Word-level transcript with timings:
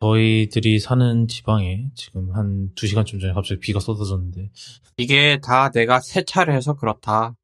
저희들이 0.00 0.78
사는 0.78 1.28
지방에 1.28 1.90
지금 1.94 2.34
한 2.34 2.70
2시간쯤 2.74 3.20
전에 3.20 3.32
갑자기 3.34 3.60
비가 3.60 3.80
쏟아졌는데 3.80 4.50
이게 4.96 5.38
다 5.42 5.70
내가 5.70 6.00
세차를 6.00 6.54
해서 6.54 6.74
그렇다. 6.74 7.36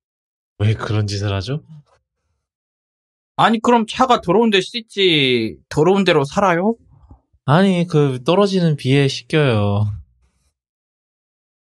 왜 0.58 0.72
그런 0.72 1.06
짓을 1.06 1.32
하죠? 1.34 1.62
아니 3.36 3.60
그럼 3.60 3.86
차가 3.86 4.22
더러운 4.22 4.48
데 4.48 4.62
씻지 4.62 5.58
더러운 5.68 6.04
데로 6.04 6.24
살아요? 6.24 6.76
아니 7.44 7.86
그 7.86 8.24
떨어지는 8.24 8.76
비에 8.76 9.06
씻겨요. 9.06 9.84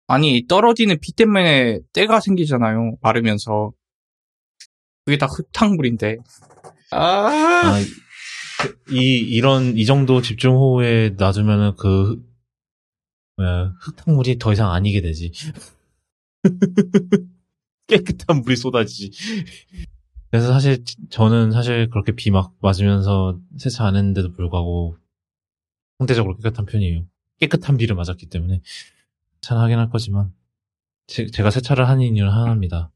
아니 0.08 0.46
떨어지는 0.46 1.00
비 1.00 1.14
때문에 1.14 1.80
때가 1.94 2.20
생기잖아요. 2.20 2.98
마르면서. 3.02 3.72
그게 5.06 5.18
다 5.18 5.26
흙탕물인데. 5.26 6.18
아, 6.92 6.98
아, 6.98 7.80
그, 7.80 7.86
이 8.92 9.18
이런 9.20 9.78
이 9.78 9.86
정도 9.86 10.22
집중 10.22 10.54
호우에 10.56 11.10
놔두면은 11.18 11.76
그 11.78 12.24
뭐야, 13.38 13.76
흙탕물이 13.80 14.38
더 14.40 14.54
이상 14.54 14.72
아니게 14.72 15.02
되지. 15.02 15.32
깨끗한 17.88 18.42
물이 18.42 18.56
쏟아지지. 18.56 19.12
그래서 20.30 20.48
사실 20.54 20.84
저는 21.10 21.52
사실 21.52 21.90
그렇게 21.90 22.14
비 22.14 22.30
막 22.32 22.56
맞으면서 22.62 23.40
세차 23.58 23.86
안 23.86 23.96
했는데도 23.96 24.32
불구하고 24.34 24.98
상대적으로 26.00 26.38
깨끗한 26.38 26.66
편이에요. 26.66 27.06
깨끗한 27.40 27.78
비를 27.78 27.96
맞았기 27.96 28.28
때문에 28.28 28.62
세차는 29.42 29.62
하긴 29.64 29.78
할 29.78 29.90
거지만 29.90 30.34
제, 31.08 31.26
가 31.26 31.50
세차를 31.52 31.88
하는 31.90 32.16
이유는 32.16 32.32
하나입니다. 32.32 32.92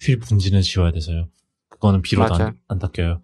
휠 0.00 0.18
분진은 0.20 0.62
지워야 0.62 0.92
돼서요. 0.92 1.28
그거는 1.68 2.00
비로도 2.02 2.34
안, 2.34 2.58
안 2.68 2.78
닦여요. 2.78 3.22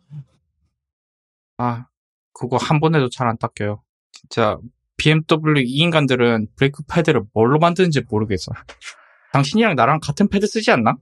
아, 1.60 1.86
그거 2.32 2.56
한 2.56 2.80
번에도 2.80 3.08
잘 3.10 3.28
안 3.28 3.36
닦여요. 3.38 3.82
진짜 4.12 4.58
BMW 4.96 5.62
이 5.62 5.76
인간들은 5.76 6.48
브레이크 6.56 6.82
패드를 6.90 7.22
뭘로 7.34 7.58
만드는지 7.58 8.02
모르겠어. 8.08 8.52
당신이랑 9.32 9.74
나랑 9.76 10.00
같은 10.00 10.28
패드 10.28 10.46
쓰지 10.46 10.70
않나? 10.70 10.96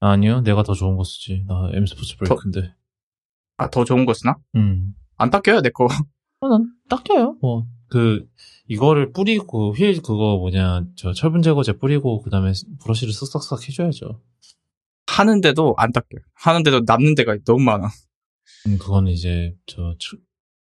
아니요, 0.00 0.40
내가 0.42 0.62
더 0.62 0.74
좋은 0.74 0.96
거 0.96 1.04
쓰지. 1.04 1.44
나 1.46 1.68
M 1.72 1.86
스포츠 1.86 2.16
브레이크인데. 2.16 2.74
아, 3.58 3.68
더 3.70 3.84
좋은 3.84 4.06
거 4.06 4.14
쓰나? 4.14 4.36
음. 4.56 4.94
안 5.16 5.30
닦여요, 5.30 5.60
내 5.62 5.70
거. 5.70 5.86
아, 5.86 5.88
난 6.48 6.72
닦여요. 6.88 7.38
뭐, 7.40 7.66
그, 7.88 8.26
이거를 8.68 9.12
뿌리고, 9.12 9.74
휠 9.74 9.94
그거 10.02 10.36
뭐냐, 10.38 10.84
저 10.96 11.12
철분 11.12 11.42
제거제 11.42 11.78
뿌리고, 11.78 12.22
그 12.22 12.30
다음에 12.30 12.52
브러쉬를 12.82 13.12
쓱싹싹 13.12 13.66
해줘야죠. 13.68 14.20
하는데도 15.06 15.74
안 15.78 15.90
닦여요. 15.92 16.22
하는데도 16.34 16.82
남는 16.86 17.14
데가 17.16 17.36
너무 17.44 17.60
많아. 17.64 17.88
음, 18.66 18.78
그거는 18.78 19.12
이제, 19.12 19.54
저, 19.66 19.94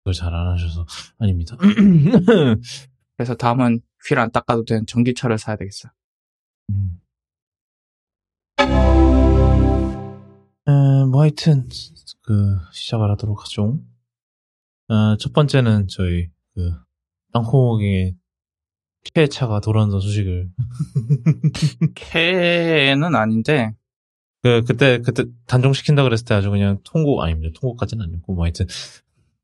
그걸 0.00 0.14
잘 0.14 0.32
안 0.34 0.48
하셔서, 0.52 0.86
아닙니다. 1.18 1.56
그래서 3.16 3.34
다음은 3.34 3.80
휠 4.08 4.18
안 4.18 4.30
닦아도 4.30 4.64
되는 4.64 4.86
전기차를 4.86 5.38
사야 5.38 5.56
되겠어. 5.56 5.88
음. 6.70 7.00
에, 10.68 10.72
뭐 11.10 11.22
하여튼 11.22 11.68
그 12.22 12.56
시작을 12.72 13.10
하도록 13.12 13.40
하죠. 13.42 13.78
어, 14.88 15.16
첫 15.18 15.32
번째는 15.32 15.88
저희 15.88 16.28
그 16.54 16.72
땅콩의 17.32 18.16
캐차가 19.14 19.60
돌아온다는 19.60 20.00
소식을 20.00 20.50
캐는 21.94 23.14
아닌데 23.14 23.72
그 24.46 24.62
그때 24.64 25.00
그때 25.04 25.24
단종 25.48 25.72
시킨다 25.72 26.04
그랬을 26.04 26.24
때 26.24 26.34
아주 26.34 26.50
그냥 26.50 26.78
통고 26.84 27.20
아닙니다. 27.20 27.58
통고까지는 27.60 28.04
아니고 28.04 28.34
뭐 28.34 28.44
하여튼 28.44 28.66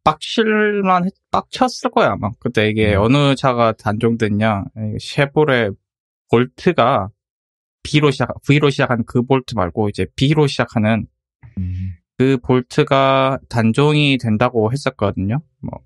빡칠만 0.05 1.06
했, 1.06 1.12
빡쳤을 1.33 1.91
거야 1.91 2.12
아마. 2.12 2.31
그때 2.39 2.69
이게 2.69 2.95
음. 2.95 3.03
어느 3.03 3.34
차가 3.34 3.73
단종됐냐 3.73 4.64
쉐보레 5.00 5.70
볼트가 6.30 7.08
B로 7.83 8.12
시작, 8.12 8.28
V로 8.47 8.70
시작하는 8.70 9.03
그 9.05 9.23
볼트 9.23 9.55
말고 9.56 9.89
이제 9.89 10.06
B로 10.14 10.46
시작하는 10.46 11.08
음. 11.58 11.74
그 12.17 12.39
볼트가 12.39 13.41
단종이 13.48 14.18
된다고 14.18 14.70
했었거든요. 14.70 15.41
뭐 15.62 15.80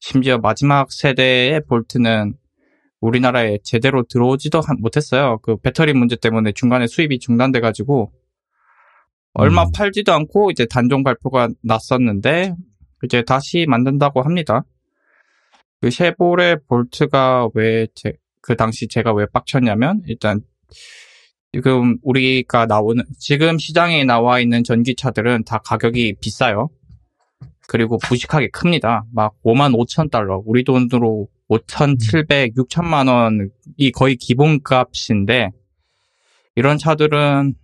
심지어 0.00 0.38
마지막 0.38 0.90
세대의 0.90 1.66
볼트는 1.68 2.34
우리나라에 3.00 3.58
제대로 3.62 4.02
들어오지도 4.02 4.60
못했어요. 4.80 5.38
그 5.38 5.56
배터리 5.56 5.92
문제 5.92 6.16
때문에 6.16 6.50
중간에 6.50 6.88
수입이 6.88 7.20
중단돼가지고 7.20 8.12
얼마 9.32 9.64
음. 9.64 9.72
팔지도 9.74 10.12
않고 10.12 10.50
이제 10.50 10.66
단종 10.66 11.02
발표가 11.02 11.48
났었는데 11.62 12.54
이제 13.04 13.22
다시 13.22 13.66
만든다고 13.68 14.22
합니다. 14.22 14.64
그 15.80 15.90
쉐보레 15.90 16.56
볼트가 16.68 17.48
왜 17.54 17.86
그 18.40 18.56
당시 18.56 18.88
제가 18.88 19.12
왜 19.12 19.26
빡쳤냐면 19.32 20.02
일단 20.06 20.40
지금 21.52 21.98
우리가 22.02 22.66
나오는 22.66 23.04
지금 23.18 23.58
시장에 23.58 24.04
나와 24.04 24.40
있는 24.40 24.62
전기차들은 24.64 25.44
다 25.44 25.58
가격이 25.58 26.16
비싸요. 26.20 26.70
그리고 27.66 27.98
부식하게 27.98 28.48
큽니다. 28.48 29.04
막 29.12 29.34
5만 29.44 29.74
5천 29.76 30.10
달러, 30.10 30.42
우리 30.44 30.64
돈으로 30.64 31.28
5,700, 31.48 32.54
6천만 32.54 33.08
원이 33.08 33.92
거의 33.92 34.16
기본값인데 34.16 35.50
이런 36.56 36.78
차들은 36.78 37.54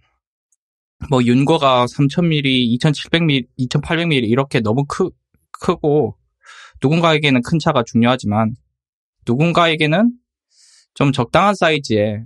뭐 1.10 1.22
윤거가 1.22 1.86
3,000mm, 1.86 2.78
2,700mm, 2.80 3.46
2,800mm 3.58 4.28
이렇게 4.28 4.60
너무 4.60 4.84
크, 4.86 5.10
크고 5.52 6.16
누군가에게는 6.82 7.42
큰 7.42 7.58
차가 7.58 7.82
중요하지만 7.82 8.54
누군가에게는 9.26 10.12
좀 10.94 11.12
적당한 11.12 11.54
사이즈의 11.54 12.24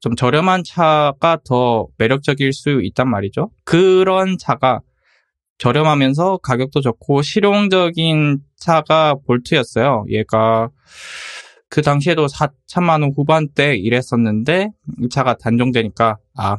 좀 0.00 0.14
저렴한 0.14 0.62
차가 0.64 1.38
더 1.44 1.88
매력적일 1.98 2.52
수 2.52 2.80
있단 2.82 3.08
말이죠. 3.10 3.50
그런 3.64 4.38
차가 4.38 4.80
저렴하면서 5.58 6.38
가격도 6.38 6.80
좋고 6.80 7.22
실용적인 7.22 8.38
차가 8.56 9.14
볼트였어요. 9.26 10.04
얘가 10.08 10.70
그 11.68 11.82
당시에도 11.82 12.26
4천만 12.26 13.02
원 13.02 13.12
후반대 13.14 13.76
이랬었는데 13.76 14.70
이 15.02 15.08
차가 15.08 15.36
단종되니까 15.36 16.18
아, 16.36 16.58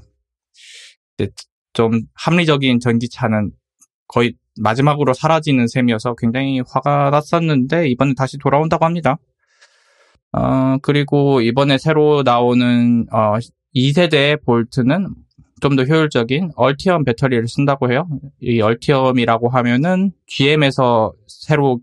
좀 1.74 2.02
합리적인 2.16 2.80
전기차는 2.80 3.52
거의 4.08 4.34
마지막으로 4.60 5.14
사라지는 5.14 5.68
셈이어서 5.68 6.16
굉장히 6.16 6.62
화가 6.68 7.10
났었는데 7.12 7.88
이번에 7.90 8.14
다시 8.16 8.38
돌아온다고 8.38 8.86
합니다. 8.86 9.18
어, 10.34 10.78
그리고 10.82 11.42
이번에 11.42 11.78
새로 11.78 12.24
나오는 12.24 13.06
어, 13.12 13.36
2세대 13.76 14.44
볼트는 14.44 15.08
좀 15.62 15.76
더 15.76 15.84
효율적인 15.84 16.52
얼티엄 16.56 17.06
배터리를 17.06 17.48
쓴다고 17.48 17.92
해요. 17.92 18.08
이 18.42 18.62
얼티엄이라고 18.62 19.50
하면은 19.50 20.12
GM에서 20.26 21.14
새로 21.28 21.80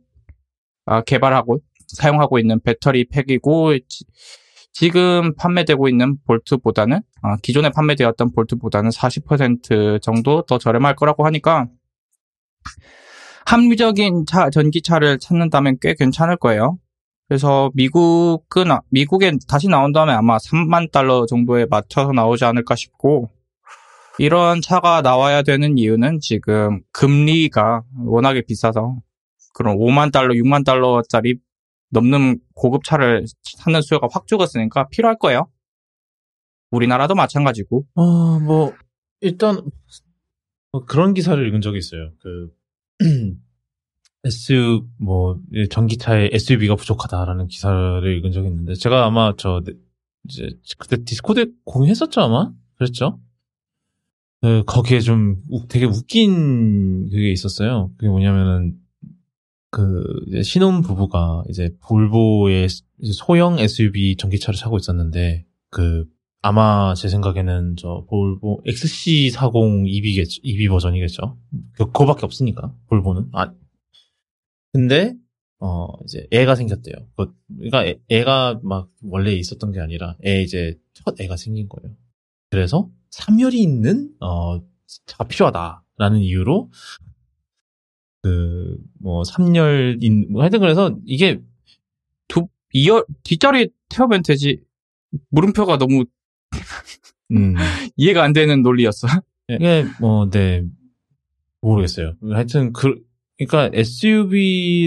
어, 0.84 1.00
개발하고 1.02 1.60
사용하고 1.86 2.38
있는 2.38 2.60
배터리 2.60 3.06
팩이고 3.08 3.74
지, 4.72 4.90
금 4.90 5.34
판매되고 5.34 5.88
있는 5.88 6.16
볼트보다는 6.24 6.98
어, 7.22 7.36
기존에 7.42 7.70
판매되었던 7.70 8.32
볼트보다는 8.32 8.90
40% 8.90 10.00
정도 10.02 10.42
더 10.42 10.58
저렴할 10.58 10.94
거라고 10.94 11.26
하니까 11.26 11.66
합리적인 13.46 14.26
차, 14.26 14.50
전기차를 14.50 15.18
찾는다면 15.18 15.78
꽤 15.80 15.94
괜찮을 15.94 16.36
거예요. 16.36 16.78
그래서 17.28 17.70
미국은 17.74 18.66
미국에 18.90 19.32
다시 19.48 19.68
나온 19.68 19.92
다음에 19.92 20.12
아마 20.12 20.38
3만 20.38 20.90
달러 20.92 21.26
정도에 21.26 21.66
맞춰서 21.68 22.12
나오지 22.12 22.44
않을까 22.44 22.74
싶고 22.74 23.30
이런 24.18 24.60
차가 24.60 25.00
나와야 25.00 25.42
되는 25.42 25.78
이유는 25.78 26.20
지금 26.20 26.80
금리가 26.92 27.84
워낙에 28.04 28.42
비싸서 28.42 28.96
그런 29.54 29.76
5만 29.76 30.12
달러, 30.12 30.34
6만 30.34 30.64
달러짜리 30.64 31.36
넘는 31.90 32.40
고급 32.54 32.84
차를 32.84 33.24
사는 33.56 33.80
수요가 33.82 34.08
확 34.10 34.26
죽었으니까 34.26 34.88
필요할 34.88 35.18
거예요. 35.18 35.48
우리나라도 36.70 37.14
마찬가지고. 37.14 37.86
어, 37.94 38.38
뭐 38.40 38.74
일단 39.20 39.60
뭐 40.72 40.84
그런 40.84 41.14
기사를 41.14 41.44
읽은 41.46 41.60
적이 41.60 41.78
있어요. 41.78 42.10
그 42.20 42.52
S 44.24 44.80
뭐 44.98 45.40
전기차에 45.70 46.30
SUV가 46.32 46.76
부족하다라는 46.76 47.46
기사를 47.46 48.16
읽은 48.18 48.32
적이 48.32 48.48
있는데 48.48 48.74
제가 48.74 49.06
아마 49.06 49.32
저 49.38 49.62
이제 50.24 50.50
그때 50.76 51.02
디스코드 51.04 51.52
공유했었죠 51.64 52.20
아마 52.20 52.52
그랬죠. 52.76 53.20
그 54.40 54.62
거기에 54.66 55.00
좀 55.00 55.42
되게 55.68 55.86
웃긴 55.86 57.08
그게 57.10 57.30
있었어요. 57.30 57.90
그게 57.96 58.08
뭐냐면은 58.08 58.76
그 59.70 60.02
신혼 60.42 60.80
부부가 60.80 61.44
이제 61.48 61.70
볼보의 61.80 62.68
소형 63.12 63.58
SUV 63.58 64.16
전기차를 64.16 64.56
사고 64.56 64.76
있었는데 64.78 65.44
그 65.70 66.06
아마 66.40 66.94
제 66.94 67.08
생각에는 67.08 67.76
저 67.76 68.04
볼보 68.08 68.62
XC40 68.64 69.88
EV겠죠, 69.88 70.40
EV 70.42 70.68
버전이겠죠. 70.68 71.36
그, 71.72 71.86
그거밖에 71.86 72.24
없으니까 72.24 72.74
볼보는 72.86 73.28
아 73.32 73.52
근데 74.72 75.14
어, 75.60 75.88
이제 76.04 76.26
애가 76.30 76.54
생겼대요. 76.54 76.94
그, 77.16 77.34
그러니까 77.56 77.84
애, 77.84 77.98
애가 78.08 78.60
막 78.62 78.90
원래 79.02 79.32
있었던 79.32 79.72
게 79.72 79.80
아니라 79.80 80.16
애 80.24 80.40
이제 80.42 80.78
첫 80.94 81.20
애가 81.20 81.36
생긴 81.36 81.68
거예요. 81.68 81.96
그래서 82.50 82.88
삼열이 83.10 83.60
있는 83.60 84.12
어 84.20 84.60
차가 85.06 85.24
필요하다라는 85.24 86.20
이유로 86.20 86.70
그뭐 88.22 89.24
삼열인 89.24 90.28
뭐 90.32 90.42
하여튼 90.42 90.60
그래서 90.60 90.96
이게 91.06 91.40
두 92.28 92.48
이열 92.72 93.04
뒷자리 93.24 93.70
태우면 93.88 94.22
되지. 94.22 94.62
물음표가 95.30 95.78
너무 95.78 96.04
음 97.32 97.54
이해가 97.96 98.22
안 98.22 98.32
되는 98.32 98.62
논리였어. 98.62 99.06
이게 99.48 99.84
뭐 100.00 100.28
네 100.30 100.64
모르겠어요. 101.60 102.14
하여튼 102.30 102.72
그 102.72 103.00
그러니까 103.38 103.70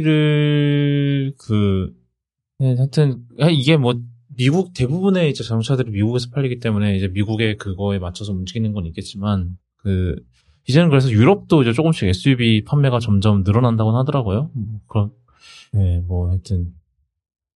SUV를 0.02 1.34
그 1.38 1.94
네, 2.60 2.76
하여튼 2.76 3.24
이게 3.52 3.78
뭐 3.78 4.00
미국 4.36 4.74
대부분의 4.74 5.30
이제 5.30 5.44
자동차들이 5.44 5.92
미국에서 5.92 6.30
팔리기 6.32 6.60
때문에 6.60 6.96
이제 6.96 7.08
미국의 7.08 7.58
그거에 7.58 8.00
맞춰서 8.00 8.32
움직이는 8.34 8.72
건 8.74 8.86
있겠지만 8.88 9.58
그 9.78 10.16
이제는 10.68 10.90
그래서 10.90 11.10
유럽도 11.10 11.62
이제 11.62 11.74
조금씩 11.74 12.08
SUV 12.10 12.64
판매가 12.66 13.00
점점 13.00 13.44
늘어난다고 13.44 13.96
하더라고요. 13.98 14.52
뭐 14.54 14.80
그런 14.88 15.12
네, 15.74 16.02
뭐 16.08 16.30
하여튼 16.30 16.74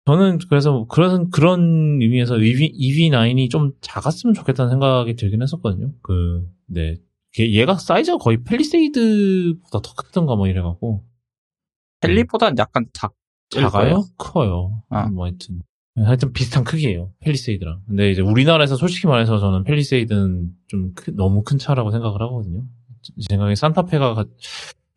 저는 0.06 0.40
그래서 0.50 0.86
그런 0.90 1.30
그런 1.30 2.00
의미에서 2.02 2.38
EV, 2.38 2.72
EV9이 2.74 3.50
좀 3.50 3.72
작았으면 3.82 4.34
좋겠다는 4.34 4.70
생각이 4.72 5.16
들긴 5.16 5.42
했었거든요. 5.42 5.92
그 6.02 6.48
네. 6.68 6.96
얘가 7.40 7.76
사이즈가 7.76 8.18
거의 8.18 8.44
펠리세이드보다 8.44 9.80
더 9.82 9.94
크던가 9.96 10.36
뭐 10.36 10.48
이래갖고 10.48 11.04
펠리보다는 12.02 12.58
약간 12.58 12.86
작 12.94 13.14
작아요? 13.50 14.04
커요. 14.18 14.84
아. 14.90 15.08
뭐 15.08 15.26
하여튼 15.26 15.62
하여튼 15.96 16.34
비슷한 16.34 16.64
크기예요. 16.64 17.12
펠리세이드랑. 17.20 17.82
근데 17.88 18.12
이제 18.12 18.22
우리나라에서 18.22 18.76
솔직히 18.76 19.08
말해서 19.08 19.40
저는 19.40 19.64
펠리세이드는 19.64 20.52
좀 20.68 20.94
크- 20.96 21.12
너무 21.16 21.44
큰 21.44 21.58
차라고 21.58 21.92
생각을 21.92 22.20
하거든요. 22.22 22.66
제 23.04 23.12
생각에 23.30 23.56
산타페가 23.56 24.14
가- 24.16 24.26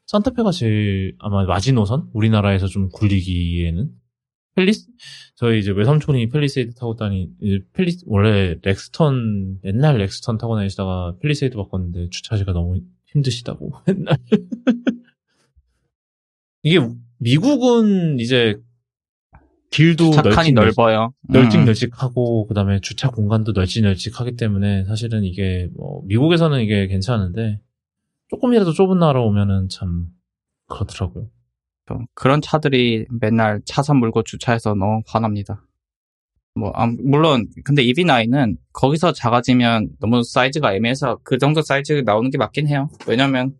산타페가 0.06 0.53
제일 0.53 1.14
아마 1.19 1.44
마지노선 1.44 2.11
우리나라에서 2.12 2.67
좀 2.69 2.88
굴리기에는 2.91 3.91
펠리스 4.55 4.87
저희 5.35 5.58
이제 5.58 5.70
외삼촌이 5.73 6.29
펠리세이드 6.31 6.75
타고 6.75 6.97
다니 6.97 7.29
이제 7.43 7.61
펠리 7.75 7.97
원래 8.06 8.56
렉스턴 8.62 9.58
옛날 9.64 9.99
렉스턴 9.99 10.38
타고 10.38 10.56
다니시다가 10.56 11.17
펠리세이드 11.20 11.56
바꿨는데 11.56 12.08
주차지가 12.11 12.53
너무 12.53 12.81
힘드시다고 13.06 13.73
맨날 13.87 14.17
이게 16.62 16.81
미국은 17.19 18.19
이제 18.19 18.56
길도 19.70 20.11
널찍 20.31 20.55
넓어요. 20.55 21.12
음. 21.29 21.32
널찍널찍하고 21.32 22.47
그다음에 22.47 22.81
주차 22.81 23.11
공간도 23.11 23.52
널찍널찍하기 23.52 24.37
때문에 24.37 24.85
사실은 24.85 25.25
이게 25.25 25.69
뭐 25.76 26.02
미국에서는 26.06 26.61
이게 26.61 26.87
괜찮은데 26.87 27.61
조금이라도 28.28 28.73
좁은 28.73 28.99
나라 28.99 29.20
오면은 29.20 29.69
참 29.69 30.06
그렇더라고요. 30.69 31.31
좀 31.87 32.06
그런 32.14 32.40
차들이 32.40 33.06
맨날 33.20 33.61
차선 33.64 33.99
물고 33.99 34.23
주차해서 34.23 34.75
너무 34.75 35.02
화납니다. 35.06 35.62
뭐, 36.56 36.73
아, 36.75 36.87
물론, 36.87 37.49
근데 37.64 37.84
EV9은 37.84 38.56
거기서 38.73 39.12
작아지면 39.12 39.90
너무 40.00 40.23
사이즈가 40.23 40.75
애매해서 40.75 41.19
그 41.23 41.38
정도 41.38 41.61
사이즈 41.61 42.02
나오는 42.05 42.31
게 42.31 42.38
맞긴 42.38 42.67
해요. 42.67 42.88
왜냐면 43.06 43.55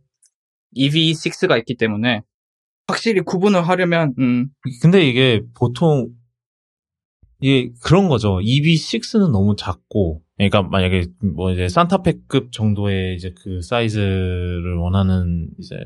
EV6가 0.75 1.59
있기 1.59 1.77
때문에 1.77 2.23
확실히 2.89 3.21
구분을 3.21 3.69
하려면, 3.69 4.15
음, 4.19 4.49
근데 4.81 5.07
이게 5.07 5.43
보통 5.55 6.09
이게 7.41 7.71
그런 7.83 8.09
거죠. 8.09 8.39
EV6는 8.39 9.31
너무 9.31 9.57
작고 9.57 10.23
그러니까 10.37 10.63
만약에 10.63 11.07
뭐 11.35 11.51
이제 11.53 11.69
산타페급 11.69 12.53
정도의 12.53 13.17
이제 13.17 13.33
그 13.43 13.63
사이즈를 13.63 14.77
원하는 14.77 15.49
이제 15.59 15.77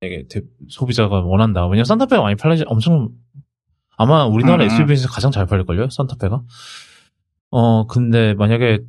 되게 0.00 0.26
대- 0.28 0.42
소비자가 0.68 1.20
원한다. 1.20 1.66
왜냐면 1.66 1.84
산타페가 1.84 2.22
많이 2.22 2.36
팔리지 2.36 2.64
엄청 2.66 3.10
아마 3.96 4.24
우리나라 4.26 4.64
음, 4.64 4.68
음. 4.68 4.72
SUV에서 4.72 5.08
가장 5.08 5.30
잘 5.30 5.46
팔릴걸요? 5.46 5.90
산타페가. 5.90 6.42
어, 7.50 7.86
근데 7.86 8.34
만약에 8.34 8.80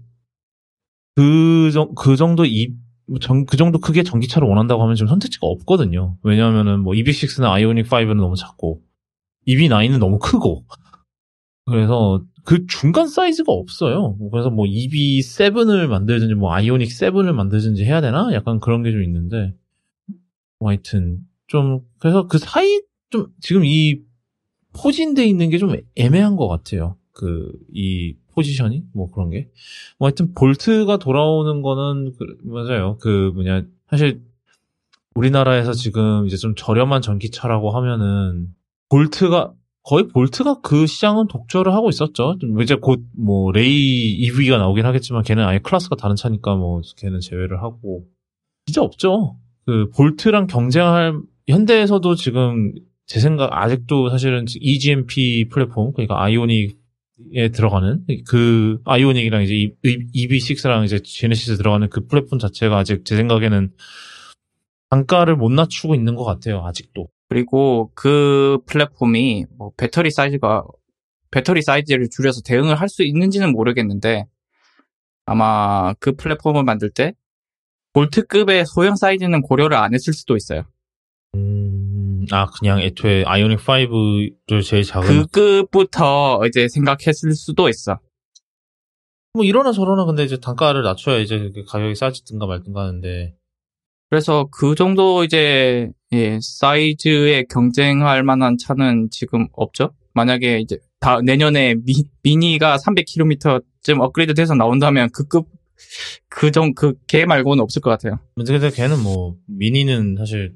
그, 1.15 1.71
정, 1.73 1.93
그 1.95 2.15
정도 2.15 2.45
이, 2.45 2.73
정, 3.21 3.45
그 3.45 3.57
정도 3.57 3.79
크기의 3.79 4.03
전기차를 4.05 4.47
원한다고 4.47 4.83
하면 4.83 4.95
지금 4.95 5.07
선택지가 5.07 5.47
없거든요. 5.47 6.17
왜냐하면은 6.23 6.81
뭐 6.81 6.93
EV6나 6.93 7.51
아이오닉 7.51 7.87
5는 7.87 8.15
너무 8.17 8.35
작고, 8.35 8.81
EV9은 9.47 9.97
너무 9.97 10.19
크고, 10.19 10.65
그래서 11.65 12.23
그 12.49 12.65
중간 12.65 13.07
사이즈가 13.07 13.51
없어요. 13.51 14.17
그래서 14.31 14.49
뭐 14.49 14.65
EV7을 14.65 15.85
만들든지 15.85 16.33
뭐 16.33 16.51
아이오닉 16.51 16.89
7을 16.89 17.31
만들든지 17.31 17.85
해야 17.85 18.01
되나? 18.01 18.33
약간 18.33 18.59
그런 18.59 18.81
게 18.81 18.91
좀 18.91 19.03
있는데, 19.03 19.53
뭐 20.59 20.69
하여튼, 20.69 21.19
좀, 21.45 21.81
그래서 21.99 22.25
그 22.27 22.39
사이, 22.39 22.81
좀, 23.11 23.27
지금 23.39 23.65
이 23.65 23.99
포진돼 24.73 25.25
있는 25.27 25.51
게 25.51 25.59
좀 25.59 25.75
애매한 25.95 26.37
것 26.37 26.47
같아요. 26.47 26.95
그, 27.11 27.51
이 27.71 28.15
포지션이? 28.33 28.83
뭐 28.93 29.11
그런 29.11 29.29
게. 29.29 29.51
뭐 29.99 30.07
하여튼 30.07 30.33
볼트가 30.33 30.97
돌아오는 30.97 31.61
거는, 31.61 32.13
그- 32.17 32.37
맞아요. 32.45 32.97
그, 32.99 33.31
뭐냐, 33.35 33.63
사실, 33.91 34.23
우리나라에서 35.13 35.73
지금 35.73 36.25
이제 36.25 36.35
좀 36.35 36.55
저렴한 36.55 37.03
전기차라고 37.03 37.69
하면은, 37.71 38.47
볼트가, 38.89 39.53
거의 39.83 40.07
볼트가 40.07 40.61
그 40.61 40.85
시장은 40.87 41.27
독주를 41.27 41.73
하고 41.73 41.89
있었죠. 41.89 42.37
좀 42.39 42.61
이제 42.61 42.75
곧 42.75 43.01
뭐 43.17 43.51
레이 43.51 44.11
EV가 44.13 44.57
나오긴 44.57 44.85
하겠지만 44.85 45.23
걔는 45.23 45.43
아예 45.45 45.59
클래스가 45.59 45.95
다른 45.95 46.15
차니까 46.15 46.55
뭐 46.55 46.81
걔는 46.97 47.19
제외를 47.21 47.61
하고 47.61 48.05
진짜 48.65 48.81
없죠. 48.81 49.37
그 49.65 49.89
볼트랑 49.95 50.47
경쟁할 50.47 51.19
현대에서도 51.47 52.15
지금 52.15 52.73
제 53.07 53.19
생각 53.19 53.51
아직도 53.51 54.09
사실은 54.09 54.45
EGMP 54.59 55.47
플랫폼 55.49 55.93
그러니까 55.93 56.21
아이오닉에 56.21 57.49
들어가는 57.53 58.05
그 58.27 58.79
아이오닉이랑 58.85 59.43
이제 59.43 59.73
EV6랑 59.83 60.85
이제 60.85 60.99
제네시스 60.99 61.57
들어가는 61.57 61.89
그 61.89 62.05
플랫폼 62.05 62.37
자체가 62.37 62.77
아직 62.77 63.05
제 63.05 63.15
생각에는 63.15 63.71
단가를 64.91 65.35
못 65.35 65.51
낮추고 65.51 65.95
있는 65.95 66.15
것 66.15 66.23
같아요. 66.23 66.63
아직도. 66.65 67.07
그리고 67.29 67.91
그 67.95 68.57
플랫폼이 68.65 69.45
뭐 69.57 69.71
배터리 69.77 70.09
사이즈가 70.11 70.63
배터리 71.31 71.61
사이즈를 71.61 72.09
줄여서 72.09 72.41
대응을 72.43 72.75
할 72.75 72.89
수 72.89 73.03
있는지는 73.03 73.51
모르겠는데 73.51 74.25
아마 75.25 75.93
그 75.99 76.13
플랫폼을 76.15 76.63
만들 76.63 76.89
때 76.89 77.13
볼트급의 77.93 78.65
소형 78.65 78.95
사이즈는 78.95 79.41
고려를 79.41 79.77
안 79.77 79.93
했을 79.93 80.11
수도 80.13 80.35
있어요. 80.35 80.63
음, 81.35 82.25
아, 82.31 82.47
그냥 82.59 82.79
애초에 82.81 83.23
아이오닉 83.25 83.59
5를 83.59 84.63
제일 84.63 84.83
작은. 84.83 85.07
그 85.07 85.27
급부터 85.27 86.41
이제 86.47 86.67
생각했을 86.67 87.33
수도 87.33 87.69
있어. 87.69 87.99
뭐 89.33 89.43
이러나 89.43 89.71
저러나 89.71 90.05
근데 90.05 90.23
이제 90.23 90.37
단가를 90.39 90.81
낮춰야 90.81 91.17
이제 91.17 91.51
그 91.53 91.63
가격이 91.63 91.93
싸지든가 91.93 92.47
말든가 92.47 92.81
하는데. 92.81 93.35
그래서 94.09 94.47
그 94.51 94.75
정도 94.75 95.23
이제 95.23 95.89
예, 96.11 96.39
사이즈에 96.41 97.43
경쟁할 97.43 98.23
만한 98.23 98.57
차는 98.57 99.09
지금 99.11 99.47
없죠. 99.53 99.91
만약에 100.13 100.59
이제 100.59 100.79
다 100.99 101.21
내년에 101.21 101.75
미, 101.75 102.03
미니가 102.23 102.77
300km쯤 102.77 103.99
업그레이드 104.01 104.33
돼서 104.33 104.55
나온다면 104.55 105.09
그급 105.11 105.47
그정 106.27 106.73
그개 106.73 107.25
말고는 107.25 107.61
없을 107.63 107.81
것 107.81 107.89
같아요. 107.89 108.19
근데 108.35 108.69
걔는 108.69 109.01
뭐, 109.01 109.37
미니는 109.47 110.17
사실, 110.17 110.55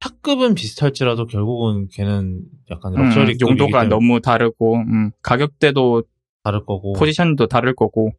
차급은 0.00 0.54
비슷할지라도 0.54 1.26
결국은 1.26 1.88
걔는 1.88 2.42
약간 2.70 2.94
음, 2.94 3.02
럭셔리 3.02 3.36
용도가 3.40 3.84
너무 3.84 4.20
다르고 4.20 4.76
음, 4.76 5.10
가격대도 5.22 6.04
다를 6.42 6.64
거고. 6.64 6.92
포지션도 6.94 7.46
다를 7.48 7.74
거고 7.74 8.12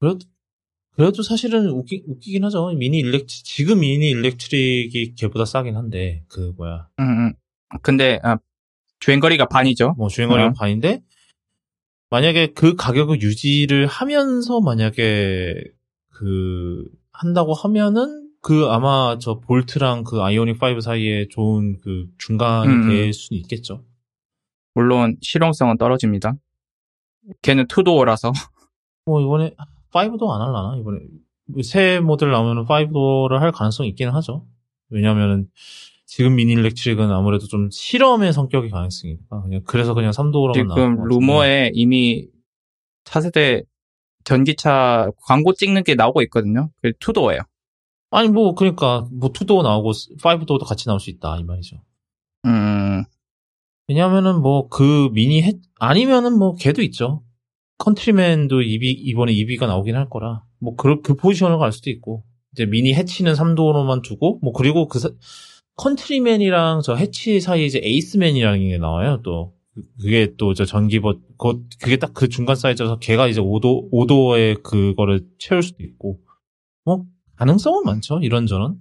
그래도, 0.00 0.18
그래도 1.00 1.22
사실은 1.22 1.70
웃기, 1.70 2.04
웃기 2.06 2.32
긴 2.32 2.44
하죠. 2.44 2.68
미니 2.76 2.98
일렉트, 2.98 3.26
지금 3.26 3.80
미니 3.80 4.10
일렉트릭이 4.10 5.14
걔보다 5.14 5.46
싸긴 5.46 5.74
한데, 5.74 6.24
그 6.28 6.52
뭐야. 6.58 6.88
음, 6.98 7.04
음. 7.04 7.32
근데 7.80 8.20
아, 8.22 8.36
주행거리가 8.98 9.46
반이죠. 9.46 9.94
뭐 9.96 10.08
주행거리가 10.10 10.48
어. 10.48 10.52
반인데 10.52 11.02
만약에 12.10 12.48
그 12.48 12.76
가격을 12.76 13.22
유지를 13.22 13.86
하면서 13.86 14.60
만약에 14.60 15.54
그 16.10 16.84
한다고 17.12 17.54
하면은 17.54 18.28
그 18.42 18.66
아마 18.66 19.16
저 19.18 19.40
볼트랑 19.40 20.04
그 20.04 20.20
아이오닉 20.20 20.62
5 20.62 20.80
사이에 20.80 21.28
좋은 21.28 21.80
그 21.80 22.08
중간이 22.18 22.68
음, 22.70 22.82
음. 22.82 22.88
될 22.90 23.14
수는 23.14 23.40
있겠죠. 23.40 23.86
물론 24.74 25.16
실용성은 25.22 25.78
떨어집니다. 25.78 26.34
걔는 27.40 27.68
투도어라서 27.68 28.32
뭐 29.06 29.22
이번에 29.22 29.54
5도 29.92 30.30
안 30.30 30.40
할라나 30.40 30.76
이번에 30.78 30.98
새 31.64 32.00
모델 32.00 32.30
나오면은 32.30 32.64
5도를 32.66 33.38
할 33.38 33.52
가능성이 33.52 33.88
있기는 33.90 34.12
하죠. 34.14 34.46
왜냐면은 34.88 35.48
지금 36.06 36.34
미니 36.36 36.52
일렉트릭은 36.52 37.10
아무래도 37.10 37.46
좀 37.46 37.68
실험의 37.70 38.32
성격이 38.32 38.70
가능성이니까 38.70 39.42
그냥 39.42 39.62
그래서 39.64 39.94
그냥 39.94 40.10
3도로만 40.10 40.54
지금 40.54 41.04
루머에 41.04 41.70
이미 41.74 42.28
차세대 43.04 43.62
전기차 44.24 45.10
광고 45.22 45.52
찍는 45.54 45.84
게 45.84 45.94
나오고 45.94 46.22
있거든요. 46.22 46.70
그 46.82 46.92
투도예요. 46.98 47.40
아니 48.10 48.28
뭐 48.28 48.54
그러니까 48.54 49.06
뭐 49.12 49.30
투도 49.32 49.62
나오고 49.62 49.92
5도도 49.92 50.66
같이 50.66 50.86
나올 50.86 50.98
수 51.00 51.10
있다 51.10 51.36
이 51.38 51.44
말이죠. 51.44 51.76
음. 52.46 53.04
왜냐하면은 53.88 54.40
뭐 54.40 54.68
그 54.68 55.10
미니 55.12 55.42
해 55.42 55.52
아니면은 55.78 56.38
뭐 56.38 56.54
걔도 56.54 56.82
있죠. 56.82 57.22
컨트리맨도 57.80 58.62
EV 58.62 58.90
이번에 58.92 59.32
EV가 59.32 59.66
나오긴 59.66 59.96
할 59.96 60.08
거라. 60.08 60.44
뭐 60.60 60.76
그 60.76 61.02
그 61.02 61.14
포지션을 61.16 61.58
갈 61.58 61.72
수도 61.72 61.90
있고. 61.90 62.22
이제 62.52 62.66
미니 62.66 62.92
해치는 62.94 63.32
3도어로만 63.34 64.02
두고 64.02 64.38
뭐 64.42 64.52
그리고 64.52 64.86
그 64.88 64.98
사, 64.98 65.08
컨트리맨이랑 65.76 66.82
저 66.84 66.94
해치 66.94 67.40
사이에 67.40 67.64
이제 67.66 67.80
에이스맨이라는 67.82 68.68
게 68.68 68.78
나와요 68.78 69.20
또. 69.22 69.54
그게 70.00 70.34
또 70.36 70.52
저 70.54 70.64
전기버 70.64 71.14
그 71.38 71.64
그게 71.80 71.96
딱 71.96 72.12
그 72.12 72.28
중간 72.28 72.54
사이즈라서 72.56 72.98
걔가 72.98 73.28
이제 73.28 73.40
5도 73.40 73.90
5도어 73.92 74.62
그거를 74.62 75.26
채울 75.38 75.62
수도 75.62 75.82
있고. 75.84 76.20
뭐 76.84 77.04
가능성은 77.36 77.84
많죠 77.84 78.20
이런저런. 78.22 78.76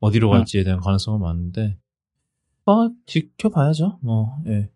어디로 0.00 0.30
갈지에 0.30 0.62
대한 0.64 0.80
가능성은 0.80 1.20
많은데. 1.20 1.76
뭐 2.64 2.90
지켜봐야죠 3.06 3.98
뭐. 4.02 4.36
예. 4.46 4.70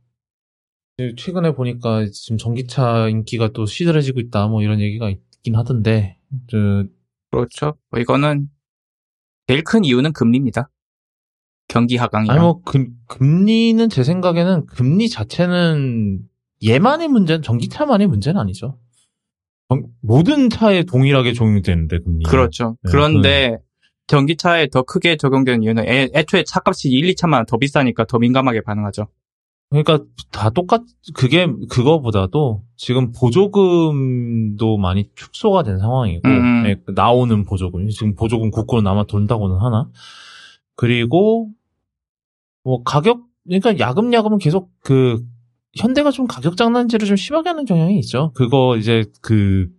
최근에 1.17 1.55
보니까 1.55 2.07
지금 2.13 2.39
전기차 2.39 3.09
인기가 3.09 3.49
또 3.53 3.67
시들해지고 3.67 4.21
있다 4.21 4.49
뭐 4.49 4.63
이런 4.63 4.81
얘기가 4.81 5.11
있긴 5.11 5.57
하던데 5.57 6.19
그 6.51 6.89
그렇죠. 7.31 7.75
뭐 7.91 8.01
이거는 8.01 8.49
제일 9.47 9.65
큰 9.65 9.85
이유는 9.85 10.13
금리입니다. 10.13 10.71
경기 11.69 11.97
하강이. 11.97 12.29
아니 12.31 12.41
뭐 12.41 12.61
금, 12.63 12.89
금리는 13.09 13.89
제 13.89 14.05
생각에는 14.05 14.67
금리 14.67 15.09
자체는 15.09 16.21
얘만의 16.65 17.09
문제는 17.09 17.43
전기차만의 17.43 18.07
문제는 18.07 18.41
아니죠. 18.41 18.79
모든 20.03 20.51
차에 20.51 20.85
동일하게 20.85 21.33
적용되는데 21.33 22.01
금리. 22.01 22.25
그렇죠. 22.25 22.77
네, 22.83 22.91
그런데 22.91 23.51
그... 23.51 23.89
전기차에 24.09 24.69
더 24.69 24.83
크게 24.83 25.17
적용되는 25.17 25.63
이유는 25.63 25.89
애, 25.89 26.11
애초에 26.15 26.45
차값이 26.45 26.91
1, 26.91 27.15
2차만 27.15 27.47
더 27.47 27.57
비싸니까 27.57 28.05
더 28.05 28.19
민감하게 28.19 28.61
반응하죠. 28.61 29.09
그러니까 29.73 30.05
다 30.31 30.51
똑같 30.51 30.83
그게 31.15 31.47
그거보다도 31.71 32.63
지금 32.77 33.11
보조금도 33.11 34.77
많이 34.77 35.09
축소가 35.15 35.63
된 35.63 35.79
상황이고 35.79 36.29
음. 36.29 36.63
네, 36.65 36.77
나오는 36.95 37.43
보조금 37.45 37.89
지금 37.89 38.15
보조금 38.15 38.51
국고로 38.51 38.83
남아 38.83 39.05
돈다고는 39.05 39.57
하나 39.57 39.89
그리고 40.77 41.49
뭐 42.65 42.83
가격 42.83 43.23
그러니까 43.47 43.79
야금야금은 43.79 44.37
계속 44.37 44.71
그 44.81 45.25
현대가 45.75 46.11
좀 46.11 46.27
가격 46.27 46.59
장난질을 46.59 47.07
좀 47.07 47.17
심하게 47.17 47.49
하는 47.49 47.65
경향이 47.65 47.99
있죠. 48.01 48.31
그거 48.35 48.77
이제 48.77 49.07
그 49.23 49.71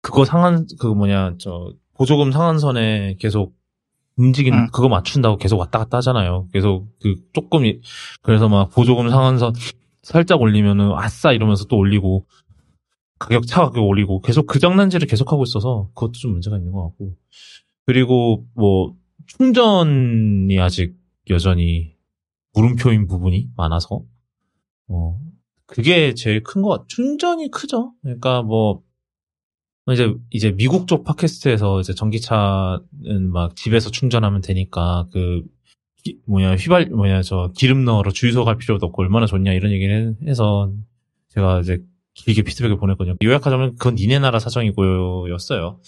그거 0.00 0.24
상한 0.24 0.64
그거 0.78 0.94
뭐냐 0.94 1.34
저 1.38 1.72
보조금 1.94 2.30
상한선에 2.30 3.16
계속 3.18 3.52
움직이는 4.16 4.58
응. 4.58 4.66
그거 4.72 4.88
맞춘다고 4.88 5.36
계속 5.38 5.58
왔다 5.58 5.78
갔다 5.80 5.98
하잖아요. 5.98 6.48
계속 6.52 6.86
그 7.00 7.16
조금 7.32 7.62
그래서 8.22 8.48
막 8.48 8.70
보조금 8.70 9.08
상한선 9.10 9.54
살짝 10.02 10.40
올리면은 10.40 10.92
아싸 10.94 11.32
이러면서 11.32 11.64
또 11.64 11.76
올리고 11.78 12.26
가격 13.18 13.46
차가격 13.46 13.84
올리고 13.84 14.20
계속 14.20 14.46
그 14.46 14.58
장난질을 14.58 15.06
계속 15.08 15.32
하고 15.32 15.42
있어서 15.44 15.88
그것도 15.94 16.12
좀 16.12 16.32
문제가 16.32 16.56
있는 16.58 16.72
것 16.72 16.82
같고 16.88 17.16
그리고 17.86 18.44
뭐 18.54 18.94
충전이 19.26 20.58
아직 20.60 20.94
여전히 21.30 21.94
물음표인 22.54 23.06
부분이 23.06 23.48
많아서 23.56 24.02
어 24.88 25.18
그게 25.66 26.12
제일 26.14 26.42
큰 26.42 26.60
것 26.62 26.68
같. 26.68 26.88
충전이 26.88 27.50
크죠. 27.50 27.94
그러니까 28.02 28.42
뭐 28.42 28.82
이제 29.92 30.14
이제 30.30 30.50
미국 30.52 30.86
쪽 30.88 31.04
팟캐스트에서 31.04 31.80
이제 31.80 31.92
전기차는 31.92 33.30
막 33.30 33.54
집에서 33.54 33.90
충전하면 33.90 34.40
되니까 34.40 35.06
그 35.12 35.42
기, 36.02 36.18
뭐냐 36.26 36.56
휘발 36.56 36.86
뭐냐 36.86 37.22
저 37.22 37.52
기름 37.56 37.84
넣으러 37.84 38.10
주유소 38.10 38.44
갈 38.44 38.56
필요도 38.56 38.86
없고 38.86 39.02
얼마나 39.02 39.26
좋냐 39.26 39.52
이런 39.52 39.72
얘기를 39.72 40.16
해서 40.26 40.72
제가 41.28 41.60
이제 41.60 41.82
길게 42.14 42.42
피드백을 42.42 42.78
보냈거든요. 42.78 43.16
요약하자면 43.22 43.76
그건 43.76 43.96
니네 43.96 44.20
나라 44.20 44.38
사정이고였어요. 44.38 45.80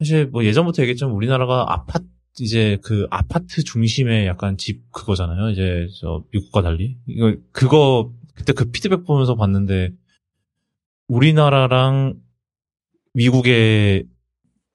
사실 0.00 0.26
뭐 0.26 0.44
예전부터 0.44 0.82
얘기했지만 0.82 1.12
우리나라가 1.12 1.72
아파트 1.72 2.06
이제 2.40 2.78
그 2.82 3.06
아파트 3.10 3.62
중심의 3.62 4.26
약간 4.26 4.56
집 4.56 4.90
그거잖아요. 4.92 5.50
이제 5.50 5.88
저 6.00 6.24
미국과 6.32 6.62
달리 6.62 6.96
이거 7.06 7.34
그거 7.52 8.12
그때 8.34 8.52
그 8.52 8.70
피드백 8.70 9.04
보면서 9.04 9.34
봤는데 9.34 9.90
우리나라랑 11.08 12.14
미국의 13.18 14.06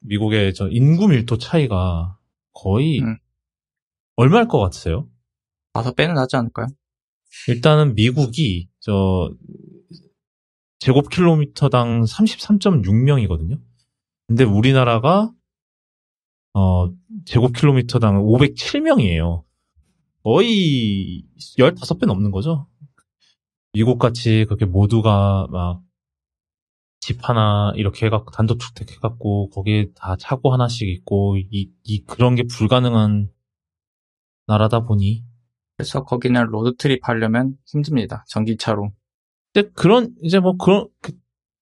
미국의 0.02 0.54
저 0.54 0.68
인구 0.68 1.08
밀도 1.08 1.38
차이가 1.38 2.18
거의 2.52 3.00
음. 3.00 3.18
얼마일 4.18 4.50
것 4.50 4.60
같으세요? 4.60 5.08
다섯 5.72 5.96
배는 5.96 6.14
나지 6.14 6.36
않을까요? 6.36 6.68
일단은 7.48 7.96
미국이 7.96 8.70
저 8.82 9.34
제곱킬로미터당 10.80 12.04
33.6명이거든요. 12.04 13.62
근데 14.28 14.44
우리나라가 14.44 15.32
어 16.54 16.92
제곱킬로미터당 17.26 18.24
507명이에요. 18.24 19.46
거의 20.24 21.24
15배 21.40 22.06
넘는 22.06 22.32
거죠. 22.32 22.68
미국 23.72 24.00
같이 24.00 24.44
그렇게 24.48 24.66
모두가 24.66 25.48
막 25.50 25.82
집 27.04 27.28
하나 27.28 27.74
이렇게 27.76 28.06
해갖고 28.06 28.32
단독주택 28.32 28.92
해갖고 28.94 29.50
거기에 29.50 29.92
다 29.94 30.16
차고 30.18 30.54
하나씩 30.54 30.88
있고 30.88 31.36
이, 31.38 31.70
이 31.84 32.04
그런 32.06 32.36
게 32.36 32.44
불가능한 32.44 33.30
나라다 34.48 34.86
보니 34.86 35.24
그래서 35.76 36.06
거기는 36.06 36.42
로드트립 36.46 37.02
하려면 37.08 37.58
힘듭니다 37.66 38.24
전기차로. 38.30 38.94
근데 39.54 39.70
그런 39.76 40.16
이제 40.24 40.40
뭐 40.40 40.56
그런 40.56 40.88
그, 41.02 41.12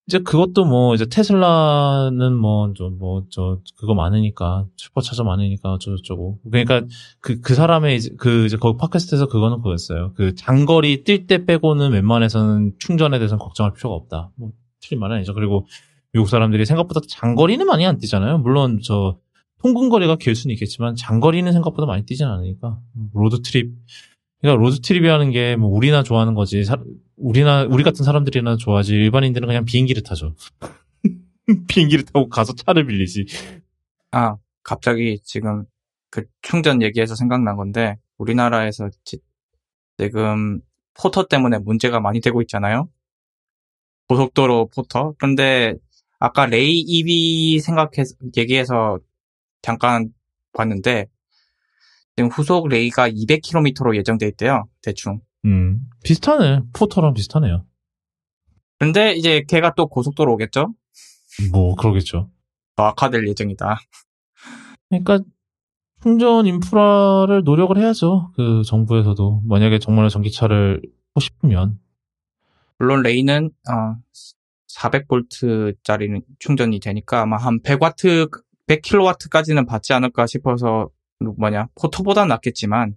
이제 0.06 0.20
그것도 0.20 0.64
뭐 0.64 0.94
이제 0.94 1.06
테슬라는 1.06 2.36
뭐 2.36 2.72
좀 2.74 2.98
뭐 2.98 3.26
저 3.30 3.60
그거 3.78 3.94
많으니까 3.94 4.66
슈퍼차저 4.76 5.24
많으니까 5.24 5.72
어쩌고저쩌고 5.72 6.40
그러니까 6.50 6.82
그그 7.20 7.40
그 7.40 7.54
사람의 7.54 7.96
이제 7.96 8.10
그 8.18 8.46
이제 8.46 8.56
거기 8.56 8.78
팟캐스트에서 8.78 9.26
그거는 9.26 9.56
그거였어요. 9.58 10.12
그 10.14 10.34
장거리 10.36 11.02
뛸 11.04 11.26
때 11.26 11.44
빼고는 11.46 11.92
웬만해서는 11.92 12.74
충전에 12.78 13.18
대해서는 13.18 13.40
걱정할 13.40 13.72
필요가 13.74 13.96
없다. 13.96 14.30
뭐 14.36 14.52
틀린 14.82 15.00
말은 15.00 15.16
아니죠. 15.16 15.34
그리고 15.34 15.66
미국 16.12 16.28
사람들이 16.28 16.66
생각보다 16.66 17.00
장거리는 17.08 17.64
많이 17.66 17.86
안 17.86 17.98
뛰잖아요. 17.98 18.38
물론 18.38 18.80
저 18.84 19.18
통근 19.62 19.88
거리가 19.88 20.16
길 20.16 20.34
수는 20.34 20.52
있겠지만 20.54 20.94
장거리는 20.96 21.50
생각보다 21.52 21.86
많이 21.86 22.04
뛰진 22.04 22.26
않으니까 22.26 22.80
road 23.14 23.42
trip 23.42 23.72
그러니까 24.40 24.62
road 24.62 24.80
trip이라는 24.80 25.30
게 25.30 25.56
뭐 25.56 25.70
우리나 25.70 26.02
좋아하는 26.02 26.34
거지 26.34 26.64
사, 26.64 26.76
우리나 27.16 27.62
우리 27.70 27.84
같은 27.84 28.04
사람들이나 28.04 28.56
좋아하지 28.56 28.92
일반인들은 28.94 29.46
그냥 29.46 29.64
비행기를 29.64 30.02
타죠. 30.02 30.34
비행기를 31.68 32.04
타고 32.04 32.28
가서 32.28 32.52
차를 32.54 32.86
빌리지. 32.86 33.26
아 34.10 34.36
갑자기 34.64 35.20
지금 35.24 35.64
그 36.10 36.24
충전 36.42 36.82
얘기해서 36.82 37.14
생각난 37.14 37.56
건데 37.56 37.96
우리나라에서 38.18 38.90
지금 39.98 40.60
포터 40.94 41.26
때문에 41.26 41.58
문제가 41.58 42.00
많이 42.00 42.20
되고 42.20 42.42
있잖아요. 42.42 42.88
고속도로 44.08 44.68
포터. 44.74 45.14
그런데 45.18 45.74
아까 46.18 46.46
레이 46.46 46.80
EV 46.80 47.60
생각해서 47.60 48.14
얘기해서 48.36 48.98
잠깐 49.62 50.12
봤는데 50.52 51.06
지금 52.16 52.30
후속 52.30 52.68
레이가 52.68 53.08
200km로 53.08 53.96
예정돼 53.96 54.28
있대요. 54.28 54.68
대충. 54.82 55.20
음, 55.44 55.80
비슷하네. 56.04 56.62
포터랑 56.72 57.14
비슷하네요. 57.14 57.64
근데 58.78 59.12
이제 59.14 59.44
걔가 59.48 59.74
또 59.74 59.86
고속도로 59.86 60.34
오겠죠? 60.34 60.74
뭐 61.52 61.74
그러겠죠. 61.76 62.30
더 62.76 62.84
악화될 62.84 63.26
예정이다. 63.28 63.80
그러니까 64.88 65.20
충전 66.02 66.46
인프라를 66.46 67.42
노력을 67.44 67.76
해야죠. 67.78 68.32
그 68.34 68.62
정부에서도 68.66 69.42
만약에 69.46 69.78
정말 69.78 70.08
전기차를 70.08 70.82
하고 70.82 71.20
싶으면 71.20 71.78
물론 72.82 73.02
레이는 73.02 73.52
어, 73.70 73.94
400볼트짜리 74.76 76.20
충전이 76.40 76.80
되니까 76.80 77.22
아마 77.22 77.36
한 77.36 77.62
100와트, 77.62 78.28
100kW까지는 78.66 79.68
받지 79.68 79.92
않을까 79.92 80.26
싶어서 80.26 80.90
뭐냐 81.38 81.68
포토보다 81.76 82.24
낫겠지만 82.24 82.96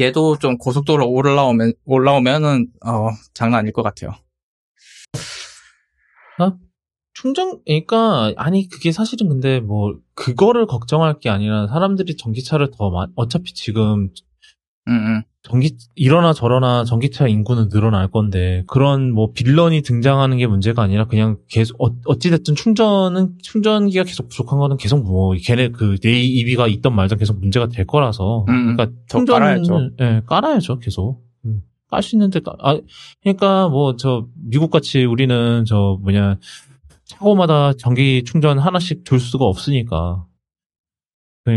얘도 0.00 0.38
좀 0.38 0.56
고속도로 0.56 1.10
올라오면 1.10 1.72
올라오면은 1.84 2.68
어, 2.86 3.08
장난 3.34 3.58
아닐 3.58 3.72
것 3.72 3.82
같아요. 3.82 4.12
어? 6.38 6.56
충전, 7.14 7.60
그러니까, 7.64 8.32
아니, 8.36 8.68
그게 8.68 8.92
사실은 8.92 9.28
근데 9.28 9.58
뭐, 9.58 9.98
그거를 10.14 10.66
걱정할 10.66 11.18
게 11.18 11.28
아니라 11.28 11.66
사람들이 11.66 12.16
전기차를 12.16 12.70
더, 12.70 12.90
마, 12.90 13.08
어차피 13.16 13.54
지금, 13.54 14.10
응, 14.86 14.92
응. 14.92 15.22
전기, 15.48 15.76
이러나 15.94 16.32
저러나 16.32 16.84
전기차 16.84 17.26
인구는 17.28 17.68
늘어날 17.70 18.08
건데, 18.08 18.64
그런 18.66 19.12
뭐, 19.12 19.32
빌런이 19.32 19.82
등장하는 19.82 20.36
게 20.36 20.46
문제가 20.46 20.82
아니라 20.82 21.06
그냥 21.06 21.38
계속, 21.48 21.82
어, 21.82 21.90
어찌 22.06 22.30
됐든 22.30 22.54
충전은, 22.54 23.34
충전기가 23.42 24.04
계속 24.04 24.28
부족한 24.28 24.58
거는 24.58 24.76
계속 24.76 25.02
뭐, 25.04 25.34
걔네 25.42 25.70
그, 25.70 25.96
네이비가 26.02 26.66
있던 26.68 26.94
말든 26.94 27.18
계속 27.18 27.38
문제가 27.40 27.68
될 27.68 27.86
거라서. 27.86 28.44
음, 28.48 28.52
음. 28.52 28.76
그러니까, 28.76 28.96
더 29.08 29.18
충전을, 29.18 29.40
깔아야죠. 29.40 29.90
예, 30.00 30.22
깔아야죠, 30.26 30.78
계속. 30.80 31.22
음. 31.46 31.62
깔수 31.90 32.16
있는데, 32.16 32.40
깔- 32.40 32.56
아, 32.60 32.78
그러니까 33.22 33.68
뭐, 33.68 33.96
저, 33.96 34.26
미국 34.44 34.70
같이 34.70 35.04
우리는 35.04 35.64
저, 35.66 35.98
뭐냐, 36.02 36.36
차고마다 37.06 37.72
전기 37.72 38.22
충전 38.24 38.58
하나씩 38.58 39.02
둘 39.04 39.18
수가 39.18 39.46
없으니까. 39.46 40.24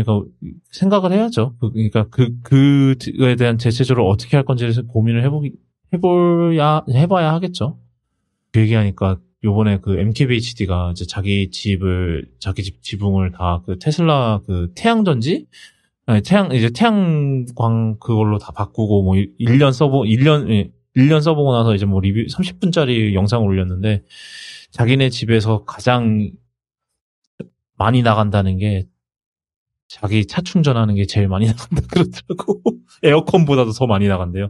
그러니까 0.02 0.30
생각을 0.70 1.12
해야죠. 1.12 1.54
그- 1.60 1.72
그러니까 1.72 2.06
그 2.10 2.30
그에 2.42 3.36
대한 3.36 3.56
대체적으로 3.58 4.08
어떻게 4.08 4.36
할 4.36 4.44
건지를 4.44 4.86
고민을 4.86 5.22
해보기 5.24 5.52
해보야 5.92 6.82
해봐야 6.90 7.32
하겠죠. 7.34 7.78
그 8.52 8.60
얘기하니까 8.60 9.18
요번에 9.44 9.78
그 9.78 9.98
MKBHD가 9.98 10.92
이제 10.92 11.04
자기 11.06 11.50
집을 11.50 12.26
자기 12.38 12.62
집 12.62 12.82
지붕을 12.82 13.32
다 13.32 13.62
그 13.66 13.78
테슬라 13.78 14.40
그 14.46 14.72
태양전지 14.76 15.46
태양 16.24 16.52
이제 16.52 16.70
태양광 16.70 17.96
그걸로 17.98 18.38
다 18.38 18.52
바꾸고 18.52 19.02
뭐 19.02 19.14
1년 19.14 19.72
써보 19.72 20.02
1년 20.04 20.48
예, 20.50 20.70
1년 20.96 21.22
써보고 21.22 21.52
나서 21.54 21.74
이제 21.74 21.86
뭐 21.86 22.00
리뷰 22.00 22.20
30분짜리 22.30 23.14
영상을 23.14 23.46
올렸는데 23.46 24.04
자기네 24.70 25.08
집에서 25.10 25.64
가장 25.64 26.30
많이 27.76 28.02
나간다는 28.02 28.58
게 28.58 28.86
자기 29.92 30.26
차 30.26 30.40
충전하는 30.40 30.94
게 30.94 31.04
제일 31.04 31.28
많이 31.28 31.44
나간다 31.52 31.82
그러더라고. 31.90 32.62
에어컨보다도 33.02 33.72
더 33.72 33.86
많이 33.86 34.08
나간대요. 34.08 34.48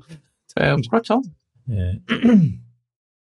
네, 0.56 0.76
그렇죠. 0.90 1.20
예. 1.70 2.00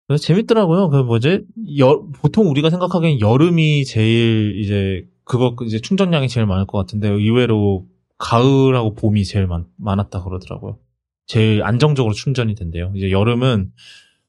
그래서 0.06 0.22
재밌더라고요. 0.22 0.88
그 0.90 0.96
뭐지? 0.98 1.44
여- 1.78 2.06
보통 2.20 2.48
우리가 2.50 2.70
생각하기엔 2.70 3.20
여름이 3.20 3.84
제일 3.84 4.58
이제 4.60 5.04
그거 5.24 5.56
이제 5.64 5.80
충전량이 5.80 6.28
제일 6.28 6.46
많을 6.46 6.66
것 6.66 6.78
같은데 6.78 7.08
의외로 7.08 7.86
가을하고 8.18 8.94
봄이 8.94 9.24
제일 9.24 9.46
많, 9.46 9.64
많았다 9.76 10.22
그러더라고요. 10.22 10.78
제일 11.26 11.62
안정적으로 11.62 12.12
충전이 12.14 12.54
된대요. 12.54 12.92
이제 12.94 13.10
여름은 13.10 13.72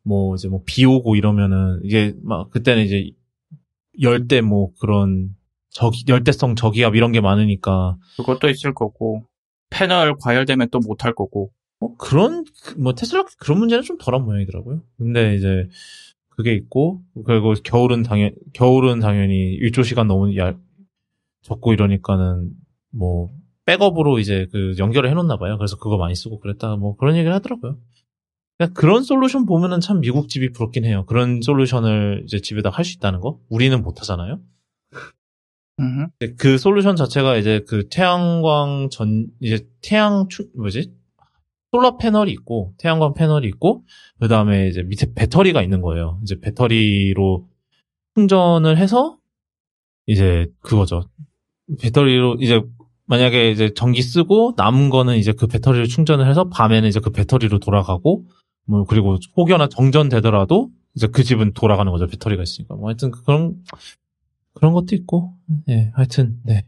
뭐 0.03 0.35
이제 0.35 0.47
뭐 0.47 0.61
비 0.65 0.85
오고 0.85 1.15
이러면은 1.15 1.79
이게 1.83 2.13
막 2.23 2.49
그때는 2.49 2.85
이제 2.85 3.11
열대 4.01 4.41
뭐 4.41 4.71
그런 4.79 5.35
저기 5.73 6.03
열대성 6.07 6.55
저기압 6.55 6.95
이런 6.95 7.11
게 7.11 7.19
많으니까 7.21 7.97
그것도 8.17 8.49
있을 8.49 8.73
거고, 8.73 9.25
패널 9.69 10.15
과열되면 10.21 10.69
또 10.71 10.79
못할 10.79 11.13
거고. 11.13 11.51
뭐 11.79 11.95
그런 11.97 12.45
그- 12.63 12.75
뭐 12.79 12.93
테슬라 12.93 13.25
그런 13.39 13.59
문제는 13.59 13.83
좀 13.83 13.97
덜한 13.97 14.23
모양이더라고요. 14.23 14.81
근데 14.97 15.35
이제 15.35 15.67
그게 16.29 16.53
있고 16.53 17.01
그리고 17.25 17.53
겨울은 17.63 18.03
당연 18.03 18.31
겨울은 18.53 18.99
당연히 18.99 19.53
일조 19.55 19.83
시간 19.83 20.07
너무 20.07 20.35
얇 20.37 20.57
적고 21.41 21.73
이러니까는 21.73 22.51
뭐 22.91 23.29
백업으로 23.65 24.19
이제 24.19 24.47
그 24.51 24.75
연결을 24.77 25.09
해놓나 25.09 25.37
봐요. 25.37 25.57
그래서 25.57 25.77
그거 25.77 25.97
많이 25.97 26.15
쓰고 26.15 26.39
그랬다 26.39 26.75
뭐 26.77 26.95
그런 26.95 27.15
얘기를 27.17 27.33
하더라고요. 27.33 27.77
그런 28.73 29.03
솔루션 29.03 29.45
보면은 29.45 29.81
참 29.81 29.99
미국 29.99 30.29
집이 30.29 30.53
부럽긴 30.53 30.85
해요. 30.85 31.03
그런 31.05 31.41
솔루션을 31.41 32.21
이제 32.25 32.39
집에다 32.39 32.69
할 32.69 32.85
수 32.85 32.95
있다는 32.97 33.19
거 33.19 33.39
우리는 33.49 33.81
못 33.81 33.99
하잖아요. 33.99 34.39
그 36.37 36.57
솔루션 36.57 36.95
자체가 36.95 37.37
이제 37.37 37.63
그 37.67 37.87
태양광 37.89 38.89
전 38.91 39.27
이제 39.39 39.65
태양 39.81 40.27
추 40.29 40.49
뭐지 40.55 40.93
솔라 41.71 41.97
패널이 41.97 42.31
있고 42.31 42.73
태양광 42.77 43.13
패널이 43.13 43.47
있고 43.47 43.83
그 44.19 44.27
다음에 44.27 44.67
이제 44.67 44.83
밑에 44.83 45.13
배터리가 45.13 45.61
있는 45.63 45.81
거예요. 45.81 46.19
이제 46.23 46.39
배터리로 46.39 47.47
충전을 48.15 48.77
해서 48.77 49.17
이제 50.05 50.47
그거죠. 50.61 51.09
배터리로 51.81 52.35
이제 52.39 52.61
만약에 53.05 53.51
이제 53.51 53.73
전기 53.73 54.01
쓰고 54.01 54.53
남은 54.55 54.89
거는 54.89 55.17
이제 55.17 55.33
그 55.33 55.47
배터리를 55.47 55.87
충전을 55.87 56.29
해서 56.29 56.49
밤에는 56.49 56.87
이제 56.87 56.99
그 56.99 57.09
배터리로 57.09 57.59
돌아가고 57.59 58.25
뭐 58.65 58.85
그리고 58.85 59.17
혹여나 59.35 59.67
정전되더라도 59.67 60.69
이제 60.95 61.07
그 61.07 61.23
집은 61.23 61.53
돌아가는 61.53 61.91
거죠. 61.91 62.07
배터리가 62.07 62.43
있으니까. 62.43 62.75
뭐 62.75 62.89
하여튼 62.89 63.11
그런 63.11 63.55
그런 64.53 64.73
것도 64.73 64.95
있고. 64.95 65.33
네, 65.65 65.91
하여튼 65.93 66.37
네. 66.43 66.63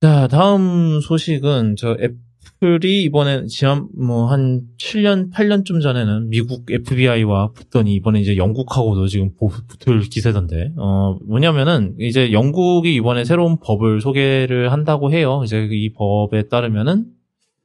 자, 0.00 0.28
다음 0.28 1.00
소식은 1.00 1.76
저 1.78 1.96
애플이 2.00 3.04
이번에 3.04 3.46
지난 3.46 3.88
뭐 3.96 4.26
한 4.26 4.62
7년, 4.78 5.32
8년쯤 5.32 5.80
전에는 5.82 6.28
미국 6.28 6.70
FBI와 6.70 7.52
붙더니 7.52 7.94
이번에 7.94 8.20
이제 8.20 8.36
영국하고도 8.36 9.06
지금 9.08 9.34
보- 9.34 9.48
붙을 9.48 10.02
기세던데. 10.02 10.72
어, 10.76 11.16
뭐냐면은 11.26 11.94
이제 11.98 12.32
영국이 12.32 12.94
이번에 12.94 13.24
새로운 13.24 13.58
법을 13.60 14.00
소개를 14.00 14.72
한다고 14.72 15.10
해요. 15.10 15.40
이제 15.44 15.66
이 15.70 15.92
법에 15.94 16.48
따르면은 16.48 17.06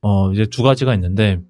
어, 0.01 0.32
이제 0.32 0.45
두 0.45 0.63
가지가 0.63 0.93
있는데 0.95 1.41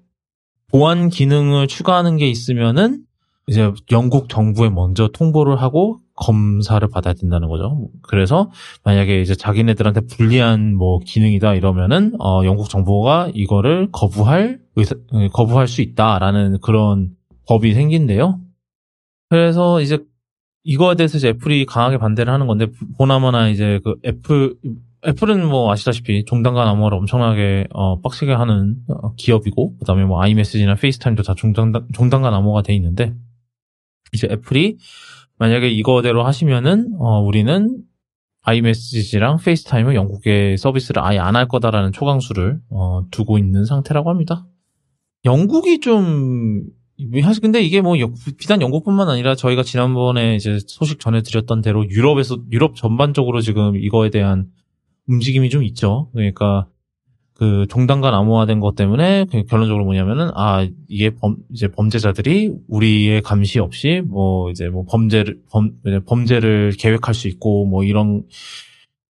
보안 0.68 1.08
기능을 1.08 1.68
추가하는 1.68 2.16
게 2.16 2.28
있으면은 2.28 3.04
이제 3.46 3.72
영국 3.92 4.28
정부에 4.28 4.70
먼저 4.70 5.08
통보를 5.12 5.60
하고 5.60 6.00
검사를 6.20 6.86
받아야 6.88 7.14
된다는 7.14 7.48
거죠. 7.48 7.88
그래서 8.02 8.50
만약에 8.84 9.20
이제 9.20 9.34
자기네들한테 9.34 10.02
불리한 10.02 10.76
뭐 10.76 11.00
기능이다 11.04 11.54
이러면은 11.54 12.14
어 12.20 12.44
영국 12.44 12.68
정부가 12.68 13.30
이거를 13.34 13.88
거부할 13.90 14.60
의사, 14.76 14.94
에, 15.14 15.28
거부할 15.28 15.66
수 15.66 15.80
있다라는 15.80 16.58
그런 16.60 17.10
법이 17.48 17.72
생긴대요. 17.72 18.38
그래서 19.30 19.80
이제 19.80 19.98
이거에 20.62 20.94
대해서 20.94 21.16
이제 21.16 21.28
애플이 21.28 21.64
강하게 21.64 21.96
반대를 21.96 22.32
하는 22.32 22.46
건데 22.46 22.66
보나마나 22.98 23.48
이제 23.48 23.80
그 23.82 23.94
애플 24.04 24.54
애플은 25.06 25.48
뭐 25.48 25.72
아시다시피 25.72 26.26
종단간 26.26 26.68
암호화를 26.68 26.98
엄청나게 26.98 27.68
어 27.70 28.00
빡세게 28.02 28.32
하는 28.32 28.76
어, 28.88 29.14
기업이고 29.14 29.78
그다음에 29.78 30.04
뭐 30.04 30.22
아이메시지나 30.22 30.74
페이스타임도 30.74 31.22
다 31.22 31.34
종단 31.34 31.72
종단간 31.94 32.28
암호화가 32.28 32.62
돼 32.62 32.74
있는데 32.74 33.14
이제 34.12 34.28
애플이 34.30 34.76
만약에 35.40 35.68
이거대로 35.70 36.24
하시면은 36.24 36.94
어 36.98 37.18
우리는 37.20 37.82
아이메시지랑 38.42 39.38
페이스타임을 39.38 39.94
영국의 39.94 40.56
서비스를 40.56 41.02
아예 41.02 41.18
안 41.18 41.34
할 41.36 41.48
거다라는 41.48 41.92
초강수를 41.92 42.60
어, 42.70 43.02
두고 43.10 43.38
있는 43.38 43.64
상태라고 43.64 44.10
합니다. 44.10 44.46
영국이 45.24 45.80
좀 45.80 46.62
사실 47.22 47.40
근데 47.42 47.62
이게 47.62 47.80
뭐 47.80 47.98
여- 48.00 48.12
비단 48.38 48.60
영국뿐만 48.60 49.08
아니라 49.08 49.34
저희가 49.34 49.62
지난번에 49.62 50.36
이제 50.36 50.58
소식 50.66 51.00
전해드렸던 51.00 51.62
대로 51.62 51.88
유럽에서 51.88 52.36
유럽 52.50 52.76
전반적으로 52.76 53.40
지금 53.40 53.76
이거에 53.76 54.10
대한 54.10 54.46
움직임이 55.08 55.48
좀 55.50 55.62
있죠. 55.64 56.10
그러니까 56.12 56.66
그 57.40 57.66
종단과 57.70 58.14
암호화된 58.14 58.60
것 58.60 58.74
때문에 58.74 59.24
그 59.30 59.44
결론적으로 59.44 59.86
뭐냐면은 59.86 60.30
아 60.34 60.68
이게 60.88 61.08
범 61.08 61.38
이제 61.50 61.68
범죄자들이 61.68 62.52
우리의 62.68 63.22
감시 63.22 63.58
없이 63.58 64.02
뭐 64.04 64.50
이제 64.50 64.68
뭐 64.68 64.84
범죄를 64.86 65.40
범 65.50 65.72
범죄를 66.04 66.74
계획할 66.78 67.14
수 67.14 67.28
있고 67.28 67.64
뭐 67.64 67.82
이런 67.82 68.24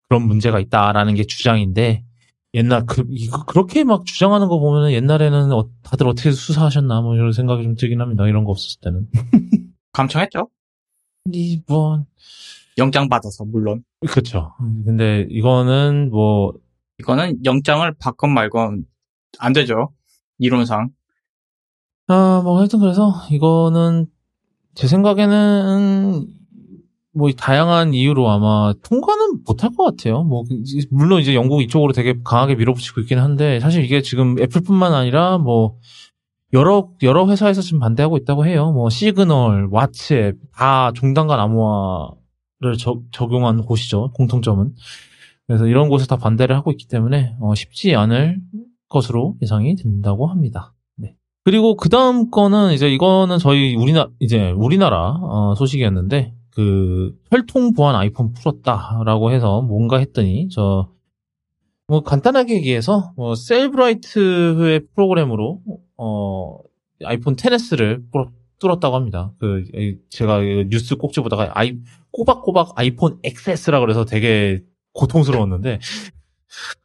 그런 0.07 0.25
문제가 0.25 0.61
있다라는 0.61 1.15
게 1.15 1.25
주장인데 1.25 2.05
옛날 2.53 2.85
그 2.85 3.05
이거 3.09 3.43
그렇게 3.43 3.83
막 3.83 4.05
주장하는 4.05 4.47
거 4.47 4.59
보면은 4.59 4.93
옛날에는 4.93 5.51
어, 5.51 5.67
다들 5.83 6.07
어떻게 6.07 6.31
수사하셨나 6.31 7.01
뭐 7.01 7.15
이런 7.15 7.33
생각이 7.33 7.63
좀 7.63 7.75
들긴 7.75 7.99
합니다. 7.99 8.25
이런 8.27 8.45
거 8.45 8.51
없었을 8.51 8.79
때는 8.79 9.09
감청했죠? 9.91 10.47
이번 11.33 12.05
영장 12.77 13.09
받아서, 13.09 13.43
물론. 13.43 13.83
그렇죠. 14.07 14.53
근데 14.85 15.27
이거는 15.29 16.09
뭐 16.11 16.53
이거는 17.01 17.43
영장을 17.43 17.91
받건 17.99 18.31
말건 18.31 18.85
안 19.39 19.53
되죠. 19.53 19.89
이론상. 20.37 20.89
아, 22.07 22.41
뭐, 22.43 22.59
하여튼 22.59 22.79
그래서, 22.79 23.13
이거는, 23.31 24.05
제 24.75 24.87
생각에는, 24.87 26.27
뭐, 27.13 27.31
다양한 27.31 27.93
이유로 27.93 28.29
아마 28.29 28.73
통과는 28.83 29.43
못할 29.45 29.71
것 29.75 29.83
같아요. 29.85 30.23
뭐, 30.23 30.43
물론 30.89 31.21
이제 31.21 31.33
영국 31.33 31.61
이쪽으로 31.61 31.93
되게 31.93 32.15
강하게 32.23 32.55
밀어붙이고 32.55 33.01
있긴 33.01 33.17
한데, 33.19 33.59
사실 33.59 33.83
이게 33.83 34.01
지금 34.01 34.37
애플뿐만 34.39 34.93
아니라, 34.93 35.37
뭐, 35.37 35.77
여러, 36.53 36.89
여러 37.01 37.27
회사에서 37.29 37.61
지금 37.61 37.79
반대하고 37.79 38.17
있다고 38.17 38.45
해요. 38.45 38.71
뭐, 38.71 38.89
시그널, 38.89 39.69
왓츠앱, 39.69 40.37
다 40.53 40.91
종단과 40.93 41.37
적, 42.77 43.01
적용한 43.11 43.63
곳이죠. 43.63 44.11
공통점은. 44.13 44.75
그래서 45.51 45.67
이런 45.67 45.89
곳에 45.89 46.07
다 46.07 46.17
반대를 46.17 46.55
하고 46.55 46.71
있기 46.71 46.87
때문에, 46.87 47.35
어, 47.41 47.53
쉽지 47.55 47.95
않을 47.95 48.39
것으로 48.89 49.35
예상이 49.41 49.75
된다고 49.75 50.27
합니다. 50.27 50.73
그리고 51.43 51.75
그 51.75 51.89
다음 51.89 52.29
거는 52.29 52.71
이제 52.71 52.87
이거는 52.87 53.39
저희 53.39 53.75
우리나 53.75 54.11
이제 54.19 54.51
우리나라 54.51 55.17
어, 55.23 55.55
소식이었는데 55.55 56.35
그 56.51 57.17
혈통 57.31 57.73
보안 57.73 57.95
아이폰 57.95 58.33
풀었다라고 58.33 59.31
해서 59.31 59.61
뭔가 59.61 59.97
했더니 59.97 60.49
저 60.49 60.91
뭐 61.91 62.03
간단하게 62.03 62.55
얘기해서 62.55 63.11
뭐 63.17 63.35
셀브라이트의 63.35 64.87
프로그램으로 64.95 65.61
어 65.97 66.57
아이폰 67.03 67.35
10s를 67.35 68.01
뚫었다고 68.59 68.95
합니다. 68.95 69.33
그 69.37 69.65
제가 70.09 70.39
뉴스 70.69 70.95
꼭지 70.95 71.19
보다가 71.19 71.51
아이 71.53 71.75
꼬박꼬박 72.11 72.79
아이폰 72.79 73.19
XS라 73.25 73.81
그래서 73.81 74.05
되게 74.05 74.61
고통스러웠는데 74.93 75.79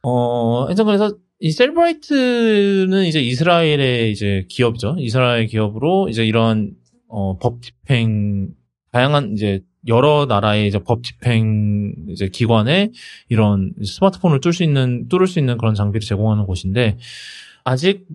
어 0.03 0.65
하여튼 0.67 0.85
그래서 0.85 1.17
이 1.39 1.51
셀브라이트는 1.51 3.05
이제 3.05 3.21
이스라엘의 3.21 4.11
이제 4.11 4.47
기업이죠. 4.49 4.97
이스라엘 4.99 5.47
기업으로 5.47 6.09
이제 6.09 6.25
이런 6.25 6.73
어, 7.09 7.37
법 7.39 7.63
집행 7.63 8.49
다양한 8.91 9.33
이제 9.35 9.61
여러 9.87 10.27
나라의 10.27 10.67
이제 10.67 10.79
법 10.79 11.05
집행 11.05 11.95
이제 12.09 12.29
기관에 12.29 12.91
이런 13.29 13.73
스마트폰을 13.85 14.41
뚫을 14.41 14.53
수 14.53 14.65
있는 14.65 15.09
뚫을 15.09 15.27
수 15.27 15.39
있는 15.39 15.59
그런 15.59 15.75
장비를 15.75 16.01
제공하는 16.07 16.47
곳인데 16.47 16.97
아직 17.63 18.07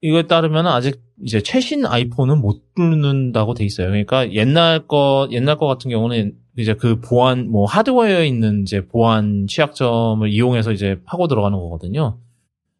이거에 0.00 0.26
따르면 0.26 0.66
아직 0.66 1.00
이제 1.22 1.40
최신 1.42 1.86
아이폰은 1.86 2.40
못 2.40 2.74
뚫는다고 2.74 3.54
돼 3.54 3.64
있어요. 3.64 3.88
그러니까 3.88 4.32
옛날 4.32 4.88
거 4.88 5.28
옛날 5.30 5.58
거 5.58 5.66
같은 5.66 5.90
경우는 5.90 6.32
이제 6.56 6.74
그 6.74 7.00
보안 7.00 7.50
뭐 7.50 7.64
하드웨어에 7.66 8.26
있는 8.26 8.62
이제 8.62 8.86
보안 8.86 9.46
취약점을 9.46 10.28
이용해서 10.28 10.72
이제 10.72 11.00
파고 11.04 11.28
들어가는 11.28 11.56
거거든요. 11.56 12.18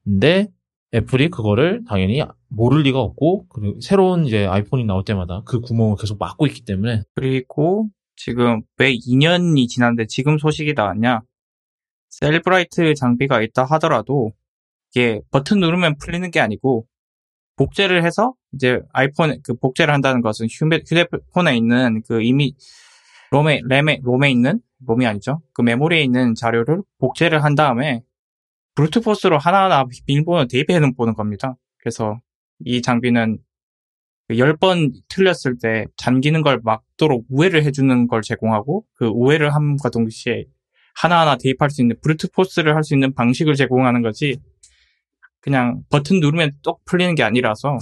근데 0.04 0.48
애플이 0.94 1.30
그거를 1.30 1.82
당연히 1.88 2.22
모를 2.48 2.82
리가 2.82 3.00
없고 3.00 3.46
그리고 3.48 3.80
새로운 3.80 4.26
이제 4.26 4.44
아이폰이 4.46 4.84
나올 4.84 5.04
때마다 5.04 5.42
그 5.44 5.60
구멍을 5.60 5.96
계속 5.98 6.18
막고 6.18 6.46
있기 6.46 6.64
때문에 6.64 7.02
그리고 7.14 7.88
지금 8.16 8.62
왜 8.76 8.94
2년이 8.94 9.68
지났는데 9.68 10.06
지금 10.06 10.38
소식이 10.38 10.74
나왔냐? 10.74 11.22
셀브라이트 12.10 12.94
장비가 12.94 13.40
있다 13.40 13.64
하더라도 13.64 14.32
이게 14.90 15.22
버튼 15.30 15.60
누르면 15.60 15.96
풀리는 15.96 16.30
게 16.30 16.40
아니고 16.40 16.86
복제를 17.56 18.04
해서 18.04 18.34
이제 18.52 18.80
아이폰 18.92 19.40
그 19.42 19.54
복제를 19.54 19.94
한다는 19.94 20.20
것은 20.20 20.46
휴대폰에 20.50 21.56
있는 21.56 22.02
그 22.06 22.22
이미 22.22 22.54
롬에 23.32 23.62
램에 23.66 24.00
롬에 24.02 24.30
있는 24.30 24.60
롬이 24.86 25.06
아니죠. 25.06 25.40
그 25.54 25.62
메모리에 25.62 26.02
있는 26.02 26.34
자료를 26.34 26.82
복제를 26.98 27.42
한 27.42 27.54
다음에 27.54 28.02
브루트포스로 28.74 29.38
하나하나 29.38 29.84
비밀번호 30.06 30.46
대입해 30.46 30.78
보는 30.96 31.14
겁니다. 31.14 31.56
그래서 31.78 32.20
이 32.64 32.82
장비는 32.82 33.38
10번 34.30 34.92
틀렸을 35.08 35.58
때 35.60 35.86
잠기는 35.96 36.42
걸 36.42 36.60
막도록 36.62 37.26
우회를 37.28 37.64
해주는 37.64 38.06
걸 38.06 38.22
제공하고 38.22 38.84
그 38.94 39.06
우회를 39.06 39.54
함과 39.54 39.90
동시에 39.90 40.44
하나하나 40.94 41.36
대입할 41.36 41.70
수 41.70 41.80
있는 41.80 41.96
브루트포스를 42.02 42.74
할 42.76 42.82
수 42.82 42.94
있는 42.94 43.14
방식을 43.14 43.54
제공하는 43.54 44.02
거지 44.02 44.36
그냥 45.40 45.82
버튼 45.90 46.20
누르면 46.20 46.52
똑 46.62 46.84
풀리는 46.84 47.14
게 47.14 47.22
아니라서 47.22 47.78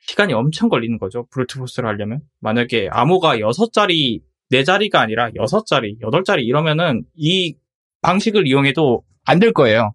시간이 0.00 0.32
엄청 0.32 0.68
걸리는 0.68 0.98
거죠. 0.98 1.26
브루트포스를 1.30 1.88
하려면. 1.88 2.20
만약에 2.40 2.88
암호가 2.90 3.38
6자리, 3.38 4.22
4자리가 4.52 4.96
아니라 4.96 5.30
6자리, 5.30 6.00
8자리 6.00 6.44
이러면은 6.44 7.04
이 7.14 7.54
방식을 8.02 8.46
이용해도 8.46 9.02
안 9.24 9.38
될 9.40 9.52
거예요. 9.52 9.92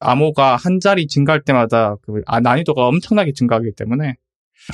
암호가 0.00 0.56
한 0.56 0.80
자리 0.80 1.06
증가할 1.06 1.42
때마다 1.42 1.96
그 2.02 2.22
아, 2.26 2.40
난이도가 2.40 2.86
엄청나게 2.86 3.32
증가하기 3.32 3.72
때문에 3.76 4.14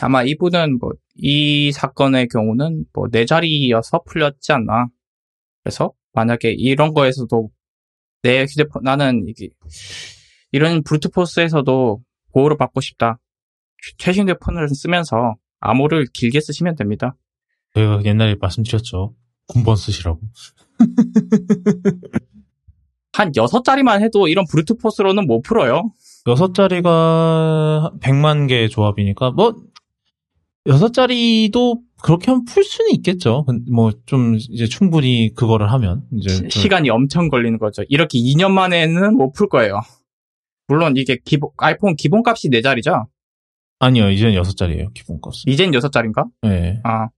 아마 0.01 0.23
이분은 0.23 0.79
뭐 0.79 0.93
이 1.23 1.71
사건의 1.73 2.29
경우는 2.29 2.87
뭐 2.95 3.09
네 3.11 3.27
자리여서 3.27 4.03
풀렸지 4.07 4.53
않나. 4.53 4.87
그래서 5.63 5.93
만약에 6.15 6.51
이런 6.53 6.95
거에서도 6.95 7.51
내 8.23 8.43
휴대폰 8.45 8.83
나는 8.85 9.27
이게 9.29 9.51
이런 10.53 10.83
브루트포스에서도 10.83 12.01
보호를 12.33 12.57
받고 12.57 12.81
싶다. 12.81 13.19
최신 13.99 14.23
휴대폰을 14.25 14.69
쓰면서 14.71 15.35
암호를 15.61 16.07
길게 16.15 16.41
쓰시면 16.41 16.77
됩니다. 16.77 17.17
제가 17.75 18.03
옛날에 18.05 18.37
말씀드렸죠. 18.41 19.15
군번 19.47 19.77
쓰시라고. 19.77 20.21
한 23.13 23.33
6자리만 23.33 24.01
해도 24.01 24.29
이런 24.29 24.45
브루트포스로는 24.51 25.27
못 25.27 25.43
풀어요. 25.43 25.93
6자리가 26.27 27.99
100만 28.01 28.49
개 28.49 28.69
조합이니까 28.69 29.33
뭐 29.33 29.55
6자리도 30.67 31.81
그렇게 32.03 32.31
하면 32.31 32.45
풀 32.45 32.63
수는 32.65 32.93
있겠죠. 32.93 33.45
뭐 33.71 33.91
좀 34.07 34.37
이제 34.37 34.67
충분히 34.67 35.33
그거를 35.35 35.71
하면 35.73 36.03
이제 36.17 36.49
시, 36.49 36.69
간이 36.69 36.89
엄청 36.91 37.29
걸리는 37.29 37.59
거죠. 37.59 37.83
이렇게 37.89 38.19
2년 38.19 38.53
만에는 38.53 39.17
못 39.17 39.33
풀 39.33 39.49
거예요. 39.49 39.81
물론 40.69 40.97
이게 40.97 41.19
기본 41.25 41.51
아이폰 41.57 41.97
기본 41.97 42.23
값이 42.25 42.49
4자리죠? 42.49 43.07
아니요. 43.81 44.11
이제는 44.11 44.41
6자리예요. 44.41 44.95
기본 44.95 45.21
값. 45.21 45.33
이젠 45.47 45.73
6자리인가? 45.73 46.27
네. 46.43 46.81
아. 46.85 47.09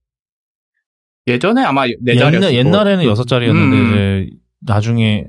예전에 1.26 1.62
아마 1.62 1.86
4자리였고 1.86 2.34
옛날, 2.34 2.54
옛날 2.54 2.88
에는 2.88 3.04
6자리였는데 3.04 3.72
음. 3.72 3.88
이제 4.26 4.36
나중에 4.60 5.26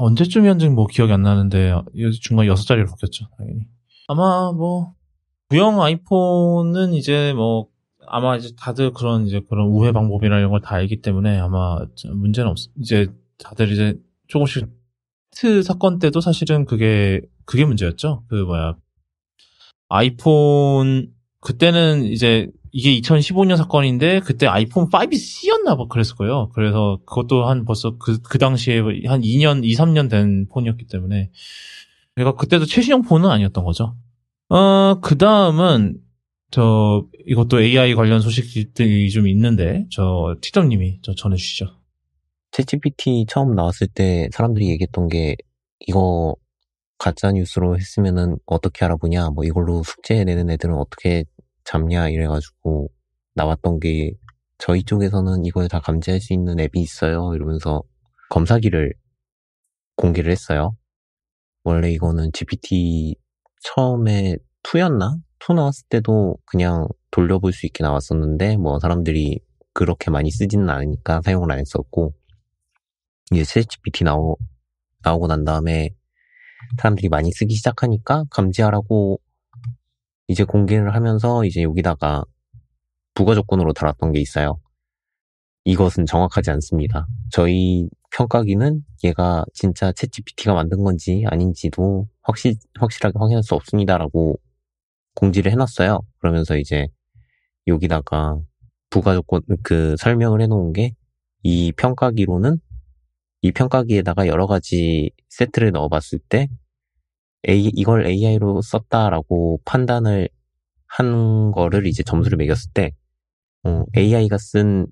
언제쯤이었는지 0.00 0.68
뭐 0.70 0.86
기억이 0.86 1.12
안 1.12 1.22
나는데 1.22 1.74
중간 2.20 2.46
6자리로 2.46 2.88
바뀌었죠. 2.88 3.26
당연히. 3.36 3.60
아마 4.08 4.52
뭐 4.52 4.94
구형 5.50 5.80
아이폰은 5.80 6.94
이제 6.94 7.32
뭐 7.34 7.68
아마 8.06 8.36
이제 8.36 8.50
다들 8.58 8.92
그런 8.92 9.26
이제 9.26 9.40
그런 9.48 9.68
우회 9.68 9.92
방법이나 9.92 10.38
이런 10.38 10.50
걸 10.50 10.60
다 10.60 10.74
알기 10.76 11.00
때문에 11.02 11.38
아마 11.38 11.78
문제는 12.12 12.50
없. 12.50 12.56
이제 12.80 13.08
다들 13.38 13.70
이제 13.72 13.94
조금씩 14.28 14.66
트 15.32 15.62
사건 15.62 15.98
때도 15.98 16.20
사실은 16.20 16.64
그게 16.64 17.20
그게 17.44 17.64
문제였죠. 17.64 18.24
그 18.28 18.34
뭐야 18.34 18.76
아이폰 19.88 21.12
그때는 21.40 22.04
이제 22.04 22.48
이게 22.78 22.96
2015년 23.00 23.56
사건인데 23.56 24.20
그때 24.20 24.46
아이폰 24.46 24.88
5C였나 24.88 25.76
봐 25.76 25.86
그랬을 25.88 26.14
거예요. 26.14 26.48
그래서 26.54 27.00
그것도 27.06 27.44
한 27.44 27.64
벌써 27.64 27.98
그, 27.98 28.22
그 28.22 28.38
당시에 28.38 28.78
한 29.06 29.20
2년, 29.20 29.64
2, 29.64 29.74
3년 29.74 30.08
된 30.08 30.46
폰이었기 30.46 30.86
때문에 30.86 31.32
그러니까 32.14 32.36
그때도 32.38 32.66
최신형 32.66 33.02
폰은 33.02 33.28
아니었던 33.28 33.64
거죠. 33.64 33.96
어, 34.48 35.00
그 35.00 35.18
다음은 35.18 35.98
저 36.52 37.04
이것도 37.26 37.60
AI 37.60 37.96
관련 37.96 38.20
소식들이 38.20 39.10
좀 39.10 39.26
있는데 39.26 39.88
저 39.90 40.36
티점님이 40.40 41.00
저 41.02 41.16
전해주시죠. 41.16 41.66
챗GPT 42.52 43.26
처음 43.26 43.56
나왔을 43.56 43.88
때 43.88 44.28
사람들이 44.32 44.68
얘기했던 44.68 45.08
게 45.08 45.34
이거 45.80 46.36
가짜 46.96 47.32
뉴스로 47.32 47.76
했으면은 47.76 48.38
어떻게 48.46 48.84
알아보냐, 48.84 49.30
뭐 49.30 49.42
이걸로 49.42 49.82
숙제 49.82 50.22
내는 50.22 50.48
애들은 50.48 50.76
어떻게 50.76 51.24
잡냐 51.68 52.08
이래가지고 52.08 52.88
나왔던 53.34 53.80
게 53.80 54.12
저희 54.56 54.82
쪽에서는 54.82 55.44
이걸 55.44 55.68
다 55.68 55.80
감지할 55.80 56.20
수 56.20 56.32
있는 56.32 56.58
앱이 56.58 56.80
있어요 56.80 57.34
이러면서 57.34 57.82
검사기를 58.30 58.94
공개를 59.96 60.30
했어요. 60.32 60.76
원래 61.64 61.90
이거는 61.90 62.30
GPT 62.32 63.16
처음에 63.62 64.36
2였나? 64.62 65.20
2 65.40 65.54
나왔을 65.54 65.84
때도 65.88 66.38
그냥 66.46 66.88
돌려볼 67.10 67.52
수 67.52 67.66
있게 67.66 67.84
나왔었는데 67.84 68.56
뭐 68.56 68.78
사람들이 68.78 69.40
그렇게 69.74 70.10
많이 70.10 70.30
쓰지는 70.30 70.70
않으니까 70.70 71.20
사용을 71.22 71.52
안 71.52 71.58
했었고 71.58 72.14
이제 73.32 73.42
챗GPT 73.42 74.04
나오, 74.04 74.36
나오고 75.02 75.26
난 75.26 75.44
다음에 75.44 75.90
사람들이 76.78 77.08
많이 77.08 77.30
쓰기 77.32 77.54
시작하니까 77.54 78.24
감지하라고 78.30 79.20
이제 80.28 80.44
공개를 80.44 80.94
하면서 80.94 81.44
이제 81.44 81.62
여기다가 81.62 82.24
부가 83.14 83.34
조건으로 83.34 83.72
달았던 83.72 84.12
게 84.12 84.20
있어요. 84.20 84.60
이것은 85.64 86.06
정확하지 86.06 86.50
않습니다. 86.52 87.06
저희 87.30 87.88
평가기는 88.12 88.84
얘가 89.04 89.44
진짜 89.52 89.92
챗 89.92 90.10
GPT가 90.12 90.54
만든 90.54 90.84
건지 90.84 91.24
아닌지도 91.26 92.08
확실, 92.22 92.54
확실하게 92.78 93.18
확인할 93.18 93.42
수 93.42 93.54
없습니다라고 93.54 94.38
공지를 95.14 95.52
해놨어요. 95.52 96.00
그러면서 96.18 96.56
이제 96.56 96.88
여기다가 97.66 98.38
부가 98.90 99.14
조건, 99.14 99.42
그 99.62 99.96
설명을 99.98 100.40
해놓은 100.42 100.72
게 100.72 100.92
이 101.42 101.72
평가기로는 101.72 102.58
이 103.42 103.52
평가기에다가 103.52 104.26
여러 104.26 104.46
가지 104.46 105.10
세트를 105.28 105.72
넣어봤을 105.72 106.18
때 106.28 106.48
A, 107.48 107.70
이걸 107.74 108.06
AI로 108.06 108.60
썼다라고 108.62 109.60
판단을 109.64 110.28
한 110.86 111.50
거를 111.52 111.86
이제 111.86 112.02
점수를 112.02 112.36
매겼을 112.36 112.70
때, 112.74 112.92
어, 113.64 113.84
AI가 113.96 114.38
쓴 114.38 114.86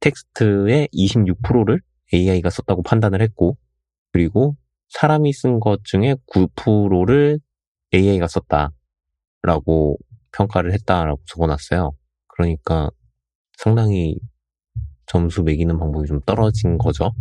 텍스트의 0.00 0.88
26%를 0.92 1.80
AI가 2.12 2.50
썼다고 2.50 2.82
판단을 2.82 3.22
했고, 3.22 3.56
그리고 4.12 4.56
사람이 4.88 5.32
쓴 5.32 5.58
것 5.60 5.82
중에 5.84 6.16
9%를 6.32 7.40
AI가 7.92 8.28
썼다라고 8.28 9.98
평가를 10.32 10.72
했다라고 10.72 11.20
적어놨어요. 11.26 11.92
그러니까 12.28 12.90
상당히 13.56 14.18
점수 15.06 15.42
매기는 15.42 15.76
방법이 15.78 16.06
좀 16.06 16.20
떨어진 16.20 16.78
거죠. 16.78 17.12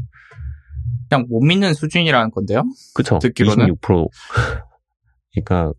그냥 1.10 1.26
못 1.30 1.42
믿는 1.42 1.74
수준이라는 1.74 2.32
건데요. 2.32 2.64
그쵸? 2.94 3.20
듣기로는? 3.20 3.68
26%. 3.76 4.10
그러니까 5.34 5.74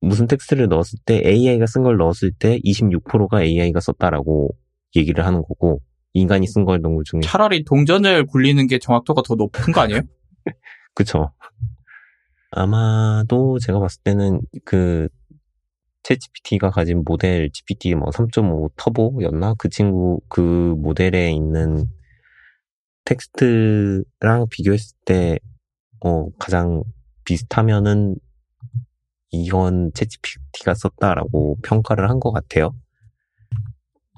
무슨 0.00 0.26
텍스트를 0.26 0.68
넣었을 0.68 0.98
때 1.04 1.22
AI가 1.24 1.66
쓴 1.66 1.82
걸 1.82 1.96
넣었을 1.96 2.32
때 2.32 2.58
26%가 2.64 3.42
AI가 3.42 3.80
썼다라고 3.80 4.50
얘기를 4.96 5.24
하는 5.26 5.42
거고 5.42 5.80
인간이 6.12 6.46
쓴 6.46 6.64
걸 6.64 6.80
넣은 6.80 6.96
것 6.96 7.04
중에 7.04 7.20
차라리 7.22 7.64
동전을 7.64 8.26
굴리는 8.26 8.66
게 8.66 8.78
정확도가 8.78 9.22
더 9.22 9.34
높은 9.34 9.72
거 9.72 9.80
아니에요? 9.82 10.00
그쵸. 10.94 11.30
아마도 12.50 13.58
제가 13.60 13.78
봤을 13.78 14.00
때는 14.02 14.40
그, 14.64 15.08
챗GPT가 16.02 16.72
가진 16.72 17.04
모델 17.04 17.50
GPT 17.52 17.94
뭐 17.94 18.10
3.5 18.10 18.70
터보였나? 18.76 19.54
그 19.58 19.68
친구, 19.68 20.20
그 20.28 20.40
모델에 20.78 21.30
있는 21.30 21.86
텍스트랑 23.04 24.46
비교했을 24.50 24.96
때, 25.04 25.38
어, 26.04 26.30
가장 26.38 26.82
비슷하면은 27.24 28.16
이건 29.30 29.92
챗GPT가 29.92 30.74
썼다라고 30.76 31.58
평가를 31.62 32.08
한 32.10 32.20
것 32.20 32.32
같아요. 32.32 32.72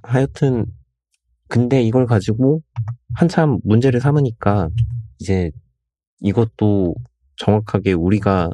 하여튼, 0.03 0.67
근데 1.49 1.83
이걸 1.83 2.07
가지고 2.07 2.63
한참 3.15 3.59
문제를 3.65 4.01
삼으니까 4.01 4.71
이제 5.19 5.51
이것도 6.21 6.95
정확하게 7.37 7.93
우리가 7.95 8.51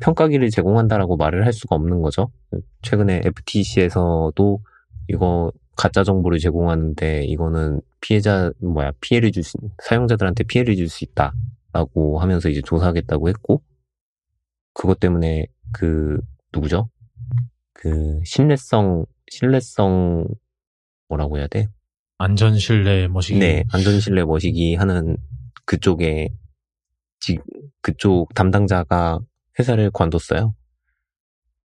평가기를 0.00 0.50
제공한다라고 0.50 1.16
말을 1.16 1.44
할 1.46 1.52
수가 1.52 1.76
없는 1.76 2.02
거죠. 2.02 2.30
최근에 2.82 3.22
FTC에서도 3.24 4.60
이거 5.08 5.52
가짜 5.76 6.04
정보를 6.04 6.38
제공하는데 6.38 7.24
이거는 7.26 7.80
피해자 8.02 8.52
뭐야 8.60 8.92
피해를 9.00 9.32
줄 9.32 9.42
수, 9.42 9.56
사용자들한테 9.82 10.44
피해를 10.44 10.76
줄 10.76 10.88
수 10.90 11.04
있다라고 11.04 12.20
하면서 12.20 12.50
이제 12.50 12.60
조사하겠다고 12.60 13.30
했고 13.30 13.62
그것 14.74 15.00
때문에 15.00 15.46
그 15.72 16.20
누구죠? 16.52 16.90
그 17.72 18.20
신뢰성 18.24 19.06
신뢰성 19.30 20.26
뭐라고 21.08 21.38
해야 21.38 21.46
돼? 21.46 21.68
안전 22.18 22.58
신뢰 22.58 23.08
뭐시 23.08 23.36
네, 23.36 23.64
안전 23.72 23.98
신뢰 23.98 24.24
머시기 24.24 24.74
하는 24.74 25.16
그쪽에, 25.64 26.28
지, 27.20 27.38
그쪽 27.80 28.32
담당자가 28.34 29.18
회사를 29.58 29.90
관뒀어요. 29.90 30.54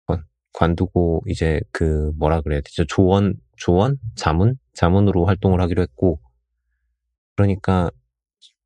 관, 0.06 0.24
관두고, 0.52 1.22
이제 1.28 1.60
그, 1.72 2.12
뭐라 2.18 2.40
그래야 2.40 2.60
되죠? 2.60 2.84
조언, 2.86 3.34
조언? 3.56 3.96
자문? 4.16 4.56
자문으로 4.74 5.26
활동을 5.26 5.60
하기로 5.60 5.82
했고, 5.82 6.20
그러니까 7.36 7.90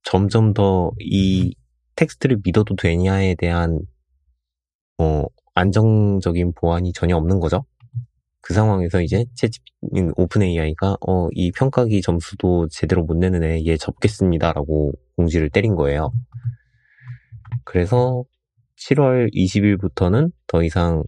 점점 0.05 0.55
더 0.55 0.92
이 1.01 1.55
텍스트를 1.97 2.38
믿어도 2.44 2.77
되냐에 2.77 3.35
대한, 3.37 3.81
어, 4.99 5.25
안정적인 5.55 6.53
보안이 6.55 6.92
전혀 6.92 7.16
없는 7.16 7.40
거죠. 7.40 7.64
그 8.40 8.55
상황에서 8.55 9.03
이제 9.03 9.25
채 9.35 9.49
오픈 10.16 10.42
AI가 10.42 10.97
어, 11.07 11.29
이 11.33 11.53
평가기 11.53 12.03
점수도 12.03 12.68
제대로 12.68 13.05
못 13.05 13.16
내는 13.16 13.42
애얘 13.44 13.77
접겠습니다라고 13.79 14.92
공지를 15.16 15.51
때린 15.51 15.75
거예요. 15.77 16.12
그래서 17.64 18.25
7월 18.77 19.33
20일부터는 19.35 20.33
더 20.47 20.62
이상 20.62 21.03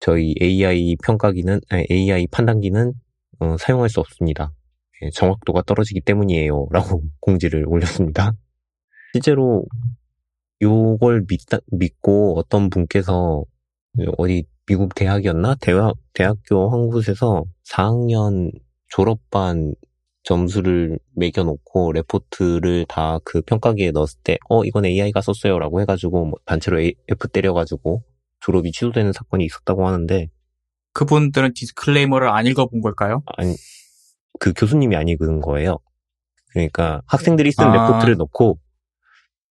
저희 0.00 0.34
AI 0.40 0.96
평가기는 1.04 1.60
AI 1.90 2.26
판단기는 2.28 2.92
어, 3.42 3.56
사용할 3.58 3.88
수 3.88 4.00
없습니다. 4.00 4.52
예, 5.02 5.10
정확도가 5.10 5.62
떨어지기 5.62 6.00
때문이에요 6.02 6.68
라고 6.70 7.02
공지를 7.20 7.66
올렸습니다. 7.66 8.32
실제로 9.12 9.64
요걸 10.62 11.26
믿, 11.26 11.40
믿고 11.72 12.38
어떤 12.38 12.70
분께서 12.70 13.44
어디 14.16 14.44
미국 14.66 14.94
대학이었나? 14.94 15.56
대학, 15.60 15.94
대학교 16.12 16.70
한 16.70 16.88
곳에서 16.88 17.44
4학년 17.68 18.52
졸업반 18.88 19.74
점수를 20.22 20.98
매겨놓고 21.16 21.92
레포트를 21.92 22.86
다 22.88 23.18
그 23.24 23.42
평가기에 23.42 23.90
넣었을 23.90 24.20
때, 24.22 24.38
어, 24.48 24.64
이건 24.64 24.84
AI가 24.84 25.20
썼어요. 25.20 25.58
라고 25.58 25.80
해가지고, 25.80 26.26
뭐 26.26 26.38
단체로 26.44 26.80
F 26.80 27.28
때려가지고 27.32 28.02
졸업이 28.40 28.70
취소되는 28.70 29.12
사건이 29.12 29.44
있었다고 29.44 29.86
하는데, 29.86 30.28
그분들은 30.94 31.52
disclaimer를 31.54 32.28
안 32.28 32.46
읽어본 32.46 32.80
걸까요? 32.80 33.22
아니, 33.36 33.54
그 34.40 34.52
교수님이 34.54 34.96
안 34.96 35.08
읽은 35.08 35.40
거예요. 35.40 35.78
그러니까 36.52 37.02
학생들이 37.06 37.52
쓴 37.52 37.64
아. 37.66 37.72
레포트를 37.88 38.16
넣고, 38.16 38.58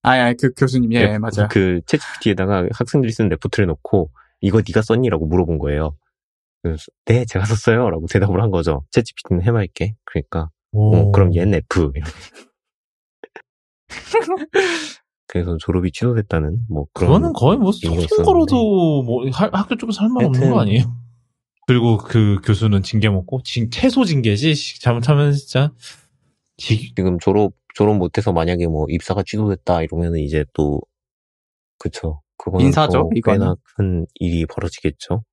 아, 0.04 0.12
아, 0.12 0.34
그 0.40 0.52
교수님, 0.56 0.92
예, 0.94 1.04
레- 1.04 1.18
맞아요. 1.20 1.48
그 1.50 1.82
챗GPT에다가 1.86 2.70
학생들이 2.74 3.12
쓴 3.12 3.30
레포트를 3.30 3.68
넣고 3.68 4.12
이거 4.42 4.58
네가 4.68 4.82
썼니?라고 4.82 5.26
물어본 5.28 5.58
거예요. 5.60 5.96
그래서 6.64 6.86
네, 7.06 7.26
제가 7.26 7.46
썼어요. 7.46 7.90
라고 7.90 8.06
대답을 8.08 8.42
한 8.42 8.52
거죠. 8.52 8.84
챗GPT는 8.92 9.42
해맑게. 9.44 9.96
그러니까 10.06 10.50
오. 10.72 10.96
어, 10.96 11.12
그럼 11.12 11.36
얘는 11.36 11.60
F. 11.72 11.92
그래서 15.28 15.58
졸업이 15.58 15.92
취소됐다는 15.92 16.66
뭐 16.70 16.86
그런 16.94 17.10
그거는 17.14 17.34
거의 17.34 17.58
뭐 17.58 17.72
소송. 17.72 18.26
걸어도 18.26 19.04
뭐 19.04 19.30
하- 19.32 19.50
학교 19.54 19.76
쪽에서 19.78 20.02
할 20.04 20.10
말 20.10 20.26
없는 20.26 20.50
거 20.52 20.60
아니에요? 20.62 20.84
그리고 21.72 21.96
그 21.96 22.42
교수는 22.44 22.84
징계 22.84 23.08
먹고 23.08 23.44
징, 23.44 23.70
최소 23.70 24.04
징계지 24.04 24.56
씨, 24.56 24.82
잘못하면 24.82 25.32
진짜 25.32 25.72
지, 26.58 26.94
지금 26.94 27.18
졸업 27.18 27.54
졸업 27.74 27.96
못해서 27.96 28.34
만약에 28.34 28.68
뭐 28.68 28.88
입사가 28.90 29.24
취소됐다 29.26 29.82
이러면은 29.84 30.20
이제 30.20 30.44
또 30.54 30.82
그쵸. 31.80 32.22
그거는 32.36 32.66
인사죠. 32.66 33.10
꽤나 33.24 33.56
큰 33.64 34.06
일이 34.16 34.46
벌어지겠죠. 34.46 35.24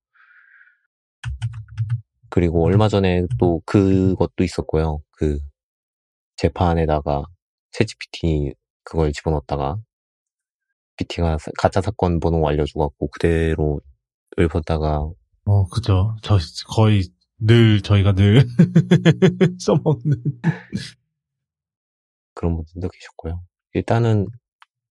그리고 2.31 2.65
얼마 2.65 2.89
전에 2.89 3.27
또 3.41 3.61
그것도 3.67 4.45
있었고요. 4.45 5.01
그 5.11 5.41
재판에다가 6.37 7.25
챗GPT 7.73 8.55
그걸 8.85 9.11
집어넣었다가 9.13 9.79
PT가 10.99 11.39
가짜 11.59 11.81
사건 11.81 12.21
번호 12.21 12.47
알려줘갖고 12.47 13.09
그대로 13.09 13.81
읊었다가 14.39 15.11
어 15.49 15.67
그죠. 15.69 16.15
저 16.23 16.37
거의 16.69 17.05
늘 17.39 17.81
저희가 17.81 18.13
늘 18.13 18.47
써먹는 19.59 20.23
그런 22.35 22.55
분들도 22.57 22.89
계셨고요. 22.89 23.43
일단은 23.73 24.27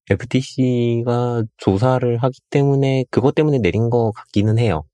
FTC가 0.10 1.43
조사를 1.58 2.17
하기 2.17 2.39
때문에 2.50 3.06
그것 3.12 3.36
때문에 3.36 3.60
내린 3.60 3.91
것 3.91 4.12
같기는 4.13 4.58
해요. 4.58 4.86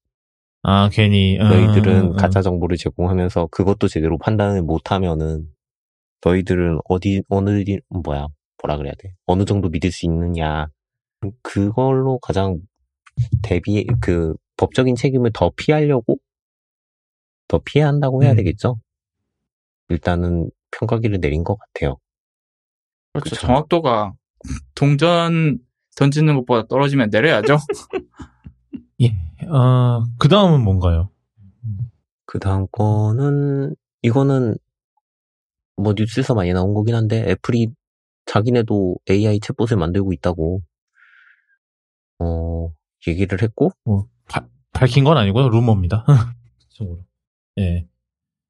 아 0.64 0.90
괜히 0.92 1.40
어, 1.40 1.46
너희들은 1.48 2.12
어, 2.12 2.14
가짜 2.14 2.42
정보를 2.42 2.76
제공하면서 2.76 3.48
그것도 3.52 3.88
제대로 3.88 4.18
판단을 4.18 4.64
못하면은 4.64 5.48
너희들은 6.26 6.80
어디 6.90 7.22
어느 7.30 7.64
일- 7.66 7.82
뭐야 7.90 8.28
뭐라 8.62 8.78
그래야 8.78 8.94
돼 8.98 9.14
어느 9.26 9.46
정도 9.46 9.70
믿을 9.70 9.92
수 9.92 10.06
있느냐 10.08 10.68
그걸로 11.42 12.18
가장 12.20 12.60
대비 13.42 13.86
그 14.02 14.34
법적인 14.58 14.96
책임을 14.96 15.32
더 15.34 15.52
피하려고 15.56 16.18
더 17.48 17.60
피해야 17.60 17.88
한다고 17.88 18.24
해야 18.24 18.32
음. 18.32 18.36
되겠죠. 18.38 18.80
일단은 19.90 20.50
평가기를 20.72 21.20
내린 21.20 21.44
것 21.44 21.58
같아요. 21.58 21.98
그렇죠. 23.14 23.30
그쵸. 23.32 23.48
정확도가 23.48 24.14
동전 24.76 25.60
던지는 25.96 26.36
것보다 26.38 26.68
떨어지면 26.68 27.10
내려야죠. 27.12 27.58
어, 29.50 30.04
그 30.18 30.28
다음은 30.30 30.62
뭔가요? 30.64 31.10
그 32.26 32.40
다음 32.40 32.66
거는, 32.72 33.76
이거는, 34.02 34.56
뭐, 35.76 35.94
뉴스에서 35.96 36.34
많이 36.34 36.52
나온 36.54 36.74
거긴 36.74 36.96
한데, 36.96 37.30
애플이 37.30 37.68
자기네도 38.26 38.96
AI 39.10 39.40
챗봇을 39.40 39.76
만들고 39.78 40.14
있다고, 40.14 40.62
어, 42.20 42.74
얘기를 43.08 43.42
했고, 43.42 43.72
뭐 43.84 44.06
바- 44.06 44.13
밝힌 44.74 45.04
건 45.04 45.18
아니고요. 45.18 45.50
루머입니다. 45.50 46.06
참고로. 46.78 47.00
예. 47.60 47.86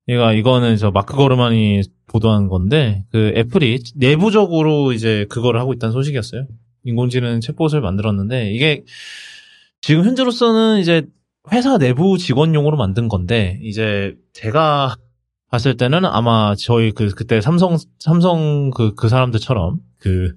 얘가 0.07 0.33
이거는 0.33 0.75
저 0.77 0.91
마크 0.91 1.15
거르만이 1.15 1.81
보도한 2.07 2.47
건데 2.47 3.05
그 3.11 3.33
애플이 3.35 3.81
내부적으로 3.95 4.91
이제 4.91 5.25
그거를 5.29 5.59
하고 5.59 5.73
있다는 5.73 5.93
소식이었어요. 5.93 6.45
인공지능 6.83 7.39
챗봇을 7.39 7.79
만들었는데 7.79 8.51
이게 8.51 8.83
지금 9.81 10.03
현재로서는 10.03 10.79
이제 10.79 11.03
회사 11.51 11.77
내부 11.77 12.17
직원용으로 12.17 12.77
만든 12.77 13.07
건데 13.07 13.59
이제 13.63 14.15
제가 14.33 14.95
봤을 15.49 15.77
때는 15.77 16.05
아마 16.05 16.55
저희 16.55 16.91
그 16.91 17.09
그때 17.09 17.39
삼성 17.39 17.77
삼성 17.99 18.71
그그 18.71 19.07
사람들처럼 19.07 19.79
그 19.99 20.33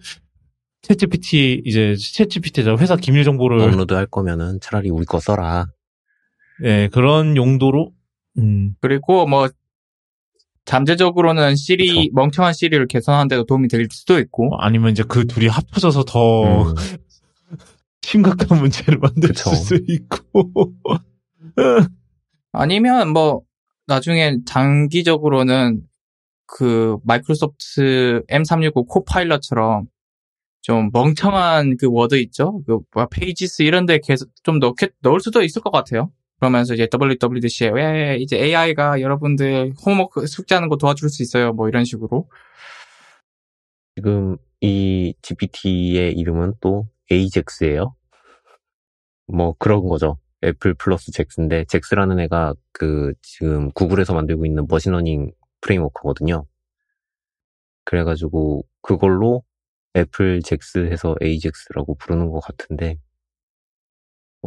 챗GPT 0.82 1.62
이제 1.64 1.94
챗GPT 1.94 2.78
회사 2.78 2.96
기밀 2.96 3.24
정보를 3.24 3.60
업로드 3.60 3.94
할 3.94 4.06
거면은 4.06 4.60
차라리 4.60 4.90
우리 4.90 5.04
거 5.04 5.18
써라. 5.18 5.66
예, 6.64 6.88
그런 6.92 7.36
용도로, 7.36 7.92
음, 8.38 8.74
그리고 8.80 9.26
뭐 9.26 9.48
잠재적으로는 10.64 11.54
시리 11.56 11.86
그쵸. 11.86 12.10
멍청한 12.12 12.52
시리를 12.52 12.86
개선하는 12.88 13.28
데도 13.28 13.44
도움이 13.44 13.68
될 13.68 13.86
수도 13.90 14.18
있고 14.18 14.48
뭐 14.48 14.58
아니면 14.58 14.90
이제 14.90 15.04
그 15.06 15.26
둘이 15.26 15.46
합쳐져서 15.46 16.04
더 16.04 16.62
음, 16.62 16.74
심각한 18.02 18.58
문제를 18.58 18.98
만들 18.98 19.28
그쵸. 19.30 19.50
수도 19.54 19.80
있고. 19.86 20.74
아니면 22.52 23.12
뭐 23.12 23.42
나중에 23.86 24.38
장기적으로는 24.44 25.82
그 26.46 26.96
마이크로소프트 27.04 28.22
M365 28.28 28.86
Copilot처럼 28.88 29.86
좀 30.62 30.90
멍청한 30.92 31.76
그 31.78 31.86
Word 31.88 32.16
있죠? 32.22 32.60
그 32.66 32.80
뭐야 32.92 33.06
Pages 33.10 33.62
이런 33.62 33.86
데 33.86 34.00
계속 34.02 34.28
좀 34.42 34.58
넣게 34.58 34.88
넣을 35.00 35.20
수도 35.20 35.42
있을 35.42 35.62
것 35.62 35.70
같아요. 35.70 36.10
그러면서 36.38 36.74
이제 36.74 36.88
WWDC에 36.92 37.70
왜 37.70 38.16
이제 38.18 38.36
AI가 38.36 39.00
여러분들 39.00 39.72
homework 39.84 40.26
숙제하는 40.26 40.68
거 40.68 40.76
도와줄 40.76 41.08
수 41.08 41.22
있어요. 41.22 41.52
뭐 41.52 41.68
이런 41.68 41.84
식으로. 41.84 42.28
지금 43.96 44.36
이 44.60 45.14
GPT의 45.22 46.12
이름은 46.12 46.54
또 46.60 46.86
AJAX예요. 47.10 47.94
뭐 49.28 49.54
그런 49.58 49.86
거죠. 49.86 50.18
애플 50.44 50.74
플러스 50.74 51.10
JAX인데 51.10 51.64
JAX라는 51.64 52.20
애가 52.20 52.54
그 52.72 53.14
지금 53.22 53.70
구글에서 53.72 54.14
만들고 54.14 54.44
있는 54.44 54.66
machine 54.68 54.98
learning 54.98 55.32
framework거든요. 55.62 56.46
그래가지고 57.84 58.64
그걸로 58.82 59.42
애플 59.96 60.42
JAX 60.42 60.86
해서 60.90 61.16
AJAX라고 61.22 61.94
부르는 61.96 62.30
것 62.30 62.40
같은데 62.40 62.98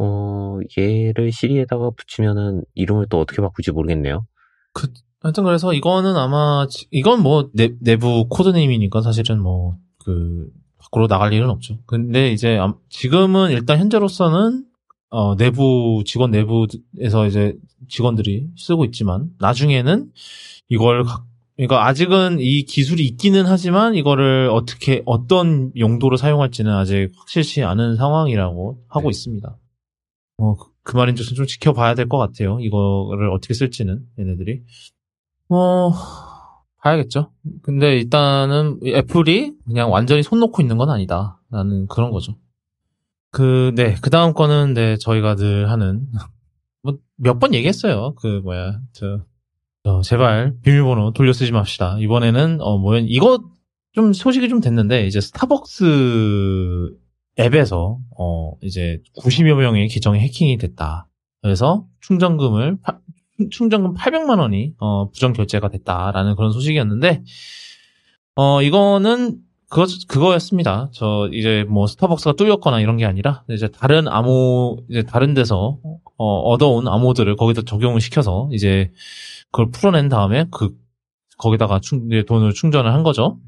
어 0.02 0.58
얘를 0.78 1.30
Siri에다가 1.30 1.90
붙이면은 1.90 2.62
이름을 2.74 3.06
또 3.10 3.20
어떻게 3.20 3.42
바꿀지 3.42 3.70
모르겠네요. 3.72 4.24
하여튼 5.22 5.44
그래서 5.44 5.74
이거는 5.74 6.16
아마 6.16 6.66
지- 6.70 6.86
이건 6.90 7.22
뭐 7.22 7.50
내, 7.52 7.72
내부 7.80 8.26
코드네임이니까 8.28 9.02
사실은 9.02 9.40
뭐 9.42 9.76
그 10.02 10.48
밖으로 10.78 11.06
나갈 11.08 11.34
일은 11.34 11.50
없죠. 11.50 11.76
근데 11.84 12.32
이제 12.32 12.56
암- 12.56 12.76
지금은 12.88 13.50
일단 13.50 13.78
현재로서는 13.78 14.64
어, 15.10 15.36
내부 15.36 16.02
직원 16.06 16.30
내부에서 16.30 17.26
이제 17.26 17.54
직원들이 17.88 18.46
쓰고 18.56 18.86
있지만 18.86 19.28
나중에는 19.40 20.10
이걸 20.70 21.04
각- 21.04 21.26
그러니까 21.56 21.86
아직은 21.86 22.38
이 22.40 22.62
기술이 22.64 23.04
있기는 23.08 23.44
하지만 23.44 23.94
이거를 23.94 24.48
어떻게 24.50 25.02
어떤 25.04 25.70
용도로 25.76 26.16
사용할지는 26.16 26.72
아직 26.72 27.10
확실치 27.18 27.62
않은 27.62 27.96
상황이라고 27.96 28.82
하고 28.88 29.02
네. 29.02 29.10
있습니다. 29.10 29.56
어, 30.40 30.56
그- 30.56 30.70
그 30.82 30.96
말인즉슨 30.96 31.36
좀 31.36 31.46
지켜봐야 31.46 31.94
될 31.94 32.08
것 32.08 32.18
같아요. 32.18 32.58
이거를 32.60 33.30
어떻게 33.30 33.54
쓸지는 33.54 34.04
얘네들이. 34.18 34.62
어, 35.50 35.92
봐야겠죠. 36.82 37.30
근데 37.62 37.96
일단은 37.98 38.80
애플이 38.84 39.52
그냥 39.66 39.92
완전히 39.92 40.22
손 40.22 40.40
놓고 40.40 40.62
있는 40.62 40.78
건 40.78 40.88
아니다. 40.90 41.40
라는 41.50 41.86
그런 41.88 42.10
거죠. 42.10 42.36
그, 43.32 43.72
네, 43.76 43.94
그 44.02 44.10
다음 44.10 44.32
거는, 44.32 44.74
네, 44.74 44.96
저희가 44.96 45.36
늘 45.36 45.70
하는, 45.70 46.06
뭐, 46.82 46.98
몇 47.16 47.38
번 47.38 47.54
얘기했어요. 47.54 48.14
그, 48.16 48.40
뭐야, 48.42 48.80
저, 48.92 49.20
어, 49.84 50.02
제발, 50.02 50.56
비밀번호 50.62 51.12
돌려 51.12 51.32
쓰지 51.32 51.52
맙시다. 51.52 51.98
이번에는, 52.00 52.60
어, 52.60 52.78
뭐야, 52.78 53.02
이거 53.06 53.38
좀 53.92 54.12
소식이 54.12 54.48
좀 54.48 54.60
됐는데, 54.60 55.06
이제 55.06 55.20
스타벅스 55.20 56.96
앱에서, 57.38 57.98
어, 58.18 58.52
이제 58.62 59.00
90여 59.18 59.54
명의 59.56 59.88
계정이 59.88 60.18
해킹이 60.20 60.58
됐다. 60.58 61.06
그래서 61.42 61.86
충전금을, 62.00 62.78
파- 62.82 62.98
충전금 63.50 63.94
800만 63.94 64.38
원이, 64.38 64.74
어, 64.78 65.10
부정 65.10 65.32
결제가 65.32 65.68
됐다라는 65.68 66.36
그런 66.36 66.52
소식이었는데, 66.52 67.22
어, 68.36 68.62
이거는, 68.62 69.38
그거, 69.70 69.86
그거였습니다. 70.08 70.90
저, 70.92 71.28
이제 71.32 71.64
뭐 71.68 71.86
스타벅스가 71.86 72.32
뚫렸거나 72.32 72.80
이런 72.80 72.96
게 72.96 73.04
아니라, 73.06 73.44
이제 73.50 73.68
다른 73.68 74.08
암호, 74.08 74.78
이제 74.90 75.02
다른 75.04 75.32
데서, 75.32 75.78
어, 76.16 76.24
얻어온 76.40 76.88
암호들을 76.88 77.36
거기다 77.36 77.62
적용을 77.62 78.00
시켜서, 78.00 78.48
이제 78.52 78.90
그걸 79.52 79.70
풀어낸 79.70 80.08
다음에 80.08 80.46
그, 80.50 80.76
거기다가 81.38 81.80
충, 81.80 82.08
돈을 82.26 82.52
충전을 82.52 82.92
한 82.92 83.02
거죠. 83.02 83.38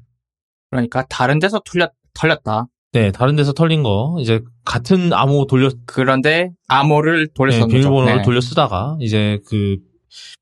그러니까 0.71 1.05
다른 1.11 1.38
데서 1.38 1.61
털렸, 1.61 1.92
털렸다. 2.14 2.66
네, 2.92 3.11
다른 3.11 3.37
데서 3.37 3.52
털린 3.55 3.83
거, 3.83 4.16
이제 4.20 4.42
같은 4.66 5.14
암호 5.14 5.46
돌려, 5.46 5.70
그런데 5.87 6.50
암호를 6.68 7.26
네, 7.28 7.33
돌렸었는 7.35 7.68
거죠. 7.68 7.76
비밀번호를 7.78 8.16
네. 8.18 8.22
돌려 8.22 8.40
쓰다가, 8.42 8.98
이제 9.00 9.40
그, 9.46 9.78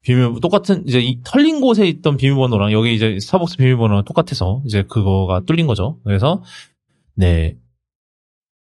비밀, 0.03 0.41
똑같은, 0.41 0.83
이제 0.89 0.99
이 0.99 1.21
털린 1.23 1.61
곳에 1.61 1.87
있던 1.87 2.17
비밀번호랑 2.17 2.73
여기 2.73 2.93
이제 2.93 3.19
스타벅스 3.21 3.57
비밀번호랑 3.57 4.05
똑같아서, 4.05 4.63
이제 4.67 4.83
그거가 4.83 5.43
뚫린 5.47 5.69
거죠. 5.69 6.01
그래서, 6.05 6.43
네. 7.15 7.57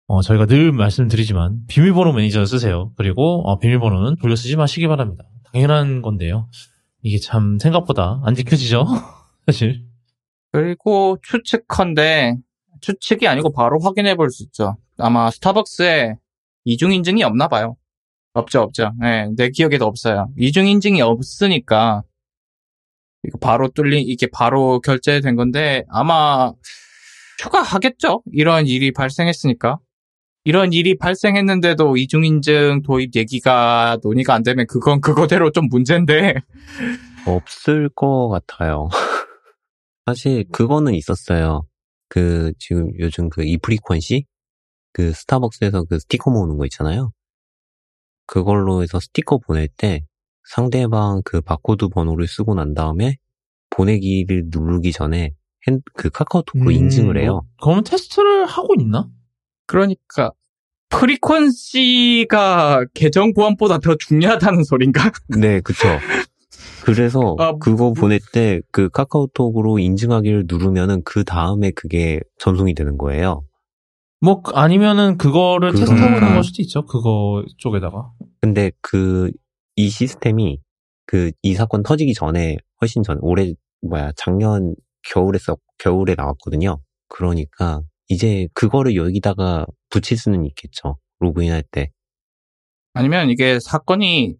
어, 0.06 0.22
저희가 0.22 0.46
늘 0.46 0.70
말씀드리지만, 0.70 1.66
비밀번호 1.66 2.12
매니저 2.12 2.44
쓰세요. 2.44 2.92
그리고, 2.96 3.42
어, 3.44 3.58
비밀번호는 3.58 4.16
돌려 4.22 4.36
쓰지 4.36 4.54
마시기 4.56 4.86
바랍니다. 4.86 5.24
당연한 5.52 6.00
건데요. 6.00 6.48
이게 7.02 7.18
참 7.18 7.58
생각보다 7.58 8.20
안 8.24 8.36
지켜지죠? 8.36 8.84
사실. 9.46 9.82
그리고 10.52 11.16
추측컨대 11.22 12.36
추측이 12.80 13.26
아니고 13.28 13.52
바로 13.52 13.78
확인해 13.80 14.14
볼 14.14 14.30
수 14.30 14.42
있죠. 14.44 14.76
아마 14.98 15.30
스타벅스에 15.30 16.16
이중 16.64 16.92
인증이 16.92 17.22
없나 17.24 17.48
봐요. 17.48 17.76
없죠, 18.32 18.60
없죠. 18.62 18.92
네, 19.00 19.28
내 19.36 19.50
기억에도 19.50 19.86
없어요. 19.86 20.28
이중 20.38 20.66
인증이 20.66 21.00
없으니까 21.02 22.02
이거 23.24 23.38
바로 23.38 23.68
뚫린 23.68 24.04
이게 24.06 24.26
바로 24.32 24.80
결제된 24.80 25.36
건데 25.36 25.84
아마 25.88 26.52
추가하겠죠. 27.38 28.22
이런 28.32 28.66
일이 28.66 28.92
발생했으니까. 28.92 29.78
이런 30.44 30.72
일이 30.72 30.96
발생했는데도 30.96 31.96
이중 31.98 32.24
인증 32.24 32.82
도입 32.82 33.14
얘기가 33.16 33.98
논의가 34.02 34.34
안 34.34 34.42
되면 34.42 34.66
그건 34.66 35.00
그거대로 35.00 35.50
좀 35.50 35.68
문제인데. 35.68 36.34
없을 37.26 37.88
것 37.90 38.28
같아요. 38.28 38.88
사실 40.06 40.44
그거는 40.50 40.94
있었어요. 40.94 41.66
그 42.10 42.52
지금 42.58 42.90
요즘 42.98 43.30
그 43.30 43.42
e-frequency 43.42 44.24
그 44.92 45.12
스타벅스에서 45.12 45.84
그 45.84 45.98
스티커 46.00 46.30
모으는 46.30 46.58
거 46.58 46.66
있잖아요. 46.66 47.12
그걸로 48.26 48.82
해서 48.82 49.00
스티커 49.00 49.38
보낼 49.38 49.68
때 49.68 50.02
상대방 50.44 51.22
그 51.24 51.40
바코드 51.40 51.88
번호를 51.88 52.26
쓰고 52.26 52.54
난 52.54 52.74
다음에 52.74 53.16
보내기를 53.70 54.48
누르기 54.48 54.92
전에 54.92 55.32
핸, 55.68 55.80
그 55.94 56.10
카카오톡으로 56.10 56.70
인증을 56.70 57.18
해요. 57.20 57.32
뭐, 57.32 57.42
그러면 57.60 57.84
테스트를 57.84 58.46
하고 58.46 58.74
있나? 58.78 59.08
그러니까 59.66 60.32
frequency가 60.90 62.88
계정 62.94 63.32
보안보다 63.32 63.78
더 63.78 63.94
중요하다는 63.94 64.64
소린가? 64.64 65.12
네, 65.38 65.60
그쵸. 65.60 65.86
그래서 66.84 67.36
아, 67.38 67.52
그거 67.58 67.92
보낼 67.92 68.20
때 68.32 68.60
그 68.72 68.88
카카오톡으로 68.90 69.78
인증하기를 69.78 70.44
누르면은 70.48 71.02
그 71.04 71.24
다음에 71.24 71.70
그게 71.72 72.20
전송이 72.38 72.74
되는 72.74 72.96
거예요. 72.98 73.44
뭐, 74.22 74.42
그- 74.42 74.52
아니면은 74.54 75.16
그거를 75.16 75.72
그러니까. 75.72 75.90
테스트하고 75.94 76.14
있는 76.18 76.34
걸 76.34 76.44
수도 76.44 76.62
있죠. 76.62 76.84
그거 76.84 77.44
쪽에다가. 77.58 78.10
근데 78.40 78.70
그 78.80 79.30
이 79.76 79.88
시스템이 79.88 80.58
그 81.06 81.30
이 81.42 81.54
사건 81.54 81.82
터지기 81.82 82.12
전에 82.14 82.56
훨씬 82.82 83.02
전에 83.02 83.18
올해 83.22 83.54
뭐야 83.82 84.12
작년 84.16 84.74
겨울에 85.08 85.38
써 85.38 85.56
겨울에 85.78 86.14
나왔거든요. 86.16 86.78
그러니까 87.08 87.80
이제 88.08 88.46
그거를 88.52 88.94
여기다가 88.96 89.64
붙일 89.88 90.18
수는 90.18 90.44
있겠죠. 90.46 90.98
로그인할 91.20 91.62
때. 91.70 91.90
아니면 92.92 93.30
이게 93.30 93.58
사건이 93.60 94.36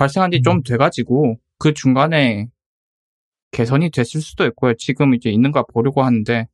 발생한 0.00 0.30
지 0.30 0.40
좀 0.42 0.62
돼가지고 0.62 1.36
그 1.58 1.74
중간에 1.74 2.48
개선이 3.52 3.90
됐을 3.90 4.20
수도 4.22 4.46
있고요. 4.46 4.72
지금 4.78 5.14
이제 5.14 5.28
있는가 5.30 5.64
보려고 5.72 6.02
하는데 6.02 6.46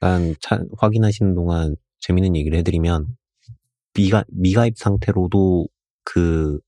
일단 0.00 0.34
차- 0.40 0.60
확인하시는 0.78 1.34
동안 1.34 1.76
재밌는 2.00 2.36
얘기를 2.36 2.58
해드리면 2.58 3.06
미가 3.94 4.24
미가입 4.28 4.76
상태로도 4.76 5.68
그 6.04 6.58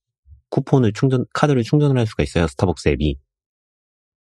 쿠폰을 0.51 0.93
충전 0.95 1.27
카드를 1.35 1.63
충전을 1.63 1.99
할 1.99 2.07
수가 2.07 2.23
있어요. 2.23 2.47
스타벅스 2.47 2.89
앱이. 2.91 3.17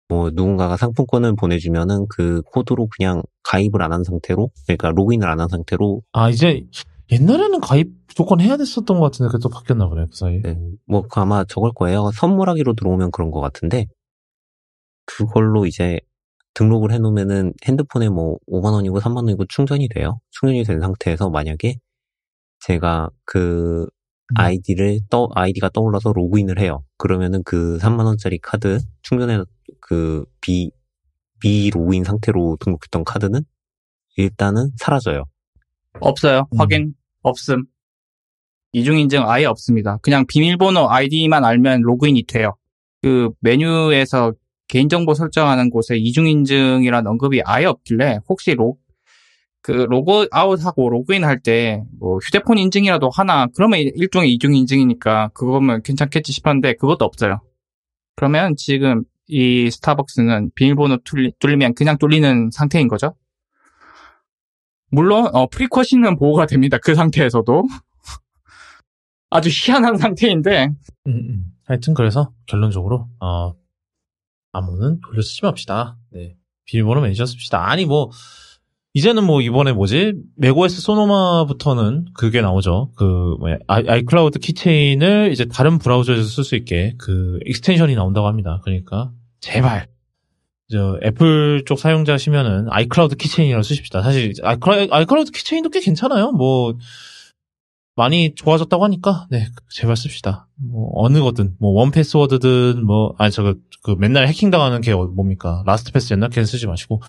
뭐 0.09 0.31
누군가가 0.31 0.77
상품권을 0.77 1.35
보내주면은 1.37 2.07
그 2.09 2.41
코드로 2.43 2.89
그냥 2.97 3.23
가입을 3.43 3.83
안 3.83 3.93
한 3.93 4.03
상태로 4.05 4.51
그러니까 4.67 4.91
로그인을 4.91 5.29
안 5.29 5.41
한 5.41 5.49
상태로 5.49 6.03
아, 6.13 6.31
이제, 6.31 6.65
옛날에는 7.11 7.61
가입 7.61 7.93
무조건 8.09 8.41
해야 8.41 8.57
됐었던 8.57 8.99
것 8.99 9.05
같은데, 9.05 9.31
그게 9.31 9.43
또 9.43 9.49
바뀌었나 9.49 9.89
보네, 9.89 10.07
그 10.11 10.17
사이에. 10.17 10.41
네, 10.43 10.59
뭐그 10.87 11.21
아마 11.21 11.45
저걸 11.45 11.73
거예요. 11.75 12.11
선물하기로 12.15 12.75
들어오면 12.75 13.11
그런 13.11 13.31
것 13.31 13.41
같은데 13.41 13.87
그걸로 15.05 15.67
이제 15.67 16.01
등록을 16.55 16.93
해놓으면은 16.93 17.53
핸드폰에 17.67 18.09
뭐 18.09 18.39
5만 18.49 18.73
원이고 18.73 18.99
3만 19.01 19.17
원이고 19.17 19.45
충전이 19.47 19.89
돼요. 19.89 20.21
충전이 20.31 20.65
된 20.65 20.81
상태에서 20.81 21.31
만약에 21.31 21.79
제가 22.61 23.11
그 23.25 23.83
음. 23.83 24.35
아이디를 24.37 25.01
떠 25.11 25.29
아이디가 25.35 25.69
떠올라서 25.71 26.13
로그인을 26.13 26.59
해요. 26.59 26.83
그러면은 26.97 27.43
그 27.45 27.79
3만 27.79 28.07
원짜리 28.07 28.39
카드 28.39 28.79
충전해 29.03 29.43
그 29.81 30.25
비, 30.41 30.71
비로그인 31.41 32.05
상태로 32.05 32.57
등록했던 32.61 33.05
카드는 33.05 33.45
일단은 34.17 34.71
사라져요. 34.79 35.25
없어요. 36.01 36.47
음. 36.53 36.59
확인 36.61 36.95
없음. 37.23 37.65
이중 38.73 38.99
인증 38.99 39.29
아예 39.29 39.47
없습니다. 39.47 39.99
그냥 40.03 40.27
비밀번호 40.27 40.91
아이디만 40.91 41.45
알면 41.45 41.83
로그인이 41.83 42.25
돼요. 42.25 42.57
그 43.03 43.31
메뉴에서 43.41 44.33
개인정보 44.69 45.15
설정하는 45.15 45.71
곳에 45.71 45.97
이중 45.97 46.27
인증이란 46.27 47.07
언급이 47.07 47.41
아예 47.45 47.67
없길래 47.67 48.19
혹시 48.29 48.55
로, 48.55 48.77
그 49.63 49.73
로그 49.73 50.29
아웃하고 50.31 50.91
로그인 50.91 51.25
할 51.25 51.41
때 51.41 51.83
뭐 51.99 52.19
휴대폰 52.19 52.59
인증이라도 52.59 53.09
하나 53.11 53.47
그러면 53.55 53.81
일종의 53.81 54.33
이중 54.33 54.55
인증이니까 54.55 55.31
그거면 55.35 55.83
괜찮겠지 55.83 56.33
싶었는데 56.33 56.75
그것도 56.75 57.05
없어요. 57.05 57.41
그러면 58.17 58.55
지금 58.57 59.05
이 59.29 59.71
스타벅스는 59.71 60.51
비밀번호 60.55 60.99
뚫리, 61.05 61.33
뚫리면 61.39 61.75
그냥 61.75 61.99
뚫리는 61.99 62.51
상태인 62.53 62.89
거죠. 62.89 63.15
물론 64.91 65.29
어, 65.35 65.47
frequency는 65.49 66.17
보호가 66.17 66.47
됩니다. 66.47 66.79
그 66.79 66.95
상태에서도 66.95 67.65
아주 69.31 69.49
희한한 69.51 69.97
상태인데 69.97 70.69
음, 71.07 71.13
음. 71.13 71.45
하여튼 71.65 71.95
그래서 71.95 72.33
결론적으로 72.47 73.09
어, 73.21 73.55
암호는 74.53 75.01
돌려 75.01 75.23
쓰지 75.23 75.43
맙시다. 75.43 75.99
네. 76.13 76.37
비밀번호 76.65 77.01
매니저 77.03 77.27
씁시다. 77.27 77.69
아니 77.69 77.85
뭐 77.85 78.11
이제는 78.95 79.25
뭐 79.25 79.43
이번에 79.43 79.73
뭐지 79.73 80.15
macOS 80.37 80.81
Sonoma부터는 80.81 82.07
그게 82.15 82.41
나오죠. 82.41 82.93
그 82.97 83.37
뭐야 83.39 83.59
아이, 83.67 83.85
iCloud 83.87 84.39
Keychain을 84.39 85.33
이제 85.33 85.45
다른 85.45 85.79
브라우저에서 85.79 86.23
쓸 86.23 86.45
수 86.45 86.57
있게 86.57 86.95
그 86.97 87.39
extension이 87.45 87.95
나온다고 87.95 88.27
합니다. 88.27 88.61
그러니까 88.65 89.13
제발 89.41 89.87
저 90.71 90.99
애플 91.05 91.63
쪽 91.67 91.79
사용자시면은 91.79 92.67
iCloud 92.71 93.17
Keychain이라도 93.17 93.63
쓰십시다. 93.63 94.03
사실 94.03 94.33
아이클라, 94.43 94.89
iCloud 94.91 95.31
Keychain도 95.31 95.71
꽤 95.71 95.81
괜찮아요. 95.81 96.33
뭐 96.33 96.77
많이 97.95 98.35
좋아졌다고 98.35 98.83
하니까 98.85 99.27
네 99.31 99.47
제발 99.71 99.97
씁시다. 99.97 100.49
뭐 100.57 100.91
어느 100.95 101.21
거든 101.21 101.55
뭐 101.61 101.71
1Password든 101.73 102.85
뭐 102.85 103.15
아니 103.19 103.31
저거 103.33 103.55
그 103.85 103.93
맨날 103.99 104.27
해킹 104.29 104.51
당하는 104.51 104.81
걔 104.81 104.93
뭡니까 104.95 105.63
LastPass 105.67 106.13
옛날 106.13 106.31
걔는 106.31 106.47
쓰지 106.47 106.67
마시고 106.67 107.01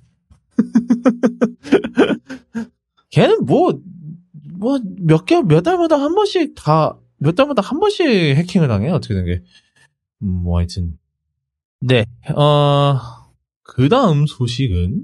걔는 3.10 3.46
뭐 3.46 3.74
뭐 4.60 4.80
몇 5.08 5.26
개 5.26 5.42
몇 5.44 5.62
달마다 5.62 5.98
한 6.00 6.16
번씩 6.16 6.56
다 6.56 6.98
몇 7.20 7.34
달마다 7.36 7.62
한 7.64 7.80
번씩 7.80 8.06
해킹을 8.08 8.68
당해 8.68 8.90
어떻게 8.92 9.14
된 9.16 9.26
게. 9.26 9.42
음, 10.24 10.44
뭐 10.44 10.58
하여튼 10.60 10.98
네. 11.82 12.06
어 12.36 13.00
그 13.68 13.90
다음 13.90 14.26
소식은 14.26 15.04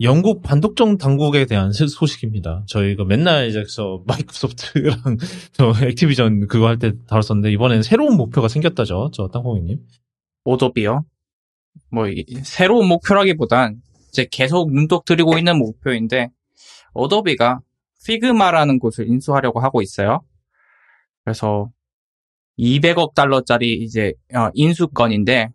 영국 0.00 0.42
반독점 0.42 0.96
당국에 0.98 1.46
대한 1.46 1.72
세- 1.72 1.86
소식입니다. 1.86 2.64
저희가 2.66 3.04
맨날 3.04 3.48
이제 3.48 3.62
저 3.72 4.02
마이크로소프트랑 4.06 4.96
저 5.52 5.72
액티비전 5.86 6.48
그거 6.48 6.66
할 6.66 6.78
때 6.78 6.92
다뤘었는데 7.06 7.52
이번에는 7.52 7.82
새로운 7.82 8.16
목표가 8.16 8.48
생겼다죠. 8.48 9.10
저 9.12 9.28
땅콩이님. 9.28 9.78
오도비요. 10.44 11.04
뭐 11.90 12.08
이- 12.08 12.24
새로운 12.42 12.88
목표라기보단 12.88 13.80
이제 14.08 14.26
계속 14.30 14.72
눈독 14.72 15.04
들이고 15.04 15.38
있는 15.38 15.58
목표인데 15.58 16.30
오도비가 16.94 17.60
피그마라는 18.04 18.78
곳을 18.80 19.06
인수하려고 19.08 19.60
하고 19.60 19.82
있어요. 19.82 20.22
그래서 21.24 21.70
200억 22.58 23.14
달러짜리 23.14 23.74
이제 23.74 24.14
어, 24.34 24.48
인수건인데 24.54 25.50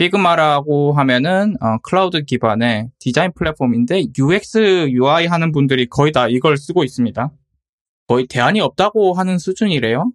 피그마라고 0.00 0.92
하면은 0.94 1.56
어, 1.60 1.76
클라우드 1.82 2.24
기반의 2.24 2.88
디자인 2.98 3.32
플랫폼인데 3.34 4.04
UX, 4.16 4.88
UI 4.88 5.26
하는 5.26 5.52
분들이 5.52 5.86
거의 5.86 6.10
다 6.10 6.26
이걸 6.26 6.56
쓰고 6.56 6.84
있습니다. 6.84 7.30
거의 8.08 8.26
대안이 8.26 8.62
없다고 8.62 9.12
하는 9.12 9.36
수준이래요. 9.36 10.10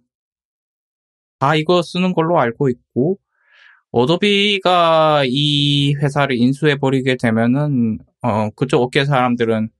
다 1.38 1.54
이거 1.54 1.82
쓰는 1.82 2.14
걸로 2.14 2.40
알고 2.40 2.68
있고 2.68 3.18
어도비가 3.92 5.22
이 5.24 5.94
회사를 5.94 6.36
인수해버리게 6.36 7.16
되면은, 7.16 7.98
어, 8.22 8.50
그쪽 8.56 8.82
업계 8.82 9.04
사람들은 9.04 9.70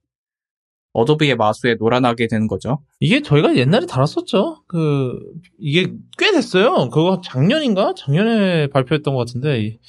어도비의 0.93 1.35
마수에 1.35 1.75
놀아나게 1.75 2.27
되는 2.27 2.47
거죠. 2.47 2.79
이게 2.99 3.21
저희가 3.21 3.55
옛날에 3.55 3.85
다뤘었죠. 3.85 4.63
그 4.67 5.19
이게 5.59 5.93
꽤 6.17 6.31
됐어요. 6.31 6.89
그거 6.89 7.21
작년인가? 7.23 7.93
작년에 7.95 8.67
발표했던 8.67 9.13
것 9.13 9.19
같은데 9.25 9.61
이- 9.61 9.79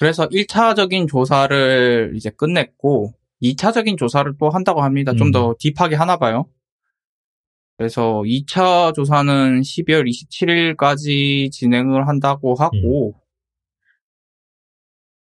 그래서 0.00 0.28
1차적인 0.28 1.08
조사를 1.08 2.12
이제 2.16 2.30
끝냈고, 2.30 3.14
2차적인 3.42 3.96
조사를 3.96 4.34
또 4.38 4.50
한다고 4.50 4.82
합니다. 4.82 5.14
좀 5.14 5.28
음. 5.28 5.32
더 5.32 5.54
딥하게 5.58 5.94
하나 5.94 6.16
봐요. 6.16 6.46
그래서 7.78 8.22
2차 8.26 8.92
조사는 8.94 9.60
12월 9.62 10.06
27일까지 10.10 11.50
진행을 11.52 12.08
한다고 12.08 12.54
하고, 12.56 13.14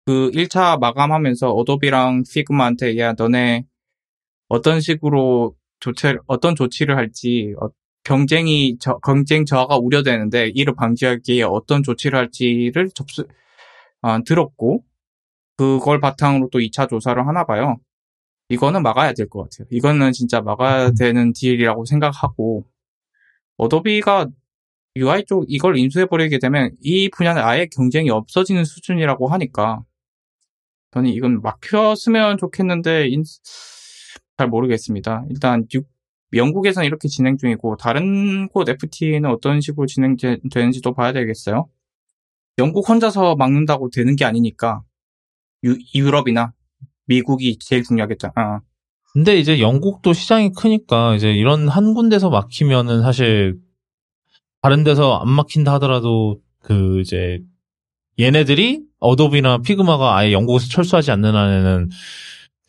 그 0.06 0.30
1차 0.32 0.78
마감하면서 0.78 1.50
어도비랑 1.52 2.22
피그마한테 2.32 2.96
야 2.98 3.12
너네 3.14 3.64
어떤 4.48 4.80
식으로 4.80 5.54
조치 5.80 6.14
어떤 6.26 6.54
조치를 6.54 6.96
할지 6.96 7.54
어, 7.60 7.68
경쟁이 8.04 8.76
저, 8.80 8.98
경쟁 8.98 9.44
저하가 9.44 9.76
우려되는데 9.78 10.52
이를 10.54 10.74
방지하기 10.74 11.32
위해 11.32 11.42
어떤 11.42 11.82
조치를 11.82 12.18
할지를 12.18 12.90
접수 12.94 13.26
아, 14.02 14.20
들었고 14.24 14.84
그걸 15.56 16.00
바탕으로 16.00 16.48
또 16.52 16.58
2차 16.60 16.88
조사를 16.88 17.26
하나 17.26 17.44
봐요. 17.44 17.78
이거는 18.48 18.82
막아야 18.82 19.12
될 19.12 19.28
것 19.28 19.42
같아요. 19.50 19.66
이거는 19.70 20.12
진짜 20.12 20.40
막아야 20.40 20.92
되는 20.92 21.32
딜이라고 21.32 21.84
생각하고 21.84 22.64
어도비가 23.56 24.28
UI 24.96 25.24
쪽 25.26 25.44
이걸 25.48 25.76
인수해버리게 25.78 26.38
되면 26.38 26.70
이 26.80 27.08
분야는 27.10 27.42
아예 27.42 27.66
경쟁이 27.66 28.10
없어지는 28.10 28.64
수준이라고 28.64 29.28
하니까 29.28 29.82
저는 30.92 31.10
이건 31.10 31.42
막혔으면 31.42 32.38
좋겠는데 32.38 33.08
인- 33.08 33.24
잘 34.36 34.48
모르겠습니다. 34.48 35.24
일단 35.30 35.64
유- 35.74 35.82
영국에서는 36.34 36.86
이렇게 36.86 37.08
진행 37.08 37.36
중이고 37.38 37.76
다른 37.76 38.48
곳 38.48 38.68
FT는 38.68 39.26
어떤 39.30 39.60
식으로 39.60 39.86
진행되는지도 39.86 40.92
봐야 40.94 41.12
되겠어요. 41.12 41.68
영국 42.58 42.88
혼자서 42.88 43.36
막는다고 43.36 43.90
되는 43.90 44.16
게 44.16 44.24
아니니까 44.24 44.82
유, 45.64 45.76
유럽이나 45.94 46.52
미국이 47.06 47.58
제일 47.58 47.82
중요하겠죠. 47.84 48.32
아, 48.34 48.60
근데 49.12 49.38
이제 49.38 49.60
영국도 49.60 50.12
시장이 50.12 50.52
크니까 50.52 51.14
이제 51.14 51.32
이런 51.32 51.68
한 51.68 51.94
군데서 51.94 52.28
막히면은 52.28 53.02
사실 53.02 53.56
다른 54.60 54.84
데서 54.84 55.18
안 55.18 55.30
막힌다 55.30 55.74
하더라도 55.74 56.40
그 56.60 57.00
이제 57.00 57.40
얘네들이 58.18 58.82
어도비나 58.98 59.58
피그마가 59.58 60.16
아예 60.16 60.32
영국에서 60.32 60.68
철수하지 60.68 61.10
않는 61.12 61.34
한에는 61.34 61.90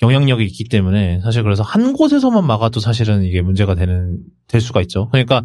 영향력이 0.02 0.44
있기 0.46 0.66
때문에 0.66 1.22
사실 1.22 1.42
그래서 1.44 1.64
한 1.64 1.94
곳에서만 1.94 2.46
막아도 2.46 2.80
사실은 2.80 3.24
이게 3.24 3.42
문제가 3.42 3.74
되는 3.74 4.20
될 4.48 4.62
수가 4.62 4.82
있죠. 4.82 5.10
그러니까 5.10 5.42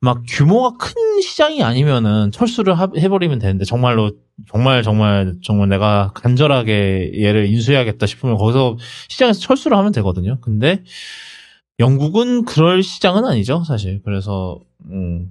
막 0.00 0.22
규모가 0.28 0.76
큰 0.78 1.20
시장이 1.20 1.62
아니면은 1.62 2.30
철수를 2.30 2.78
하- 2.78 2.88
해버리면 2.96 3.40
되는데 3.40 3.64
정말로 3.64 4.12
정말 4.48 4.82
정말 4.84 5.34
정말 5.42 5.68
내가 5.68 6.12
간절하게 6.14 7.14
얘를 7.20 7.46
인수해야겠다 7.46 8.06
싶으면 8.06 8.36
거기서 8.36 8.76
시장에서 9.08 9.40
철수를 9.40 9.76
하면 9.76 9.90
되거든요. 9.92 10.38
근데 10.40 10.84
영국은 11.78 12.44
그럴 12.44 12.82
시장은 12.82 13.24
아니죠, 13.24 13.64
사실. 13.66 14.00
그래서 14.04 14.60
음, 14.90 15.28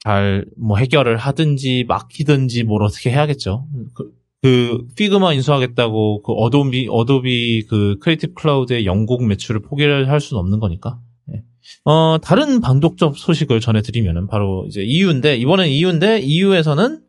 잘 0.00 0.44
뭐 0.56 0.78
해결을 0.78 1.16
하든지 1.16 1.84
막히든지 1.88 2.64
뭘 2.64 2.82
어떻게 2.82 3.10
해야겠죠. 3.10 3.66
그, 3.94 4.10
그 4.42 4.86
피그마 4.96 5.32
인수하겠다고 5.34 6.22
그 6.22 6.32
어도비 6.32 6.88
어도비 6.90 7.66
그 7.68 7.98
Creative 8.00 8.34
Cloud의 8.34 8.86
영국 8.86 9.24
매출을 9.24 9.62
포기를 9.62 10.08
할 10.08 10.20
수는 10.20 10.40
없는 10.40 10.60
거니까. 10.60 11.00
예. 11.32 11.42
어 11.84 12.18
다른 12.22 12.60
반독점 12.60 13.16
소식을 13.16 13.60
전해드리면은 13.60 14.26
바로 14.26 14.64
이제 14.68 14.82
EU인데 14.82 15.36
이번엔 15.36 15.68
EU인데 15.68 16.20
EU에서는 16.20 17.00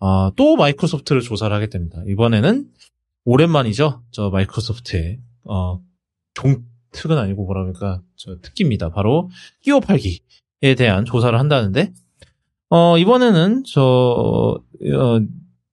어, 0.00 0.30
또 0.36 0.56
마이크로소프트를 0.56 1.22
조사를 1.22 1.54
하게 1.54 1.68
됩니다. 1.68 2.02
이번에는 2.06 2.66
오랜만이죠. 3.24 4.02
저 4.10 4.28
마이크로소프트의 4.28 5.18
어, 5.44 5.80
종 6.34 6.62
특은 6.92 7.16
아니고 7.16 7.44
뭐라 7.46 7.62
그럴까 7.62 8.02
저 8.16 8.36
특기입니다. 8.42 8.90
바로 8.90 9.30
끼워 9.62 9.80
팔기에 9.80 10.74
대한 10.76 11.06
조사를 11.06 11.38
한다는데 11.38 11.92
어, 12.68 12.98
이번에는 12.98 13.64
저 13.66 13.82
어, 13.82 15.20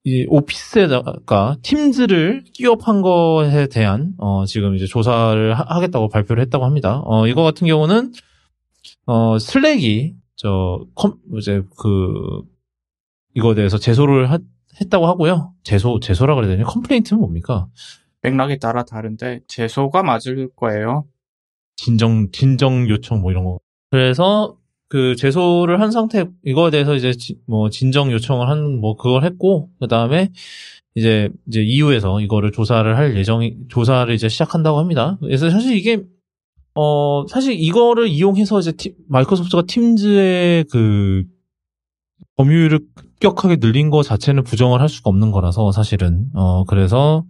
이 0.04 0.26
오피스에다가 0.30 1.58
팀즈를 1.62 2.44
판 2.80 3.02
것에 3.02 3.68
대한 3.68 4.14
어, 4.18 4.46
지금 4.46 4.76
이제 4.76 4.86
조사를 4.88 5.54
하, 5.54 5.80
겠다고 5.80 6.10
발표를 6.10 6.42
했다고 6.44 6.66
합니다. 6.66 7.02
어, 7.06 7.28
이거 7.28 7.44
같은 7.44 7.68
경우는 7.68 8.12
어, 9.06 9.38
슬랙이 9.38 10.16
저 10.36 10.84
컴, 10.96 11.18
이제 11.38 11.62
그 11.80 12.42
이거에 13.36 13.54
대해서 13.54 13.78
제소를 13.78 14.32
하- 14.32 14.40
했다고 14.80 15.06
하고요. 15.06 15.54
제소, 15.64 16.00
제소라 16.00 16.34
그래야 16.36 16.52
되냐? 16.52 16.64
complaint는 16.66 17.20
뭡니까? 17.20 17.68
맥락에 18.24 18.58
따라 18.58 18.84
다른데 18.84 19.42
제소가 19.48 20.02
맞을 20.02 20.50
거예요. 20.56 21.06
진정, 21.76 22.32
진정 22.32 22.90
요청 22.90 23.22
뭐 23.22 23.32
이런 23.32 23.44
거. 23.44 23.60
그래서 23.92 24.58
그 24.92 25.16
제소를 25.16 25.80
한 25.80 25.90
상태, 25.90 26.26
이거에 26.44 26.70
대해서 26.70 26.96
이제 26.96 27.14
지- 27.14 27.38
뭐 27.48 27.70
진정 27.70 28.12
요청을 28.12 28.50
한, 28.50 28.78
뭐 28.82 28.98
그걸 28.98 29.24
했고, 29.24 29.70
그 29.80 29.88
다음에 29.88 30.30
이제, 30.96 31.30
이제 31.48 31.62
EU에서 31.64 32.20
이거를 32.20 32.52
조사를 32.52 32.98
할 32.98 33.16
예정이, 33.16 33.56
조사를 33.70 34.14
이제 34.14 34.28
시작한다고 34.28 34.80
합니다. 34.80 35.18
그래서 35.22 35.50
사실 35.50 35.78
이게, 35.78 36.04
어, 36.76 37.26
사실 37.30 37.54
이거를 37.54 38.10
이용해서 38.10 38.60
이제 38.60 38.74
팀- 38.74 38.96
마이크로소프트가 39.08 39.62
Teams의 39.66 40.66
그 40.70 41.24
범위를 42.36 42.80
급격하게 42.94 43.58
늘린 43.62 43.92
거 43.92 44.04
자체는 44.04 44.44
부정을 44.44 44.82
할 44.82 44.90
수가 44.90 45.10
없는 45.10 45.32
거라서 45.32 45.72
사실은, 45.72 46.26
어, 46.34 46.66
그래서 46.66 47.24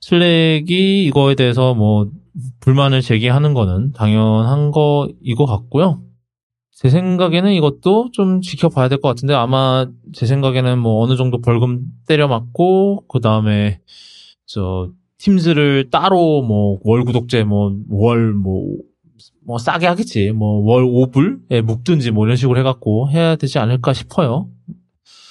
슬랙이 0.00 1.04
이거에 1.04 1.36
대해서 1.36 1.72
뭐 1.72 2.10
불만을 2.58 3.00
제기하는 3.00 3.54
거는 3.54 3.92
당연한 3.92 4.72
거이고 4.72 5.46
같고요. 5.46 6.02
제 6.78 6.90
생각에는 6.90 7.52
이것도 7.54 8.10
좀 8.12 8.42
지켜봐야 8.42 8.88
될 8.88 8.98
것 9.00 9.08
같은데 9.08 9.32
아마 9.34 9.86
제 10.12 10.26
생각에는 10.26 10.78
뭐 10.78 11.02
어느 11.02 11.16
정도 11.16 11.40
벌금 11.40 11.80
때려 12.06 12.28
맞고 12.28 13.04
그 13.08 13.20
다음에 13.20 13.80
저 14.46 14.90
팀즈를 15.18 15.88
따로 15.90 16.42
뭐 16.42 16.78
월 16.84 17.02
구독제 17.04 17.44
뭐월뭐뭐 17.44 18.76
싸게 19.58 19.86
하겠지 19.86 20.32
뭐 20.32 20.60
월 20.62 20.84
5불에 20.84 21.62
묶든지 21.62 22.10
뭐 22.10 22.26
이런 22.26 22.36
식으로 22.36 22.58
해갖고 22.60 23.08
해야 23.10 23.36
되지 23.36 23.58
않을까 23.58 23.94
싶어요. 23.94 24.50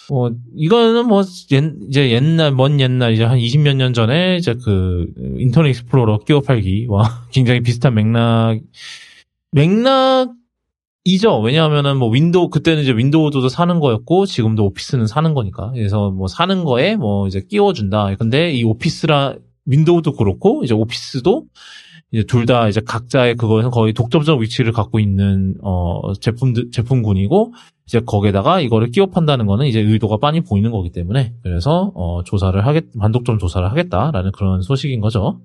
뭐 0.09 0.31
이거는 0.55 1.07
뭐 1.07 1.23
옛, 1.51 1.73
이제 1.89 2.09
옛날 2.11 2.51
먼 2.53 2.79
옛날 2.79 3.13
이제 3.13 3.23
한 3.23 3.37
20몇 3.37 3.75
년 3.75 3.93
전에 3.93 4.37
이제 4.37 4.55
그 4.63 5.05
Internet 5.39 5.69
Explorer 5.71 6.19
끼워 6.25 6.41
팔기와 6.41 7.03
굉장히 7.31 7.59
비슷한 7.61 7.93
맥락 7.95 8.59
맥락 9.51 10.31
이죠. 11.05 11.39
왜냐하면은 11.39 11.97
뭐 11.97 12.09
윈도우 12.09 12.49
그때는 12.49 12.81
이제 12.81 12.91
윈도우도 12.91 13.47
사는 13.49 13.79
거였고 13.79 14.25
지금도 14.25 14.65
오피스는 14.65 15.05
사는 15.05 15.33
거니까 15.35 15.71
그래서 15.71 16.09
뭐 16.09 16.27
사는 16.27 16.63
거에 16.63 16.95
뭐 16.95 17.27
이제 17.27 17.41
끼워준다. 17.47 18.15
근데 18.17 18.51
이 18.51 18.63
오피스라 18.63 19.35
윈도우도 19.67 20.13
그렇고 20.13 20.63
이제 20.63 20.73
오피스도 20.73 21.45
이제 22.11 22.23
둘 22.23 22.45
다 22.47 22.67
이제 22.69 22.81
각자의 22.81 23.35
그거에서 23.35 23.69
거의 23.69 23.93
독점적 23.93 24.39
위치를 24.39 24.71
갖고 24.71 24.99
있는 24.99 25.55
어 25.61 26.13
제품들 26.13 26.71
제품군이고 26.71 27.53
이제 27.87 27.99
거기에다가 27.99 28.59
이거를 28.61 28.89
끼워 28.89 29.05
판다는 29.07 29.45
거는 29.45 29.67
이제 29.67 29.79
의도가 29.81 30.17
빤히 30.17 30.41
보이는 30.41 30.71
거기 30.71 30.91
때문에 30.91 31.33
그래서 31.43 31.91
어 31.95 32.23
조사를 32.23 32.65
하겠 32.65 32.85
반독점 32.99 33.37
조사를 33.37 33.69
하겠다라는 33.69 34.31
그런 34.31 34.61
소식인 34.61 35.01
거죠. 35.01 35.39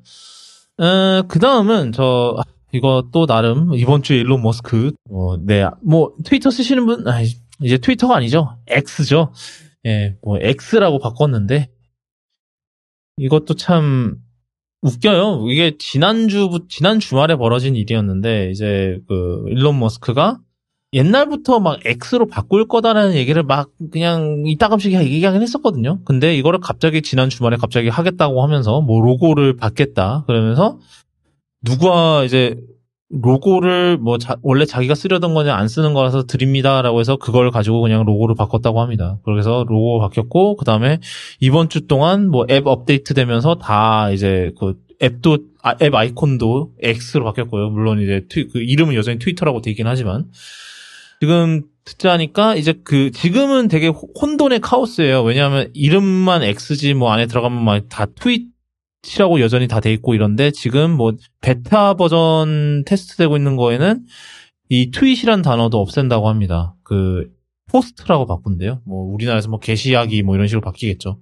어, 0.79 1.23
그 1.29 1.39
다음은 1.39 1.93
저 1.93 2.37
아, 2.39 2.43
또 3.13 3.27
나름 3.27 3.75
이번 3.75 4.03
주에 4.03 4.19
일론 4.19 4.43
머스크 4.43 4.93
어 5.11 5.37
네 5.39 5.65
뭐 5.83 6.15
트위터 6.25 6.51
쓰시는 6.51 6.87
분 6.87 7.09
아, 7.09 7.21
이제 7.63 7.79
트위터가 7.79 8.17
아니죠 8.17 8.57
X죠. 8.69 9.33
예, 9.87 10.17
뭐 10.23 10.39
X라고 10.41 10.99
바꿨는데 10.99 11.69
이것도 13.17 13.55
참 13.55 14.17
웃겨요. 14.83 15.47
이게 15.51 15.77
지난주 15.79 16.49
지난 16.69 17.01
주말에 17.01 17.37
벌어진 17.37 17.77
일이었는데 17.77 18.51
이제 18.51 18.99
그 19.09 19.45
일론 19.49 19.79
머스크가 19.79 20.39
옛날부터 20.93 21.61
막 21.61 21.81
X로 21.85 22.27
바꿀 22.27 22.67
거다라는 22.67 23.15
얘기를 23.15 23.43
막 23.43 23.71
그냥 23.93 24.43
이따금씩 24.47 24.93
얘기하긴 24.93 25.43
했었거든요. 25.43 26.01
근데 26.05 26.35
이거를 26.37 26.61
갑자기 26.61 27.03
지난 27.03 27.29
주말에 27.29 27.57
갑자기 27.57 27.89
하겠다고 27.89 28.43
하면서 28.43 28.81
뭐 28.81 29.01
로고를 29.03 29.57
받겠다 29.57 30.25
그러면서 30.27 30.79
누가 31.65 32.25
이제 32.25 32.57
로고를 33.11 33.99
뭐 33.99 34.19
자- 34.19 34.37
원래 34.43 34.65
자기가 34.65 34.95
쓰려던 34.95 35.35
거냐 35.35 35.55
안 35.55 35.67
쓰는 35.67 35.95
거라서 35.95 36.25
드립니다라고 36.27 37.01
해서 37.01 37.17
그걸 37.17 37.51
가지고 37.51 37.81
그냥 37.81 38.05
로고를 38.05 38.37
바꿨다고 38.37 38.81
합니다. 38.81 39.19
그래서 39.25 39.65
로고 39.69 39.99
바뀌었고 39.99 40.57
그 40.57 40.65
다음에 40.65 41.01
이번 41.41 41.69
주 41.69 41.87
동안 41.89 42.31
뭐 42.31 42.47
앱 42.51 42.67
업데이트 42.69 43.13
되면서 43.15 43.57
다 43.57 44.11
이제 44.13 44.53
그 44.59 44.75
앱도 45.03 45.39
아, 45.63 45.75
앱 45.83 45.95
아이콘도 45.95 46.73
X로 46.83 47.25
바뀌었고요. 47.25 47.71
물론 47.71 48.01
이제 48.01 48.27
트위, 48.29 48.47
그 48.49 48.61
이름은 48.63 48.95
여전히 48.95 49.19
트위터라고 49.19 49.61
돼 49.61 49.71
있긴 49.71 49.87
하지만 49.89 50.27
지금 51.21 51.63
듣자니까 51.85 52.55
이제 52.55 52.75
그 52.85 53.11
지금은 53.11 53.67
되게 53.69 53.89
호- 53.89 54.09
혼돈의 54.21 54.61
카오스예요. 54.61 55.23
왜냐하면 55.25 55.69
이름만 55.75 56.43
X지 56.45 56.95
뭐 56.95 57.11
안에 57.11 57.27
들어가면 57.27 57.65
막 57.65 57.89
다 57.89 58.07
tweet이라고 58.07 59.41
여전히 59.41 59.67
다 59.67 59.81
돼 59.81 59.93
있고 59.95 60.15
이런데 60.15 60.51
지금 60.51 60.91
뭐 60.93 61.13
베타 61.41 61.95
버전 61.95 62.85
테스트되고 62.85 63.37
있는 63.37 63.57
거에는 63.57 64.05
이 64.69 64.91
tweet이란 64.91 65.43
단어도 65.43 65.81
없앤다고 65.81 66.29
합니다. 66.29 66.75
그 66.85 67.29
포스트라고 67.67 68.27
바꾼대요. 68.27 68.83
뭐 68.85 69.05
우리나라에서 69.13 69.49
뭐 69.49 69.59
게시하기 69.59 70.23
뭐 70.23 70.35
이런 70.35 70.49
식으로 70.49 70.61
바뀌겠죠. 70.61 71.21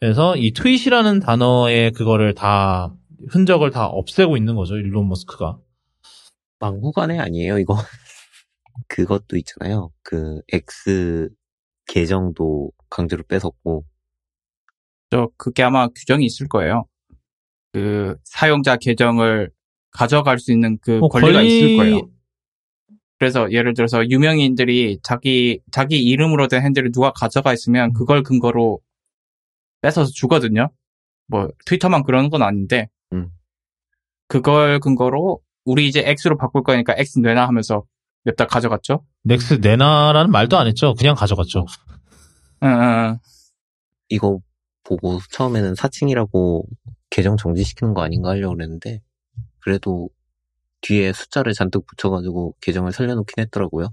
그래서 0.00 0.36
이 0.36 0.52
트윗이라는 0.52 1.20
단어의 1.20 1.92
그거를 1.92 2.34
다 2.34 2.94
흔적을 3.28 3.70
다 3.70 3.86
없애고 3.86 4.36
있는 4.36 4.54
거죠. 4.56 4.76
일론 4.76 5.08
머스크가. 5.08 5.58
막무가내 6.58 7.18
아니에요, 7.18 7.58
이거. 7.58 7.76
그것도 8.88 9.36
있잖아요. 9.38 9.90
그 10.02 10.40
X 10.52 11.28
계정도 11.86 12.70
강제로 12.90 13.22
뺏었고 13.24 13.84
저 15.10 15.28
그게 15.36 15.62
아마 15.62 15.88
규정이 15.88 16.24
있을 16.24 16.48
거예요. 16.48 16.86
그 17.72 18.16
사용자 18.24 18.76
계정을 18.76 19.50
가져갈 19.90 20.38
수 20.38 20.52
있는 20.52 20.78
그뭐 20.80 21.08
권리가 21.08 21.32
권리- 21.40 21.46
있을 21.58 21.76
거예요. 21.76 22.00
그래서 23.18 23.50
예를 23.50 23.72
들어서 23.74 24.06
유명인들이 24.08 24.98
자기 25.02 25.60
자기 25.70 26.02
이름으로 26.02 26.48
된 26.48 26.62
핸들을 26.62 26.92
누가 26.92 27.12
가져가 27.12 27.52
있으면 27.54 27.92
그걸 27.94 28.22
근거로 28.22 28.80
뺏어서 29.80 30.10
주거든요. 30.12 30.70
뭐 31.28 31.48
트위터만 31.64 32.02
그러는 32.02 32.28
건 32.28 32.42
아닌데 32.42 32.88
음. 33.12 33.30
그걸 34.28 34.80
근거로 34.80 35.40
우리 35.64 35.88
이제 35.88 36.02
X로 36.06 36.36
바꿀 36.36 36.62
거니까 36.62 36.94
X 36.96 37.20
내놔 37.20 37.46
하면서 37.48 37.84
냅다 38.24 38.46
가져갔죠. 38.46 39.04
넥스 39.22 39.54
내놔라는 39.62 40.30
말도 40.30 40.58
안 40.58 40.66
했죠. 40.66 40.94
그냥 40.94 41.14
가져갔죠. 41.14 41.64
응, 42.64 42.68
응, 42.68 42.80
응. 43.12 43.18
이거 44.08 44.40
보고 44.86 45.18
처음에는 45.32 45.74
사칭이라고 45.74 46.66
계정 47.10 47.36
정지시키는 47.36 47.94
거 47.94 48.02
아닌가 48.02 48.30
하려고 48.30 48.54
그랬는데 48.54 49.00
그래도 49.60 50.08
뒤에 50.80 51.12
숫자를 51.12 51.52
잔뜩 51.52 51.86
붙여가지고 51.86 52.54
계정을 52.60 52.92
살려놓긴 52.92 53.42
했더라고요. 53.42 53.88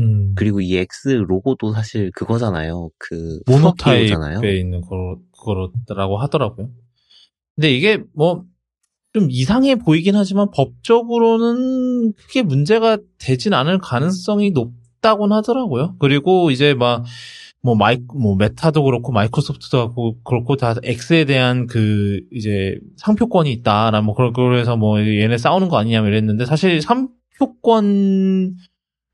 음. 0.00 0.34
그리고 0.36 0.60
이 0.60 0.76
X 0.76 1.08
로고도 1.08 1.72
사실 1.72 2.10
그거잖아요. 2.12 2.90
그. 2.98 3.40
모노타입에 3.46 4.58
있는 4.58 4.82
거, 4.82 5.18
그거라고 5.32 6.18
하더라고요. 6.18 6.70
근데 7.54 7.72
이게 7.72 8.02
뭐, 8.14 8.44
좀 9.14 9.28
이상해 9.30 9.76
보이긴 9.76 10.14
하지만 10.14 10.50
법적으로는 10.50 12.12
크게 12.12 12.42
문제가 12.42 12.98
되진 13.18 13.54
않을 13.54 13.78
가능성이 13.78 14.50
높다곤 14.50 15.32
하더라고요. 15.32 15.96
그리고 15.98 16.50
이제 16.50 16.74
막, 16.74 17.04
뭐, 17.66 17.74
마이, 17.74 17.98
뭐, 18.14 18.36
메타도 18.36 18.84
그렇고, 18.84 19.12
마이크로소프트도 19.12 20.22
그렇고, 20.24 20.56
다 20.56 20.74
X에 20.84 21.24
대한 21.24 21.66
그, 21.66 22.20
이제, 22.32 22.78
상표권이 22.96 23.50
있다. 23.52 23.90
라 23.90 24.00
뭐, 24.00 24.14
그러- 24.14 24.32
그래서 24.32 24.76
뭐, 24.76 25.00
얘네 25.00 25.36
싸우는 25.36 25.68
거 25.68 25.76
아니냐, 25.76 26.00
이랬는데, 26.06 26.46
사실 26.46 26.80
상표권, 26.80 28.54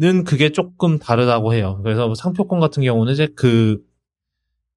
는 0.01 0.25
그게 0.25 0.51
조금 0.51 0.99
다르다고 0.99 1.55
해요. 1.55 1.79
그래서 1.85 2.07
뭐 2.07 2.17
상표권 2.17 2.59
같은 2.59 2.83
경우는 2.83 3.13
이제 3.13 3.29
그 3.37 3.79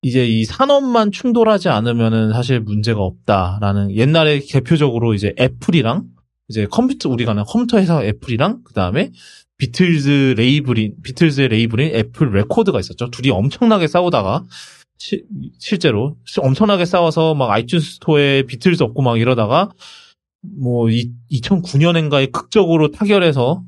이제 0.03 0.23
이 0.23 0.43
산업만 0.45 1.11
충돌하지 1.11 1.67
않으면은 1.69 2.31
사실 2.31 2.59
문제가 2.59 3.01
없다라는 3.01 3.95
옛날에 3.95 4.39
대표적으로 4.47 5.15
이제 5.15 5.33
애플이랑 5.39 6.03
이제 6.47 6.67
컴퓨터 6.69 7.09
우리가 7.09 7.31
아는 7.31 7.43
컴퓨터 7.47 7.79
회사 7.79 8.03
애플이랑 8.03 8.61
그 8.65 8.73
다음에 8.73 9.11
비틀즈 9.57 10.35
레이블인 10.37 10.95
비틀즈의 11.03 11.47
레이블인 11.49 11.95
애플 11.95 12.31
레코드가 12.31 12.79
있었죠. 12.79 13.09
둘이 13.09 13.29
엄청나게 13.29 13.87
싸우다가 13.87 14.43
시- 14.97 15.23
실제로 15.59 16.15
엄청나게 16.39 16.85
싸워서 16.85 17.35
막 17.35 17.49
아이튠스 17.51 17.95
스토어에 17.95 18.43
비틀즈 18.43 18.83
없고 18.83 19.01
막 19.01 19.19
이러다가 19.19 19.69
뭐 20.41 20.87
2009년인가에 21.31 22.31
극적으로 22.31 22.91
타결해서 22.91 23.63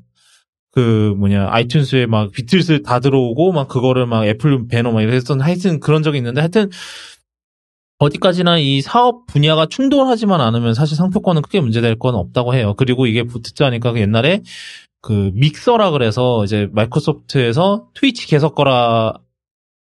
그 0.72 1.14
뭐냐 1.18 1.50
아이튠스에 1.52 2.06
막 2.06 2.32
비틀스 2.32 2.84
다 2.84 3.00
들어오고 3.00 3.52
막 3.52 3.68
그거를 3.68 4.06
막 4.06 4.26
애플 4.28 4.68
배너 4.68 4.92
막 4.92 5.02
이랬던 5.02 5.42
하여튼 5.42 5.80
그런 5.80 6.04
적이 6.04 6.18
있는데 6.20 6.42
하여튼 6.42 6.70
어디까지나 8.00 8.60
이 8.60 8.82
사업 8.82 9.26
분야가 9.26 9.66
충돌하지만 9.66 10.40
않으면 10.40 10.76
사실 10.76 10.96
상표권은 10.96 11.42
크게 11.42 11.62
문제될 11.62 11.98
건 11.98 12.14
없다고 12.14 12.54
해요. 12.54 12.76
그리고 12.78 13.08
이게 13.08 13.24
듣자니까 13.26 13.94
그 13.94 14.00
옛날에 14.00 14.44
그 15.02 15.32
믹서라 15.34 15.92
그래서 15.92 16.44
이제 16.44 16.68
마이크로소프트에서 16.72 17.90
트위치 17.94 18.28
게 18.28 18.56
섰거라고 18.56 19.20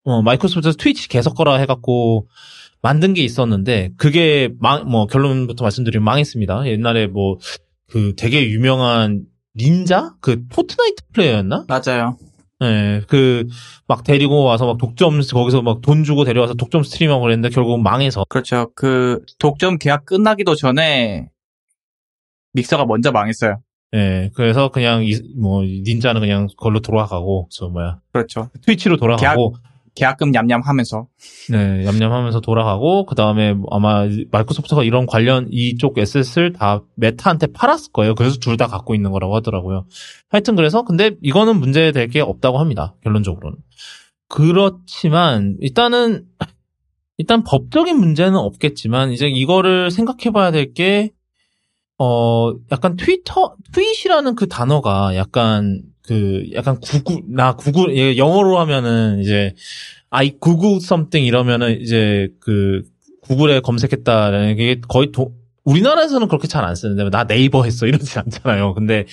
어, 0.03 0.21
마이크로소프트에서 0.21 0.77
트위치 0.77 1.07
게 1.07 1.35
섰거라 1.35 1.55
해갖고 1.57 2.27
만든 2.81 3.13
게 3.13 3.23
있었는데 3.23 3.91
그게 3.97 4.49
망, 4.59 4.87
뭐 4.89 5.07
결론부터 5.07 5.63
말씀드리면 5.63 6.03
망했습니다. 6.03 6.67
옛날에 6.67 7.07
뭐 7.07 7.37
그 7.87 8.13
되게 8.15 8.49
유명한 8.49 9.25
닌자 9.55 10.15
그 10.21 10.45
포트나이트 10.49 11.03
플레이어였나? 11.13 11.65
맞아요. 11.67 12.17
예, 12.63 13.01
그, 13.07 13.47
막 13.87 14.03
데리고 14.03 14.43
와서 14.43 14.65
막 14.65 14.77
독점, 14.77 15.21
거기서 15.31 15.61
막 15.61 15.81
돈 15.81 16.03
주고 16.03 16.23
데려와서 16.23 16.55
독점 16.55 16.83
스트리밍하고 16.83 17.21
그랬는데 17.21 17.49
결국 17.53 17.79
망해서. 17.79 18.25
그렇죠. 18.29 18.71
그 18.75 19.23
독점 19.39 19.77
계약 19.77 20.05
끝나기도 20.05 20.55
전에 20.55 21.29
믹서가 22.53 22.85
먼저 22.85 23.11
망했어요. 23.11 23.61
예, 23.95 24.31
그래서 24.35 24.69
그냥 24.69 25.03
이, 25.05 25.17
뭐, 25.39 25.63
닌자는 25.63 26.19
그냥 26.21 26.47
그걸로 26.47 26.81
돌아가고, 26.81 27.47
저 27.51 27.69
뭐야. 27.69 27.99
그렇죠. 28.11 28.49
트위치로 28.63 28.97
돌아가고, 28.97 29.55
계약금 29.95 30.29
냠냠하면서 30.31 31.07
네, 31.51 31.85
얌얌하면서 31.85 32.41
돌아가고, 32.41 33.05
그 33.05 33.15
다음에 33.15 33.55
아마 33.71 34.05
마이크로소프트가 34.31 34.83
이런 34.83 35.05
관련 35.07 35.47
이쪽 35.49 35.97
에셋을 35.97 36.53
다 36.53 36.83
메타한테 36.95 37.47
팔았을 37.47 37.91
거예요. 37.93 38.13
그래서 38.13 38.37
둘 38.37 38.57
다 38.57 38.67
갖고 38.67 38.93
있는 38.93 39.11
거라고 39.11 39.35
하더라고요. 39.35 39.85
하여튼 40.29 40.55
그래서, 40.55 40.83
근데 40.83 41.11
이거는 41.21 41.59
문제될 41.59 42.09
게 42.09 42.19
없다고 42.19 42.59
합니다. 42.59 42.93
결론적으로는. 43.03 43.57
그렇지만, 44.27 45.55
일단은, 45.61 46.25
일단 47.17 47.43
법적인 47.43 47.97
문제는 47.97 48.35
없겠지만, 48.37 49.11
이제 49.11 49.27
이거를 49.27 49.89
생각해 49.89 50.31
봐야 50.31 50.51
될 50.51 50.73
게, 50.73 51.11
어, 51.99 52.53
약간 52.71 52.95
트위터, 52.95 53.55
트윗이라는 53.73 54.35
그 54.35 54.47
단어가 54.47 55.15
약간 55.15 55.81
그, 56.03 56.45
약간 56.53 56.79
구구, 56.79 57.23
나 57.27 57.55
구구, 57.55 57.93
예, 57.95 58.17
영어로 58.17 58.59
하면은 58.59 59.19
이제, 59.19 59.53
I 60.09 60.37
Google 60.39 60.77
something 60.77 61.27
이러면은 61.27 61.81
이제 61.81 62.29
그, 62.39 62.83
구글에 63.23 63.59
검색했다라는 63.59 64.55
게 64.55 64.79
거의 64.87 65.11
도, 65.11 65.33
우리나라에서는 65.65 66.27
그렇게 66.29 66.47
잘 66.47 66.63
안 66.63 66.75
쓰는데, 66.75 67.09
나 67.09 67.25
네이버 67.25 67.63
했어. 67.65 67.87
이러지 67.87 68.19
않잖아요. 68.19 68.73
근데, 68.73 69.05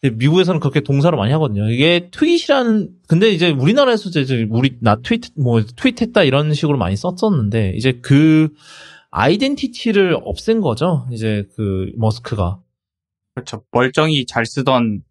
미국에서는 0.00 0.60
그렇게 0.60 0.78
동사로 0.80 1.16
많이 1.16 1.32
하거든요. 1.32 1.68
이게 1.68 2.08
트윗이라는, 2.12 2.90
근데 3.08 3.30
이제 3.30 3.50
우리나라에서 3.50 4.10
이제 4.10 4.46
우리, 4.48 4.76
나 4.80 4.96
트윗, 5.02 5.32
뭐, 5.36 5.60
트윗했다 5.60 6.22
이런 6.22 6.54
식으로 6.54 6.78
많이 6.78 6.94
썼었는데, 6.94 7.72
이제 7.74 7.98
그, 8.00 8.50
아이덴티티를 9.10 10.18
없앤 10.22 10.60
거죠. 10.60 11.06
이제 11.10 11.46
그 11.56 11.90
머스크가. 11.96 12.60
그렇죠. 13.34 13.62
멀쩡히 13.70 14.26
잘 14.26 14.44
쓰던 14.46 15.02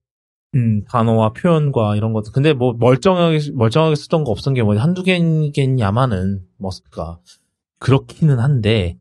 음, 0.55 0.83
단어와 0.85 1.33
표현과 1.33 1.95
이런 1.95 2.13
것들. 2.13 2.31
근데 2.31 2.53
뭐 2.53 2.73
멀쩡하게 2.73 3.39
멀쩡하게 3.53 3.95
쓰던 3.95 4.23
거 4.23 4.31
없던 4.31 4.53
게뭐 4.53 4.77
한두 4.77 5.03
개겠냐마는 5.03 6.41
머스크가 6.57 7.19
그렇기는 7.79 8.39
한데 8.39 8.97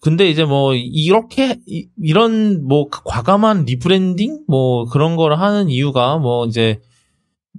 근데 0.00 0.28
이제 0.30 0.44
뭐 0.44 0.74
이렇게 0.74 1.60
이, 1.66 1.88
이런 1.96 2.66
뭐 2.66 2.88
과감한 2.88 3.64
rebranding 3.64 4.44
뭐 4.46 4.84
그런 4.86 5.16
걸 5.16 5.34
하는 5.34 5.68
이유가 5.68 6.18
뭐 6.18 6.46
이제 6.46 6.80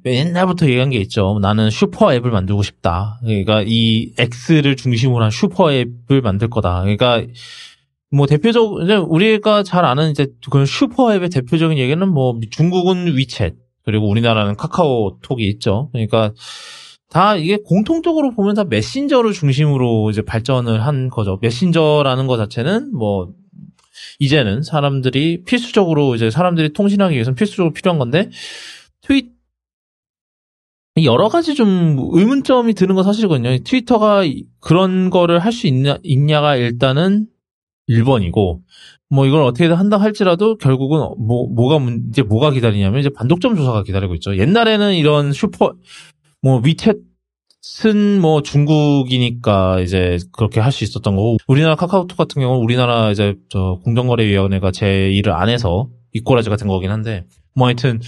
옛날부터 0.05 0.67
얘기한 0.67 0.89
게 0.89 0.97
있죠. 0.99 1.39
나는 1.41 1.69
슈퍼 1.69 2.13
앱을 2.13 2.31
만들고 2.31 2.63
싶다. 2.63 3.19
그러니까 3.21 3.63
이 3.65 4.13
X를 4.17 4.75
중심으로 4.75 5.23
한 5.23 5.31
슈퍼 5.31 5.73
앱을 5.73 6.21
만들 6.21 6.49
거다. 6.49 6.81
그러니까 6.81 7.23
뭐 8.11 8.25
대표적 8.25 8.79
우리가 9.09 9.63
잘 9.63 9.85
아는 9.85 10.11
이제 10.11 10.27
그런 10.49 10.65
슈퍼 10.65 11.13
앱의 11.13 11.29
대표적인 11.29 11.77
얘기는 11.77 12.07
뭐 12.07 12.39
중국은 12.49 13.13
위챗 13.15 13.55
그리고 13.83 14.09
우리나라는 14.09 14.55
카카오톡이 14.55 15.47
있죠. 15.49 15.89
그러니까 15.91 16.33
다 17.09 17.35
이게 17.35 17.57
공통적으로 17.57 18.31
보면 18.35 18.55
다 18.55 18.63
메신저를 18.63 19.33
중심으로 19.33 20.11
이제 20.11 20.21
발전을 20.21 20.85
한 20.85 21.09
거죠. 21.09 21.39
메신저라는 21.41 22.27
것 22.27 22.37
자체는 22.37 22.95
뭐 22.95 23.29
이제는 24.19 24.63
사람들이 24.63 25.43
필수적으로 25.43 26.15
이제 26.15 26.29
사람들이 26.29 26.73
통신하기 26.73 27.13
위해서는 27.13 27.35
필수적으로 27.35 27.73
필요한 27.73 27.99
건데 27.99 28.29
트윗 29.01 29.38
여러 31.03 31.29
가지 31.29 31.55
좀 31.55 31.97
의문점이 32.13 32.73
드는 32.73 32.95
건 32.95 33.03
사실이거든요. 33.03 33.57
트위터가 33.63 34.23
그런 34.59 35.09
거를 35.09 35.39
할 35.39 35.51
수 35.51 35.67
있냐, 35.67 35.97
있냐가 36.03 36.55
일단은 36.55 37.27
1번이고, 37.89 38.59
뭐 39.09 39.25
이걸 39.25 39.41
어떻게든 39.43 39.75
한다 39.75 39.97
할지라도 39.97 40.57
결국은 40.57 40.99
뭐, 41.19 41.47
뭐가, 41.47 41.79
문- 41.79 42.05
이제 42.09 42.21
뭐가 42.21 42.51
기다리냐면 42.51 42.99
이제 42.99 43.09
반독점 43.09 43.55
조사가 43.55 43.83
기다리고 43.83 44.13
있죠. 44.15 44.37
옛날에는 44.37 44.93
이런 44.95 45.33
슈퍼, 45.33 45.73
뭐 46.41 46.61
위챗은 46.61 48.19
뭐 48.21 48.41
중국이니까 48.43 49.79
이제 49.81 50.17
그렇게 50.31 50.59
할 50.59 50.71
수 50.71 50.83
있었던 50.83 51.15
거고, 51.15 51.37
우리나라 51.47 51.75
카카오톡 51.75 52.17
같은 52.17 52.41
경우는 52.41 52.63
우리나라 52.63 53.11
이제 53.11 53.35
저 53.49 53.79
공정거래위원회가 53.83 54.71
제 54.71 55.09
일을 55.11 55.33
안 55.33 55.49
해서 55.49 55.89
이 56.13 56.18
꼬라지 56.18 56.49
같은 56.49 56.67
거긴 56.67 56.91
한데, 56.91 57.25
뭐 57.55 57.67
하여튼, 57.67 57.99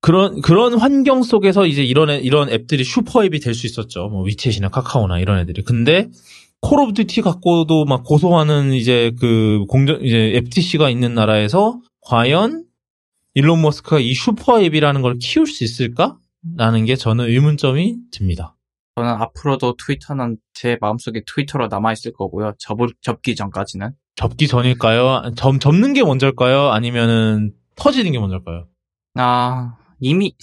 그런 0.00 0.40
그런 0.42 0.78
환경 0.78 1.22
속에서 1.22 1.66
이제 1.66 1.82
이런 1.84 2.10
애- 2.10 2.18
이런 2.20 2.48
앱들이 2.50 2.84
슈퍼 2.84 3.24
앱이 3.24 3.40
될 3.40 3.54
수 3.54 3.66
있었죠. 3.66 4.08
뭐 4.08 4.24
위챗이나 4.24 4.70
카카오나 4.70 5.18
이런 5.18 5.38
애들이. 5.40 5.62
근데 5.62 6.08
콜 6.60 6.80
오브 6.80 6.92
듀티 6.94 7.20
갖고도 7.22 7.84
막 7.84 8.04
고소하는 8.04 8.72
이제 8.72 9.12
그 9.20 9.64
공정 9.68 10.00
이제 10.02 10.32
FTC가 10.36 10.88
있는 10.90 11.14
나라에서 11.14 11.80
과연 12.02 12.64
일론 13.34 13.60
머스크가 13.62 13.98
이 14.00 14.14
슈퍼 14.14 14.60
앱이라는 14.62 15.02
걸 15.02 15.16
키울 15.20 15.46
수 15.46 15.62
있을까?라는 15.64 16.84
게 16.84 16.96
저는 16.96 17.26
의문점이 17.26 17.96
듭니다. 18.12 18.56
저는 18.96 19.10
앞으로도 19.10 19.76
트위터는 19.76 20.38
제 20.54 20.76
마음속에 20.80 21.22
트위터로 21.26 21.68
남아 21.68 21.92
있을 21.92 22.12
거고요. 22.12 22.54
접, 22.58 22.78
접기 23.00 23.36
전까지는. 23.36 23.90
접기 24.16 24.48
전일까요? 24.48 25.34
접, 25.36 25.60
접는 25.60 25.92
게 25.92 26.02
먼저일까요? 26.02 26.70
아니면은 26.70 27.52
터지는 27.76 28.10
게 28.10 28.18
먼저일까요? 28.18 28.66
아, 29.14 29.76
이미, 30.00 30.34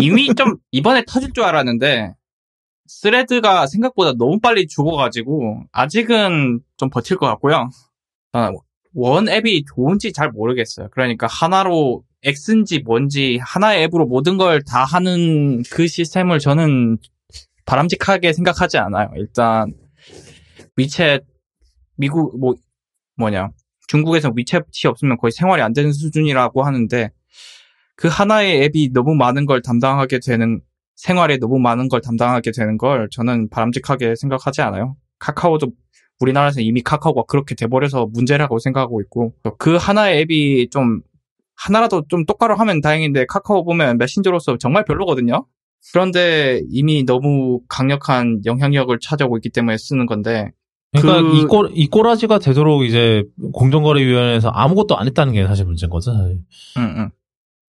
이미 0.00 0.34
좀 0.34 0.56
이번에 0.70 1.04
터질 1.06 1.32
줄 1.32 1.44
알았는데, 1.44 2.14
스레드가 2.86 3.66
생각보다 3.66 4.12
너무 4.14 4.40
빨리 4.40 4.66
죽어가지고, 4.66 5.64
아직은 5.72 6.60
좀 6.76 6.90
버틸 6.90 7.16
것 7.16 7.26
같고요. 7.26 7.68
아, 8.32 8.50
원 8.94 9.28
앱이 9.28 9.64
좋은지 9.66 10.12
잘 10.12 10.30
모르겠어요. 10.30 10.88
그러니까 10.90 11.26
하나로 11.26 12.04
X인지 12.24 12.80
뭔지 12.80 13.38
하나의 13.42 13.84
앱으로 13.84 14.06
모든 14.06 14.36
걸 14.38 14.60
다 14.64 14.84
하는 14.84 15.62
그 15.70 15.86
시스템을 15.86 16.38
저는 16.40 16.98
바람직하게 17.66 18.32
생각하지 18.32 18.78
않아요. 18.78 19.10
일단 19.16 19.72
위챗 20.76 21.22
미국 21.96 22.38
뭐 22.40 22.54
뭐냐 23.16 23.50
중국에서 23.88 24.30
위챗이 24.30 24.86
없으면 24.86 25.16
거의 25.18 25.30
생활이 25.30 25.62
안 25.62 25.72
되는 25.74 25.92
수준이라고 25.92 26.64
하는데 26.64 27.10
그 27.98 28.06
하나의 28.06 28.62
앱이 28.62 28.92
너무 28.92 29.16
많은 29.16 29.44
걸 29.44 29.60
담당하게 29.60 30.20
되는 30.20 30.60
생활에 30.94 31.36
너무 31.38 31.58
많은 31.58 31.88
걸 31.88 32.00
담당하게 32.00 32.52
되는 32.52 32.78
걸 32.78 33.08
저는 33.10 33.50
바람직하게 33.50 34.14
생각하지 34.14 34.62
않아요. 34.62 34.96
카카오도 35.18 35.72
우리나라에서 36.20 36.60
이미 36.60 36.80
카카오가 36.80 37.24
그렇게 37.26 37.56
돼버려서 37.56 38.06
문제라고 38.12 38.60
생각하고 38.60 39.00
있고 39.02 39.34
그 39.58 39.74
하나의 39.74 40.20
앱이 40.20 40.70
좀 40.70 41.00
하나라도 41.56 42.04
좀 42.08 42.24
똑바로 42.24 42.54
하면 42.54 42.80
다행인데 42.80 43.26
카카오 43.26 43.64
보면 43.64 43.98
메신저로서 43.98 44.58
정말 44.58 44.84
별로거든요. 44.84 45.44
그런데 45.92 46.62
이미 46.70 47.04
너무 47.04 47.60
강력한 47.68 48.42
영향력을 48.44 48.96
차지하고 49.00 49.38
있기 49.38 49.50
때문에 49.50 49.76
쓰는 49.76 50.06
건데 50.06 50.52
그러니까 50.96 51.28
그- 51.30 51.36
이, 51.36 51.44
꼬, 51.46 51.66
이 51.66 51.88
꼬라지가 51.88 52.38
되도록 52.38 52.84
이제 52.84 53.24
공정거래위원회에서 53.52 54.50
아무것도 54.50 54.96
안 54.96 55.06
했다는 55.08 55.32
게 55.32 55.46
사실 55.48 55.64
문제인 55.64 55.90
거죠. 55.90 56.12
사실. 56.12 56.38
응, 56.78 56.94
응. 56.96 57.10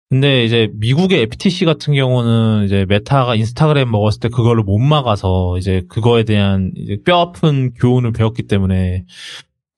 근데 0.09 0.43
이제 0.43 0.71
미국의 0.73 1.21
FTC 1.21 1.65
같은 1.65 1.93
경우는 1.93 2.65
이제 2.65 2.85
메타가 2.89 3.35
인스타그램 3.35 3.91
먹었을 3.91 4.19
때 4.21 4.29
그걸로 4.29 4.63
못 4.63 4.79
막아서 4.79 5.55
이제 5.59 5.83
그거에 5.87 6.23
대한 6.23 6.71
이제 6.75 6.97
뼈 7.05 7.19
아픈 7.19 7.73
교훈을 7.73 8.11
배웠기 8.11 8.43
때문에 8.47 9.05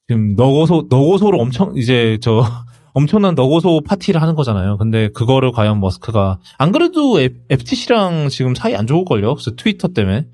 지금 0.07 0.35
너 0.35 0.57
고소 0.57 0.87
너 0.89 1.05
고소로 1.05 1.37
엄청 1.37 1.75
이제 1.75 2.17
저 2.21 2.43
엄청난 2.93 3.35
너 3.35 3.55
고소 3.55 3.81
파티를 3.81 4.21
하는 4.21 4.35
거잖아요. 4.35 4.77
근데 4.77 5.09
그거를 5.09 5.51
과연 5.51 5.81
머스크가 5.81 6.39
안 6.57 6.71
그래도 6.71 7.19
FTC랑 7.49 8.29
지금 8.29 8.55
사이 8.55 8.73
안 8.73 8.87
좋을 8.87 9.03
걸요. 9.03 9.35
그래서 9.35 9.51
트위터 9.55 9.89
때문에 9.89 10.27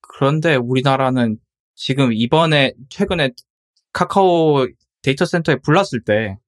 그런데 0.00 0.54
우리나라는 0.56 1.38
지금 1.74 2.12
이번에 2.12 2.74
최근에 2.90 3.30
카카오 3.92 4.66
데이터 5.02 5.24
센터에 5.24 5.56
불났을 5.56 6.04
때 6.04 6.38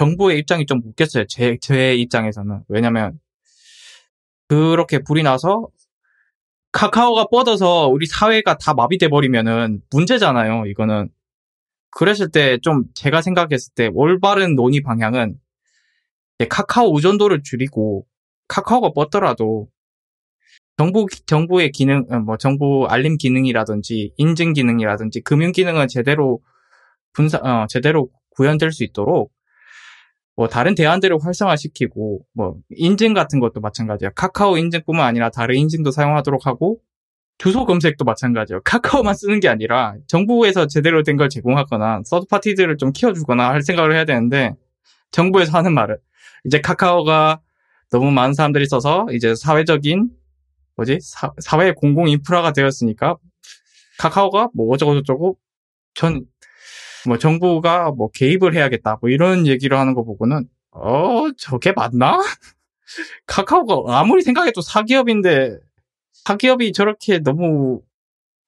정부의 0.00 0.38
입장이 0.38 0.64
좀 0.64 0.80
웃겼어요. 0.82 1.26
제, 1.28 1.58
제 1.60 1.94
입장에서는. 1.94 2.62
왜냐면 2.68 3.20
그렇게 4.48 5.00
불이 5.00 5.22
나서 5.22 5.68
카카오가 6.72 7.26
뻗어서 7.26 7.88
우리 7.88 8.06
사회가 8.06 8.56
다 8.56 8.72
마비돼 8.72 9.08
버리면은 9.08 9.82
문제잖아요. 9.90 10.64
이거는. 10.66 11.10
그랬을 11.90 12.30
때 12.30 12.56
좀 12.62 12.84
제가 12.94 13.20
생각했을 13.20 13.74
때 13.74 13.90
올바른 13.92 14.54
논의 14.54 14.80
방향은 14.80 15.36
카카오 16.48 16.96
의존도를 16.96 17.42
줄이고 17.42 18.06
카카오가 18.48 18.92
뻗더라도 18.94 19.68
정부 20.78 21.06
정부의 21.26 21.72
기능 21.72 22.06
어, 22.10 22.20
뭐 22.20 22.38
정부 22.38 22.86
알림 22.88 23.18
기능이라든지 23.18 24.14
인증 24.16 24.54
기능이라든지 24.54 25.20
금융 25.20 25.52
기능은 25.52 25.88
제대로 25.88 26.40
분사 27.12 27.38
어, 27.38 27.66
제대로 27.68 28.08
구현될 28.30 28.72
수 28.72 28.82
있도록 28.84 29.30
뭐 30.40 30.48
다른 30.48 30.74
대안들을 30.74 31.18
활성화시키고 31.22 32.22
뭐 32.32 32.56
인증 32.70 33.12
같은 33.12 33.40
것도 33.40 33.60
마찬가지야. 33.60 34.08
카카오 34.16 34.56
인증뿐만 34.56 35.06
아니라 35.06 35.28
다른 35.28 35.54
인증도 35.56 35.90
사용하도록 35.90 36.46
하고 36.46 36.78
주소 37.36 37.66
검색도 37.66 38.06
마찬가지예요. 38.06 38.62
카카오만 38.64 39.14
쓰는 39.14 39.40
게 39.40 39.48
아니라 39.50 39.96
정부에서 40.06 40.66
제대로 40.66 41.02
된 41.02 41.18
걸 41.18 41.28
제공하거나 41.28 42.04
서드 42.06 42.24
파티들을 42.30 42.78
좀 42.78 42.90
키워주거나 42.92 43.50
할 43.50 43.60
생각을 43.60 43.92
해야 43.92 44.06
되는데 44.06 44.54
정부에서 45.10 45.58
하는 45.58 45.74
말은 45.74 45.98
이제 46.46 46.62
카카오가 46.62 47.40
너무 47.90 48.10
많은 48.10 48.32
사람들이 48.32 48.64
써서 48.64 49.08
이제 49.12 49.34
사회적인 49.34 50.08
뭐지 50.76 51.00
사, 51.02 51.32
사회 51.40 51.72
공공 51.72 52.08
인프라가 52.08 52.54
되었으니까 52.54 53.18
카카오가 53.98 54.48
뭐 54.54 54.72
어쩌고 54.72 54.94
저쩌고 55.02 55.36
전 55.92 56.24
뭐 57.06 57.18
정부가 57.18 57.90
뭐 57.90 58.10
개입을 58.10 58.54
해야겠다 58.54 58.98
뭐 59.00 59.10
이런 59.10 59.46
얘기를 59.46 59.78
하는 59.78 59.94
거 59.94 60.04
보고는 60.04 60.48
어 60.72 61.30
저게 61.36 61.72
맞나? 61.72 62.18
카카오가 63.26 63.98
아무리 63.98 64.22
생각해도 64.22 64.60
사기업인데 64.60 65.58
사기업이 66.12 66.72
저렇게 66.72 67.18
너무 67.20 67.82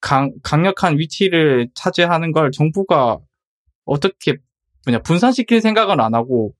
강, 0.01 0.33
강력한 0.43 0.99
위치를 0.99 1.69
차지하는 1.75 2.33
걸 2.33 2.51
정부가 2.51 3.19
어떻게 3.85 4.37
뭐냐 4.85 5.01
분산시킬 5.03 5.61
생각은 5.61 6.01
안 6.01 6.15
하고 6.15 6.55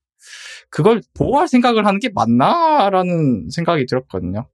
그걸 0.69 1.01
보호할 1.13 1.47
생각을 1.47 1.85
하는 1.85 1.99
게 1.99 2.09
맞나라는 2.13 3.49
생각이 3.49 3.85
들었거든요. 3.85 4.47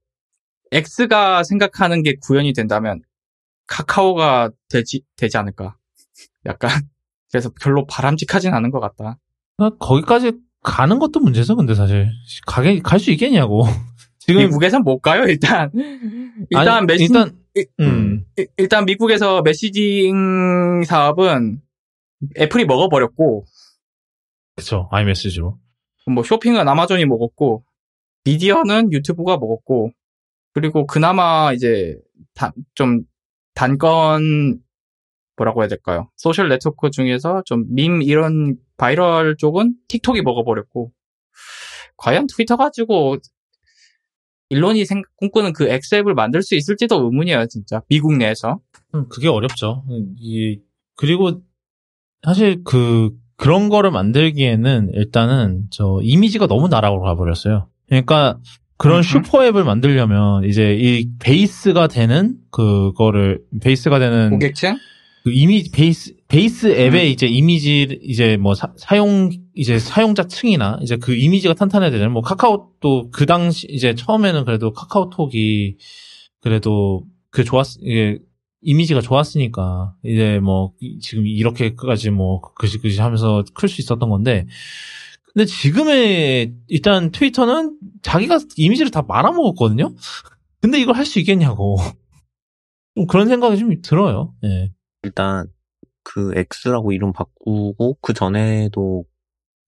X가 0.71 1.43
생각하는 1.43 2.03
게 2.03 2.15
구현이 2.21 2.53
된다면 2.53 3.01
카카오가 3.67 4.51
되지 4.69 5.03
되지 5.15 5.37
않을까? 5.37 5.77
약간 6.45 6.69
그래서 7.31 7.51
별로 7.61 7.85
바람직하진 7.85 8.53
않은 8.53 8.71
것 8.71 8.79
같다. 8.79 9.17
거기까지 9.79 10.33
가는 10.61 10.99
것도 10.99 11.19
문제죠, 11.19 11.55
근데 11.55 11.73
사실 11.75 12.09
가게 12.45 12.79
갈 12.79 12.99
수 12.99 13.11
있겠냐고. 13.11 13.63
지금 14.19 14.41
미국에선 14.41 14.83
못 14.83 14.99
가요 14.99 15.23
일단. 15.23 15.71
일단 16.49 16.67
아니, 16.67 16.85
메시 16.85 17.03
일단 17.05 17.31
음. 17.79 18.25
일단 18.57 18.85
미국에서 18.85 19.41
messaging 19.41 20.83
사업은 20.85 21.61
애플이 22.37 22.65
먹어버렸고. 22.65 23.45
그쵸 24.55 24.87
아이메시지로. 24.91 25.57
뭐 26.13 26.23
쇼핑은 26.23 26.67
아마존이 26.67 27.05
먹었고 27.05 27.63
미디어는 28.25 28.91
유튜브가 28.91 29.37
먹었고 29.37 29.91
그리고 30.53 30.85
그나마 30.85 31.53
이제 31.53 31.97
다, 32.33 32.51
좀 32.73 33.03
단건 33.53 34.59
뭐라고 35.39 35.61
해야 35.61 35.67
될까요? 35.67 36.09
소셜 36.17 36.49
네트워크 36.49 36.89
중에서 36.91 37.41
좀 37.45 37.65
밈 37.69 38.01
이런 38.01 38.57
바이럴 38.77 39.37
쪽은 39.37 39.75
틱톡이 39.87 40.21
먹어버렸고 40.21 40.91
과연 41.97 42.27
트위터 42.27 42.55
가지고 42.57 43.17
일론이 44.49 44.83
생, 44.85 45.03
꿈꾸는 45.17 45.53
그 45.53 45.67
엑스앱을 45.69 46.15
만들 46.15 46.41
수 46.41 46.55
있을지도 46.55 47.03
의문이에요, 47.05 47.45
진짜. 47.47 47.81
미국 47.87 48.15
내에서. 48.17 48.59
음, 48.95 49.07
그게 49.09 49.27
어렵죠. 49.27 49.83
이, 50.17 50.59
그리고 50.95 51.41
사실 52.23 52.63
그 52.63 53.11
그런 53.37 53.69
거를 53.69 53.91
만들기에는 53.91 54.91
일단은 54.93 55.65
저 55.69 55.99
이미지가 56.01 56.47
너무 56.47 56.67
나락으로 56.67 57.01
가버렸어요. 57.03 57.69
그러니까 57.87 58.39
그런. 58.77 59.03
슈퍼앱을 59.03 59.63
만들려면 59.65 60.45
이제 60.45 60.73
이 60.73 61.07
베이스가 61.19 61.87
되는 61.87 62.37
그거를 62.51 63.41
베이스가 63.61 63.99
되는 63.99 64.31
고객층? 64.31 64.77
그 65.29 65.33
이미 65.33 65.63
베이스 65.71 66.15
베이스 66.27 66.67
앱의 66.67 67.07
음. 67.07 67.11
이제 67.11 67.27
이미지 67.27 67.99
이제 68.01 68.35
뭐 68.37 68.55
사, 68.55 68.73
용 68.97 69.29
이제 69.53 69.77
사용자 69.77 70.23
층이나 70.23 70.79
이제 70.81 70.97
그 70.97 71.15
이미지가 71.15 71.53
탄탄해야 71.53 71.91
되는 71.91 72.11
뭐 72.11 72.23
카카오도 72.23 73.11
그 73.11 73.25
당시 73.27 73.67
이제 73.69 73.93
처음에는 73.93 74.43
그래도 74.45 74.73
카카오톡이 74.73 75.77
그래도 76.41 77.03
그 77.29 77.43
좋았 77.43 77.65
이게 77.81 78.17
이미지가 78.61 79.01
좋았으니까 79.01 79.93
이제 80.03 80.39
뭐 80.39 80.73
이- 80.79 80.97
지금 80.99 81.27
이렇게까지 81.27 82.09
뭐 82.09 82.41
그지 82.41 82.79
그지 82.79 82.99
하면서 83.01 83.43
클 83.53 83.69
수 83.69 83.81
있었던 83.81 84.09
건데 84.09 84.47
근데 85.33 85.45
지금의 85.45 86.53
일단 86.67 87.11
트위터는 87.11 87.77
자기가 88.01 88.39
이미지를 88.57 88.89
다 88.91 89.03
말아먹었거든요. 89.07 89.93
근데 90.59 90.79
이걸 90.81 90.95
할 90.95 91.05
수 91.05 91.19
있겠냐고 91.19 91.77
좀 92.95 93.05
그런 93.05 93.27
생각이 93.27 93.57
좀 93.59 93.79
들어요. 93.83 94.33
예. 94.43 94.71
일단 95.03 95.47
그 96.03 96.33
X라고 96.35 96.91
이름 96.91 97.13
바꾸고 97.13 97.97
그 98.01 98.13
전에도 98.13 99.05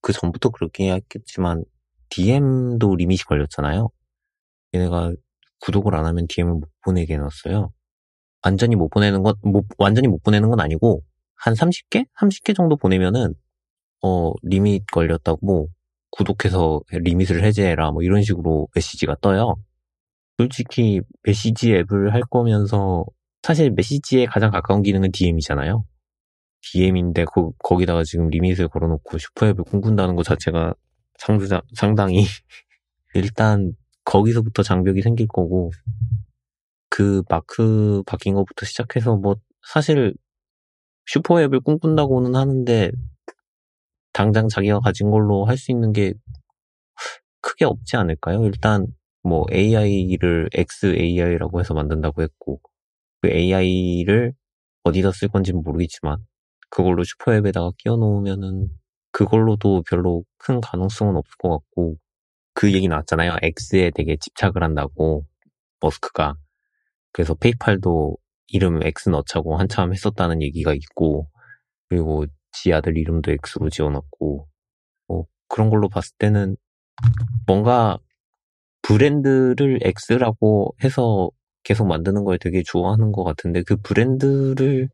그 0.01 0.13
전부터 0.13 0.49
그렇게 0.49 0.91
했겠지만 0.91 1.63
DM도 2.09 2.95
리밋이 2.95 3.19
걸렸잖아요. 3.27 3.89
얘네가 4.73 5.13
구독을 5.59 5.95
안 5.95 6.05
하면 6.05 6.27
DM을 6.27 6.53
못 6.53 6.69
보내게 6.83 7.13
해놨어요. 7.15 7.71
완전히 8.43 8.75
못 8.75 8.89
보내는 8.89 9.23
건, 9.23 9.35
못, 9.43 9.65
완전히 9.77 10.07
못 10.07 10.23
보내는 10.23 10.49
건 10.49 10.59
아니고 10.59 11.03
한 11.35 11.53
30개? 11.53 12.07
30개 12.19 12.55
정도 12.55 12.75
보내면은 12.75 13.33
어 14.03 14.33
리밋 14.43 14.85
걸렸다고 14.91 15.69
구독해서 16.11 16.81
리밋을 16.91 17.43
해제해라 17.43 17.91
뭐 17.91 18.03
이런 18.03 18.23
식으로 18.23 18.67
메시지가 18.75 19.17
떠요. 19.21 19.55
솔직히 20.37 21.01
메시지 21.23 21.73
앱을 21.73 22.13
할 22.13 22.21
거면서 22.23 23.05
사실 23.43 23.71
메시지에 23.71 24.25
가장 24.27 24.51
가까운 24.51 24.83
기능은 24.83 25.11
DM이잖아요. 25.11 25.85
DM인데 26.61 27.25
거, 27.25 27.51
거기다가 27.59 28.03
지금 28.03 28.27
리밋을 28.29 28.67
걸어놓고 28.69 29.17
슈퍼앱을 29.17 29.63
꿈꾼다는 29.65 30.15
것 30.15 30.23
자체가 30.23 30.75
상주자, 31.19 31.61
상당히 31.75 32.25
일단 33.15 33.73
거기서부터 34.05 34.63
장벽이 34.63 35.01
생길 35.01 35.27
거고 35.27 35.71
그 36.89 37.23
마크 37.29 38.03
바뀐 38.05 38.35
것부터 38.35 38.65
시작해서 38.65 39.15
뭐 39.15 39.35
사실 39.67 40.13
슈퍼앱을 41.07 41.61
꿈꾼다고는 41.61 42.35
하는데 42.35 42.91
당장 44.13 44.47
자기가 44.49 44.79
가진 44.81 45.09
걸로 45.11 45.45
할 45.45 45.57
수 45.57 45.71
있는 45.71 45.93
게 45.93 46.13
크게 47.41 47.65
없지 47.65 47.97
않을까요? 47.97 48.43
일단 48.45 48.87
뭐 49.23 49.45
AI를 49.51 50.49
XAI라고 50.53 51.59
해서 51.59 51.73
만든다고 51.73 52.21
했고 52.23 52.61
그 53.21 53.29
AI를 53.29 54.33
어디다 54.83 55.11
쓸 55.11 55.27
건지는 55.29 55.61
모르겠지만 55.63 56.17
그걸로 56.69 57.03
슈퍼앱에다가 57.03 57.71
끼워 57.77 57.97
놓으면은 57.97 58.69
그걸로도 59.11 59.83
별로 59.87 60.23
큰 60.37 60.61
가능성은 60.61 61.15
없을 61.15 61.35
것 61.37 61.49
같고 61.49 61.97
그 62.53 62.73
얘기 62.73 62.87
나왔잖아요. 62.87 63.37
X에 63.41 63.91
되게 63.91 64.17
집착을 64.17 64.63
한다고 64.63 65.25
머스크가 65.81 66.35
그래서 67.11 67.33
페이팔도 67.35 68.17
이름 68.47 68.83
X 68.83 69.09
넣자고 69.09 69.57
한참 69.57 69.93
했었다는 69.93 70.41
얘기가 70.41 70.73
있고 70.73 71.29
그리고 71.89 72.25
지 72.51 72.73
아들 72.73 72.97
이름도 72.97 73.31
X로 73.31 73.69
지어놨고 73.69 74.47
뭐 75.07 75.25
그런 75.47 75.69
걸로 75.69 75.89
봤을 75.89 76.13
때는 76.17 76.57
뭔가 77.47 77.97
브랜드를 78.81 79.79
X라고 80.09 80.75
해서 80.83 81.29
계속 81.63 81.87
만드는 81.87 82.23
걸 82.23 82.37
되게 82.39 82.63
좋아하는 82.63 83.11
것 83.11 83.23
같은데 83.23 83.63
그 83.63 83.77
브랜드를 83.77 84.89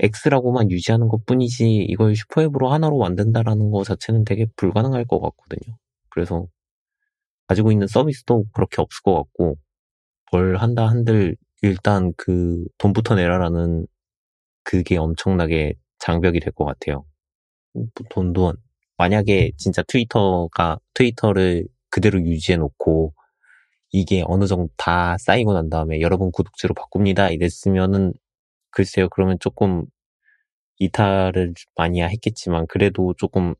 X라고만 0.00 0.70
유지하는 0.72 1.06
것 1.08 1.24
뿐이지 1.26 1.86
이걸 1.88 2.16
슈퍼앱으로 2.16 2.72
하나로 2.72 2.98
만든다라는 2.98 3.70
것 3.70 3.84
자체는 3.84 4.24
되게 4.24 4.46
불가능할 4.56 5.04
것 5.06 5.20
같거든요. 5.20 5.76
그래서 6.10 6.46
가지고 7.48 7.72
있는 7.72 7.86
서비스도 7.86 8.44
그렇게 8.52 8.80
없을 8.80 9.02
것 9.02 9.14
같고 9.14 9.56
뭘 10.32 10.56
한다 10.58 10.88
한들 10.88 11.36
일단 11.62 12.12
그 12.16 12.64
돈부터 12.78 13.16
내라라는 13.16 13.86
그게 14.64 14.98
엄청나게 14.98 15.74
장벽이 16.00 16.40
될 16.40 16.52
것 16.52 16.64
같아요. 16.66 17.04
돈도 18.10 18.54
만약에 18.98 19.52
진짜 19.56 19.82
트위터가 19.82 20.78
트위터를 20.94 21.66
그대로 21.90 22.20
유지해 22.20 22.56
놓고 22.58 23.14
이게 23.92 24.22
어느 24.26 24.46
정도 24.46 24.68
다 24.76 25.16
쌓이고 25.18 25.52
난 25.52 25.68
다음에 25.70 26.00
여러분 26.00 26.30
구독자로 26.32 26.74
바꿉니다 26.74 27.30
이랬으면은 27.30 28.12
글쎄요 28.70 29.08
그러면 29.10 29.38
조금 29.40 29.86
이탈을 30.78 31.54
많이 31.76 32.02
했겠지만 32.02 32.66
그래도 32.68 33.14
조금 33.18 33.54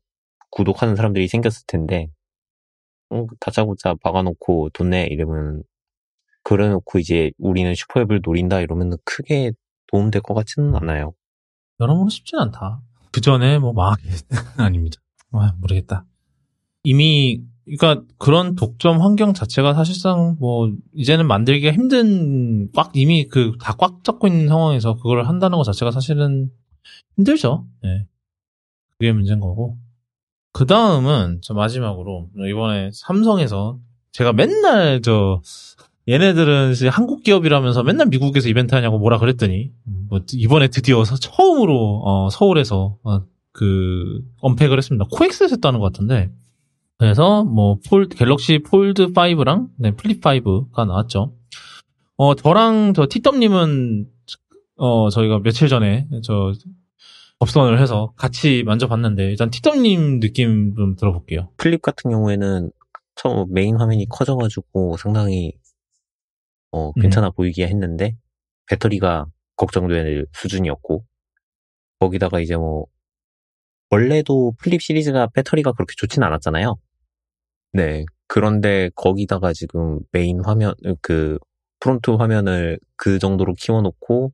구독하는 0.51 0.95
사람들이 0.95 1.27
생겼을 1.27 1.63
텐데 1.67 2.07
어, 3.09 3.25
다짜고짜 3.39 3.95
박아놓고 4.01 4.69
돈 4.73 4.89
내 4.89 5.05
이러면 5.05 5.63
그래놓고 6.43 6.99
이제 6.99 7.31
우리는 7.37 7.73
슈퍼앱을 7.75 8.21
노린다 8.23 8.61
이러면 8.61 8.97
크게 9.05 9.51
도움될 9.87 10.21
것 10.21 10.33
같지는 10.33 10.75
않아요. 10.75 11.13
여러모로 11.79 12.09
쉽진 12.09 12.39
않다. 12.39 12.81
그 13.11 13.21
전에 13.21 13.59
뭐 13.59 13.73
망하게 13.73 14.09
아닙니다. 14.57 14.99
아, 15.33 15.53
모르겠다. 15.59 16.05
이미 16.83 17.43
그러니까 17.65 18.03
그런 18.17 18.55
독점 18.55 19.01
환경 19.01 19.33
자체가 19.33 19.73
사실상 19.73 20.35
뭐 20.39 20.71
이제는 20.95 21.27
만들기가 21.27 21.71
힘든 21.73 22.69
꽉 22.73 22.91
이미 22.95 23.27
그 23.27 23.53
다 23.59 23.75
꽉 23.77 24.03
잡고 24.03 24.27
있는 24.27 24.47
상황에서 24.47 24.95
그걸 24.95 25.27
한다는 25.27 25.57
것 25.57 25.63
자체가 25.63 25.91
사실은 25.91 26.49
힘들죠. 27.17 27.65
네. 27.83 28.05
그게 28.97 29.11
문제인 29.11 29.39
거고. 29.39 29.77
그 30.53 30.65
다음은 30.65 31.39
저 31.43 31.53
마지막으로 31.53 32.29
이번에 32.49 32.89
삼성에서 32.93 33.79
제가 34.11 34.33
맨날 34.33 35.01
저 35.01 35.41
얘네들은 36.09 36.73
한국 36.89 37.23
기업이라면서 37.23 37.83
맨날 37.83 38.07
미국에서 38.07 38.49
이벤트 38.49 38.73
하냐고 38.75 38.97
뭐라 38.99 39.19
그랬더니 39.19 39.71
뭐 40.09 40.19
이번에 40.33 40.67
드디어 40.67 41.03
처음으로 41.03 42.01
어, 42.03 42.29
서울에서 42.31 42.97
어, 43.03 43.21
그 43.53 44.21
unpack을 44.41 44.77
했습니다. 44.77 45.05
코엑스에서 45.11 45.55
했다는 45.55 45.79
것 45.79 45.93
같은데 45.93 46.29
그래서 47.01 47.43
뭐 47.43 47.79
폴, 47.89 48.07
갤럭시 48.07 48.59
폴드 48.59 49.07
5랑 49.07 49.69
네, 49.79 49.89
플립 49.89 50.21
5가 50.21 50.85
나왔죠. 50.85 51.35
어 52.15 52.35
저랑 52.35 52.93
저 52.93 53.07
티덤님은 53.09 54.05
어 54.75 55.09
저희가 55.09 55.39
며칠 55.39 55.67
전에 55.67 56.07
저 56.23 56.53
업선을 57.39 57.81
해서 57.81 58.13
같이 58.15 58.61
만져봤는데 58.67 59.31
일단 59.31 59.49
티덤님 59.49 60.19
느낌 60.19 60.75
좀 60.75 60.95
들어볼게요. 60.95 61.49
플립 61.57 61.81
같은 61.81 62.11
경우에는 62.11 62.69
처음 63.15 63.51
메인 63.51 63.77
화면이 63.77 64.05
커져가지고 64.07 64.97
상당히 64.97 65.53
어, 66.69 66.91
괜찮아 66.93 67.29
음. 67.29 67.31
보이기야 67.35 67.65
했는데 67.65 68.15
배터리가 68.69 69.25
걱정될 69.55 70.27
수준이었고 70.33 71.03
거기다가 71.99 72.41
이제 72.41 72.55
뭐 72.55 72.85
원래도 73.89 74.53
플립 74.59 74.83
시리즈가 74.83 75.25
배터리가 75.33 75.71
그렇게 75.71 75.95
좋진 75.97 76.21
않았잖아요. 76.21 76.77
네. 77.73 78.05
그런데 78.27 78.89
거기다가 78.95 79.53
지금 79.53 79.99
메인 80.11 80.41
화면 80.43 80.73
그 81.01 81.37
front 81.79 82.11
화면을 82.11 82.79
그 82.95 83.19
정도로 83.19 83.53
키워놓고 83.55 84.31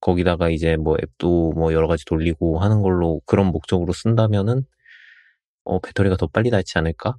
거기다가 0.00 0.50
이제 0.50 0.76
뭐 0.76 0.96
앱도 1.02 1.52
뭐 1.52 1.72
여러 1.72 1.86
가지 1.86 2.04
돌리고 2.04 2.58
하는 2.58 2.82
걸로 2.82 3.20
그런 3.26 3.46
목적으로 3.46 3.92
쓴다면은 3.92 4.64
어 5.64 5.78
배터리가 5.78 6.16
더 6.16 6.26
빨리 6.26 6.50
닳지 6.50 6.78
않을까? 6.78 7.16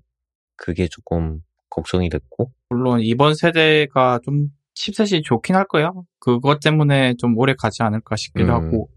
그게 0.55 0.88
조금 0.88 1.41
걱정이 1.69 2.09
됐고 2.09 2.51
물론 2.69 3.01
이번 3.01 3.36
세대가 3.36 4.19
좀 4.23 4.49
chipset이 4.76 5.23
좋긴 5.23 5.55
할 5.55 5.65
거예요. 5.67 6.05
그것 6.19 6.59
때문에 6.59 7.15
좀 7.17 7.38
오래 7.38 7.55
가지 7.57 7.81
않을까 7.83 8.15
싶기도 8.15 8.47
음. 8.47 8.51
하고 8.51 8.89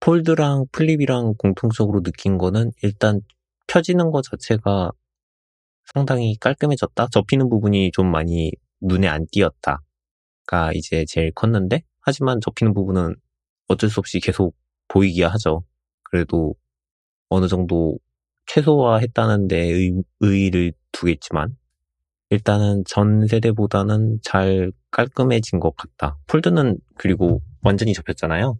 폴드랑 0.00 0.66
플립이랑 0.70 1.34
공통적으로 1.38 2.02
느낀 2.02 2.36
거는 2.36 2.72
일단 2.82 3.22
펴지는 3.74 4.12
것 4.12 4.22
자체가 4.22 4.92
상당히 5.92 6.36
깔끔해졌다. 6.36 7.08
접히는 7.10 7.48
부분이 7.48 7.90
좀 7.90 8.08
많이 8.08 8.52
눈에 8.80 9.08
안 9.08 9.26
띄었다가 9.32 10.72
이제 10.74 11.04
제일 11.08 11.32
컸는데 11.32 11.82
하지만 12.00 12.40
접히는 12.40 12.72
부분은 12.72 13.16
어쩔 13.66 13.90
수 13.90 13.98
없이 13.98 14.20
계속 14.20 14.54
보이기야 14.86 15.28
하죠. 15.30 15.64
그래도 16.04 16.54
어느 17.28 17.48
정도 17.48 17.98
최소화했다는 18.46 19.48
데 19.48 19.58
의, 19.58 20.02
의의를 20.20 20.72
두겠지만 20.92 21.56
일단은 22.30 22.84
전 22.86 23.26
세대보다는 23.26 24.20
잘 24.22 24.70
깔끔해진 24.92 25.58
것 25.58 25.74
같다. 25.74 26.16
폴드는 26.28 26.78
그리고 26.96 27.42
완전히 27.62 27.92
접혔잖아요. 27.92 28.56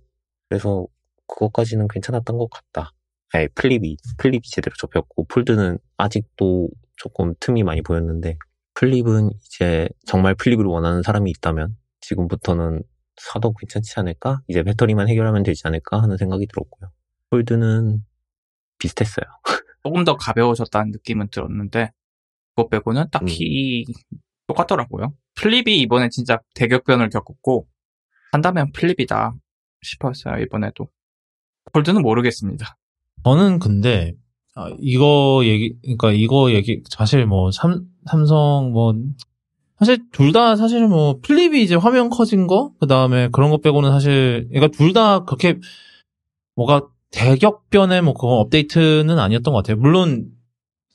그래서 0.49 0.87
그것까지는 1.29 1.87
괜찮았던 1.87 2.37
것 2.37 2.51
같다. 2.51 2.93
아니, 3.35 3.49
플립이, 3.49 3.97
플립이 4.19 4.43
제대로 4.45 4.75
접혔고, 4.79 5.25
폴드는 5.25 5.79
아직도 5.97 6.69
조금 6.97 7.35
틈이 7.41 7.65
많이 7.65 7.83
보였는데, 7.83 8.39
플립은 8.75 9.31
이제 9.45 9.89
정말 10.07 10.37
플립을 10.37 10.65
원하는 10.65 11.03
사람이 11.03 11.31
있다면, 11.33 11.77
지금부터는 12.01 12.83
사도 13.17 13.53
괜찮지 13.53 13.93
않을까? 13.97 14.41
이제 14.47 14.63
배터리만 14.63 15.09
해결하면 15.09 15.43
되지 15.43 15.63
않을까? 15.65 16.01
하는 16.01 16.17
생각이 16.17 16.47
들었고요. 16.47 16.93
폴드는 17.31 18.05
비슷했어요. 18.79 19.25
조금 19.83 20.05
더 20.05 20.17
가벼워졌다는 20.17 20.93
느낌은 20.93 21.29
들었는데, 21.31 21.91
그거 22.55 22.69
빼고는 22.69 23.07
딱히 23.11 23.85
음. 23.89 24.19
똑같더라고요. 24.47 25.13
플립이 25.35 25.81
이번에 25.81 26.09
진짜 26.09 26.39
대격변을 26.55 27.09
겪었고, 27.09 27.67
한다면 28.31 28.71
플립이다 28.73 29.35
싶었어요, 29.83 30.41
이번에도. 30.41 30.89
폴드는 31.73 32.01
모르겠습니다. 32.03 32.77
저는 33.25 33.59
근데 33.59 34.15
아, 34.55 34.69
이거 34.81 35.43
얘기 35.45 35.75
그러니까 35.83 36.13
이거 36.13 36.53
얘기 36.53 36.83
사실 36.89 37.27
뭐 37.27 37.51
삼, 37.51 37.87
삼성 38.07 38.71
뭐 38.73 38.95
사실 39.79 39.99
둘 40.13 40.33
다 40.33 40.57
사실 40.57 40.87
뭐 40.87 41.19
플립이 41.23 41.63
이제 41.63 41.75
화면 41.75 42.09
커진 42.11 42.47
거 42.47 42.73
그다음에 42.81 43.29
그런 43.33 43.51
거 43.51 43.59
빼고는 43.59 43.91
사실 43.91 44.47
그러니까 44.53 44.77
둘 44.77 44.93
다 44.93 45.25
그렇게 45.25 45.59
뭐가 46.55 46.83
대격변의 47.11 48.03
뭐 48.03 48.15
그거 48.15 48.35
업데이트는 48.41 49.19
아니었던 49.19 49.53
것 49.53 49.59
같아요. 49.59 49.77
물론 49.81 50.27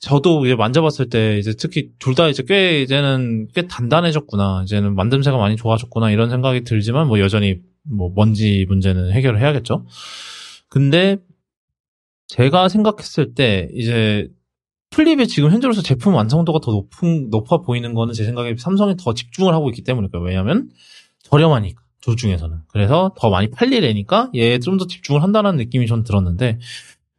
저도 0.00 0.46
이제 0.46 0.54
만져봤을 0.54 1.10
때 1.10 1.38
이제 1.38 1.52
특히 1.58 1.90
둘 1.98 2.14
다 2.14 2.28
이제 2.28 2.42
꽤 2.46 2.80
이제는 2.82 3.48
꽤 3.54 3.66
단단해졌구나. 3.66 4.62
이제는 4.64 4.94
만듦새가 4.94 5.36
많이 5.36 5.56
좋아졌구나 5.56 6.10
이런 6.10 6.30
생각이 6.30 6.64
들지만 6.64 7.08
뭐 7.08 7.20
여전히 7.20 7.58
뭐 7.82 8.10
먼지 8.14 8.64
문제는 8.68 9.12
해결을 9.12 9.40
해야겠죠. 9.40 9.84
근데 10.68 11.18
제가 12.30 12.68
생각했을 12.68 13.34
때 13.34 13.68
이제 13.74 14.28
플립의 14.90 15.26
지금 15.28 15.50
현재로서 15.50 15.82
제품 15.82 16.14
완성도가 16.14 16.60
더 16.60 16.70
높은 16.72 17.28
높아 17.30 17.58
보이는 17.58 17.92
거는 17.94 18.14
제 18.14 18.24
생각에 18.24 18.54
삼성이 18.56 18.96
더 18.96 19.14
집중을 19.14 19.52
하고 19.52 19.68
있기 19.70 19.82
때문일까요? 19.82 20.22
왜냐하면 20.22 20.70
저렴하니까 21.24 21.82
둘 22.00 22.16
중에서는 22.16 22.56
그래서 22.68 23.12
더 23.18 23.30
많이 23.30 23.50
팔리래니까 23.50 24.30
얘 24.34 24.58
좀 24.58 24.78
더 24.78 24.86
집중을 24.86 25.22
한다는 25.22 25.56
느낌이 25.56 25.86
전 25.86 26.04
들었는데 26.04 26.58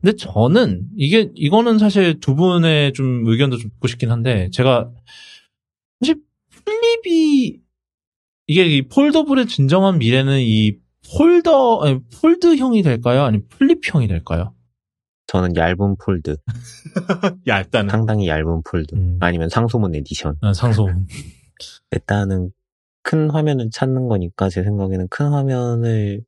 근데 0.02 0.16
저는 0.16 0.88
이게 0.98 1.30
이거는 1.36 1.78
사실 1.78 2.20
두 2.20 2.36
분의 2.36 2.94
좀 2.94 3.24
의견도 3.28 3.58
좀 3.58 3.70
듣고 3.72 3.88
싶긴 3.88 4.12
한데 4.12 4.50
제가 4.52 4.90
사실 6.00 6.16
플립이 6.66 7.60
이게 8.48 8.66
이 8.66 8.82
foldable의 8.88 9.48
진정한 9.48 10.00
미래는 10.00 10.40
이 10.42 10.74
폴더 11.18 11.80
아니, 11.82 12.00
폴드형이 12.22 12.82
될까요? 12.82 13.24
아니면 13.24 13.46
플립형이 13.50 14.08
될까요? 14.08 14.54
저는 15.32 15.56
얇은 15.56 15.96
폴드. 15.96 16.36
얇다는. 17.48 17.90
상당히 17.90 18.28
얇은 18.28 18.64
폴드. 18.64 18.96
음. 18.96 19.18
아니면 19.22 19.48
상소문 19.48 19.96
에디션. 19.96 20.36
아, 20.42 20.52
상소문. 20.52 21.08
일단은 21.92 22.52
큰 23.02 23.30
화면을 23.30 23.70
찾는 23.72 24.10
거니까 24.10 24.50
제 24.50 24.62
생각에는 24.62 25.08
큰 25.10 25.30
화면을 25.30 26.22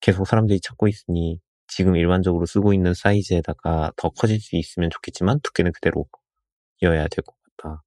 계속 0.00 0.28
사람들이 0.28 0.60
찾고 0.60 0.86
있으니 0.86 1.40
지금 1.66 1.96
일반적으로 1.96 2.46
쓰고 2.46 2.72
있는 2.72 2.94
사이즈에다가 2.94 3.90
더 3.96 4.10
커질 4.10 4.38
수 4.38 4.54
있으면 4.54 4.90
좋겠지만 4.90 5.40
두께는 5.42 5.72
그대로 5.72 6.06
이어야 6.82 7.08
될 7.08 7.24
것 7.24 7.34
같다. 7.58 7.82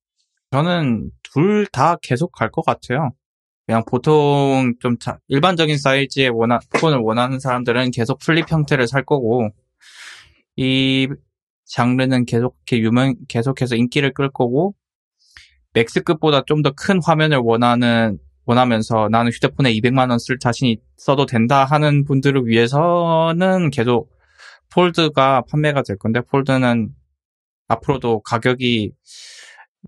저는 0.52 1.12
둘 1.24 1.68
다 1.72 1.96
계속 2.02 2.34
갈 2.34 2.52
것 2.52 2.66
같아요. 2.66 3.12
그냥 3.66 3.86
보통 3.88 4.74
좀 4.82 4.98
자, 5.00 5.20
일반적인 5.30 5.78
사이즈의 5.78 6.30
원하, 6.30 6.60
폰을 6.82 6.98
원하는 6.98 7.40
사람들은 7.40 7.92
계속 7.92 8.20
플립 8.20 8.52
형태를 8.52 8.88
살 8.88 9.06
거고 9.06 9.52
이 10.56 11.08
장르는 11.66 12.26
계속 12.26 12.58
해 12.72 12.78
유명 12.80 13.16
계속해서 13.28 13.76
인기를 13.76 14.14
끌 14.14 14.30
거고 14.30 14.76
맥스급보다 15.74 16.44
좀 16.48 16.62
더 16.64 16.72
큰 16.72 17.00
화면을 17.04 17.38
원하는 17.38 18.18
원하면서 18.46 19.10
나는 19.12 19.32
휴대폰에 19.32 19.72
200만 19.74 20.10
원 20.10 20.18
쓸 20.20 20.40
자신이 20.40 20.78
써도 20.98 21.26
된다 21.28 21.66
하는 21.66 22.04
분들을 22.06 22.48
위해서는 22.48 23.70
계속 23.72 24.10
폴드가 24.74 25.44
판매가 25.50 25.84
될 25.84 25.98
건데 25.98 26.22
폴드는 26.22 26.90
앞으로도 27.68 28.22
가격이 28.22 28.92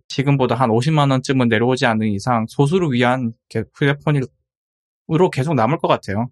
지금보다 0.08 0.56
한 0.56 0.70
50만 0.70 1.10
원쯤은 1.12 1.48
내려오지 1.50 1.86
않는 1.88 2.10
이상 2.10 2.46
소수를 2.48 2.92
위한 2.92 3.34
휴대폰으로 3.76 4.28
계속 5.32 5.56
남을 5.56 5.80
것 5.80 5.88
같아요. 5.88 6.30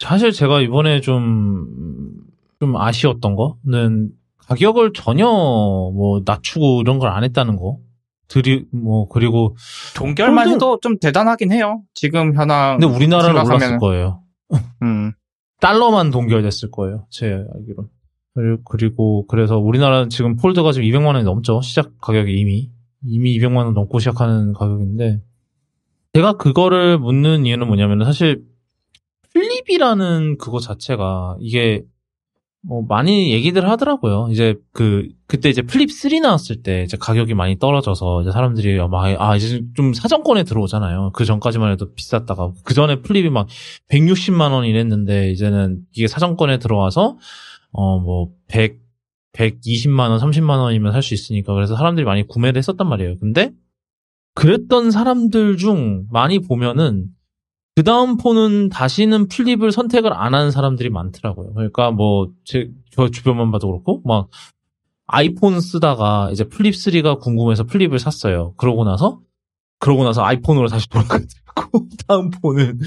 사실 0.00 0.30
제가 0.32 0.60
이번에 0.60 1.00
좀, 1.00 2.14
좀 2.60 2.76
아쉬웠던 2.76 3.36
거는 3.36 4.10
가격을 4.46 4.92
전혀 4.94 5.24
뭐 5.26 6.22
낮추고 6.24 6.80
이런 6.82 6.98
걸 6.98 7.10
안 7.10 7.24
했다는 7.24 7.56
거. 7.56 7.78
들이, 8.26 8.64
뭐, 8.72 9.06
그리고. 9.08 9.54
동결만. 9.96 10.48
해도 10.48 10.78
좀 10.80 10.98
대단하긴 10.98 11.52
해요. 11.52 11.82
지금 11.92 12.34
현황. 12.34 12.78
근데 12.78 12.94
우리나라는 12.94 13.40
올랐을 13.44 13.78
거예요. 13.78 14.22
음. 14.82 15.12
달러만 15.60 16.10
동결됐을 16.10 16.70
거예요. 16.70 17.06
제 17.10 17.26
알기로. 17.54 17.88
그리고, 18.64 19.26
그래서 19.26 19.58
우리나라는 19.58 20.08
지금 20.08 20.36
폴드가 20.36 20.72
지금 20.72 20.88
200만 20.88 21.06
원이 21.14 21.22
넘죠. 21.24 21.60
시작 21.60 21.98
가격이 22.00 22.32
이미. 22.32 22.70
이미 23.06 23.38
200만 23.38 23.56
원 23.66 23.74
넘고 23.74 23.98
시작하는 23.98 24.54
가격인데 24.54 25.20
제가 26.14 26.32
그거를 26.38 26.98
묻는 26.98 27.44
이유는 27.44 27.66
뭐냐면 27.66 28.04
사실 28.04 28.42
플립이라는 29.34 30.38
그거 30.38 30.60
자체가 30.60 31.36
이게 31.40 31.82
뭐 32.66 32.82
많이 32.88 33.32
얘기들 33.32 33.68
하더라고요. 33.68 34.28
이제 34.30 34.54
그 34.72 35.08
그때 35.26 35.50
이제 35.50 35.62
플립 35.62 35.92
3 35.92 36.22
나왔을 36.22 36.62
때 36.62 36.82
이제 36.82 36.96
가격이 36.98 37.34
많이 37.34 37.58
떨어져서 37.58 38.22
이제 38.22 38.30
사람들이 38.30 38.78
막아 38.88 39.36
이제 39.36 39.62
좀 39.74 39.92
사정권에 39.92 40.44
들어오잖아요. 40.44 41.10
그 41.14 41.24
전까지만 41.26 41.72
해도 41.72 41.92
비쌌다가 41.94 42.52
그 42.64 42.72
전에 42.72 43.02
플립이 43.02 43.28
막 43.28 43.48
160만 43.90 44.52
원 44.52 44.64
이랬는데 44.64 45.30
이제는 45.30 45.80
이게 45.92 46.06
사정권에 46.08 46.58
들어와서 46.58 47.18
어뭐 47.72 48.30
100, 48.48 48.78
120만 49.34 50.10
원, 50.10 50.18
30만 50.18 50.60
원이면 50.60 50.92
살 50.92 51.02
수 51.02 51.12
있으니까 51.12 51.52
그래서 51.52 51.76
사람들이 51.76 52.06
많이 52.06 52.26
구매를 52.26 52.58
했었단 52.58 52.88
말이에요. 52.88 53.18
근데 53.18 53.52
그랬던 54.34 54.90
사람들 54.90 55.58
중 55.58 56.06
많이 56.10 56.38
보면은 56.38 57.06
그 57.76 57.82
다음 57.82 58.16
폰은 58.16 58.68
다시는 58.68 59.26
플립을 59.28 59.72
선택을 59.72 60.12
안 60.12 60.34
하는 60.34 60.50
사람들이 60.52 60.90
많더라고요. 60.90 61.54
그러니까 61.54 61.90
뭐, 61.90 62.28
제, 62.44 62.70
저 62.92 63.08
주변만 63.08 63.50
봐도 63.50 63.68
그렇고, 63.68 64.00
막, 64.04 64.28
아이폰 65.06 65.60
쓰다가 65.60 66.30
이제 66.32 66.44
플립 66.44 66.74
3가 66.74 67.20
궁금해서 67.20 67.64
플립을 67.64 67.98
샀어요. 67.98 68.54
그러고 68.56 68.84
나서, 68.84 69.20
그러고 69.80 70.04
나서 70.04 70.22
아이폰으로 70.24 70.68
다시 70.68 70.88
돌아가고, 70.88 71.24
다음 72.06 72.30
폰은. 72.30 72.78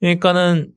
그러니까는, 0.00 0.72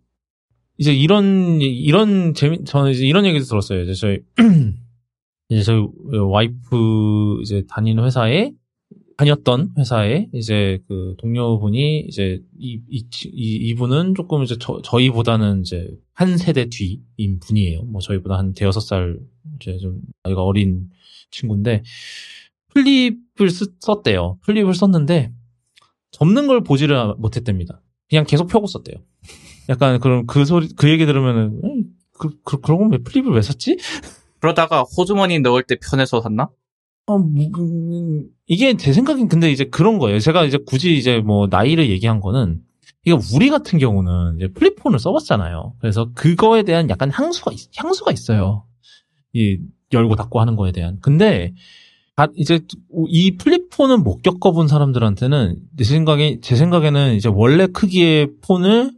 이제 0.78 0.94
이런, 0.94 1.62
이런 1.62 2.34
재미, 2.34 2.64
저는 2.66 2.92
이제 2.92 3.06
이런 3.06 3.26
얘기도 3.26 3.46
들었어요. 3.46 3.84
이제 3.84 3.94
저희, 3.94 4.20
이제 5.50 5.62
저희 5.62 5.88
와이프 6.12 7.40
이제 7.44 7.64
다니는 7.70 8.04
회사에 8.04 8.52
다녔던 9.18 9.76
회사에 9.78 10.28
이제 10.34 10.80
그 10.88 11.16
동료분이 11.20 12.02
이제 12.02 12.42
이, 12.58 12.82
이, 12.90 13.06
이 13.26 13.56
이분은 13.70 14.16
조금 14.16 14.44
이제 14.44 14.58
저, 14.60 14.82
저희보다는 14.84 15.62
이제 15.62 15.90
한 16.14 16.38
세대 16.38 16.68
뒤인 16.70 17.40
분이에요. 17.40 17.84
뭐 17.84 18.02
저희보다 18.02 18.38
한 18.38 18.54
대여섯 18.54 18.84
살 18.84 19.18
이제 19.56 19.78
좀 19.78 20.02
나이가 20.24 20.44
어린 20.44 20.90
친구인데 21.32 21.84
플립을 22.74 23.50
쓰, 23.50 23.74
썼대요. 23.80 24.40
플립을 24.42 24.74
썼는데 24.74 25.32
접는 26.12 26.48
걸 26.48 26.64
보지를 26.64 27.16
못했답니다. 27.18 27.82
그냥 28.10 28.26
계속 28.26 28.48
펴고 28.48 28.68
썼대요. 28.68 28.98
약간 29.70 30.00
그런 30.00 30.26
그 30.28 30.46
소리 30.46 30.68
그 30.76 30.90
얘기 30.90 31.06
들으면은 31.06 31.62
음, 31.64 31.84
그, 32.12 32.38
그 32.44 32.60
그러고 32.60 32.88
왜 32.90 32.98
플립을 32.98 33.32
왜 33.34 33.42
샀지? 33.42 33.78
그러다가 34.40 34.84
호주머니 34.84 35.40
넣을 35.40 35.64
때 35.64 35.78
편해서 35.82 36.22
샀나? 36.22 36.50
어, 37.08 37.18
뭐, 37.20 37.46
음, 37.60 38.30
이게 38.48 38.76
제 38.78 38.92
생각엔 38.92 39.28
근데 39.28 39.52
이제 39.52 39.66
그런 39.66 40.00
거예요. 40.00 40.20
제가 40.20 40.44
이제 40.46 40.58
굳이 40.66 40.98
이제 40.98 41.20
뭐 41.20 41.48
나이를 41.48 41.90
얘기한 41.90 42.20
거는 42.20 42.62
이게 43.04 43.16
우리 43.36 43.50
같은 43.50 43.78
경우는 43.78 44.38
이제 44.38 44.48
플립폰을 44.48 44.98
써봤잖아요. 44.98 45.76
그래서 45.80 46.12
그거에 46.16 46.64
대한 46.64 46.90
약간 46.90 47.12
향수가 47.12 47.52
있, 47.52 47.70
향수가 47.76 48.12
있어요. 48.12 48.66
이 49.34 49.60
열고 49.94 50.16
닫고 50.16 50.40
하는 50.40 50.56
거에 50.56 50.72
대한. 50.72 51.00
근데 51.02 51.54
이제 52.36 52.62
이 53.10 53.38
플립폰을 53.38 53.98
못 53.98 54.24
겪어본 54.24 54.68
사람들한테는 54.68 55.58
제 55.78 55.84
생각에 55.84 56.40
제 56.42 56.56
생각에는 56.56 57.14
이제 57.16 57.30
원래 57.32 57.68
크기의 57.68 58.30
폰을 58.42 58.92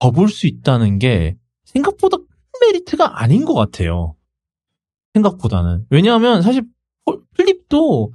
접을 0.00 0.28
수 0.28 0.46
있다는 0.46 0.98
게 0.98 1.36
생각보다 1.64 2.16
큰 2.16 2.26
메리트가 2.60 3.22
아닌 3.22 3.44
것 3.44 3.54
같아요. 3.54 4.16
생각보다는. 5.14 5.86
왜냐하면 5.90 6.42
사실 6.42 6.64
플립도 7.34 8.12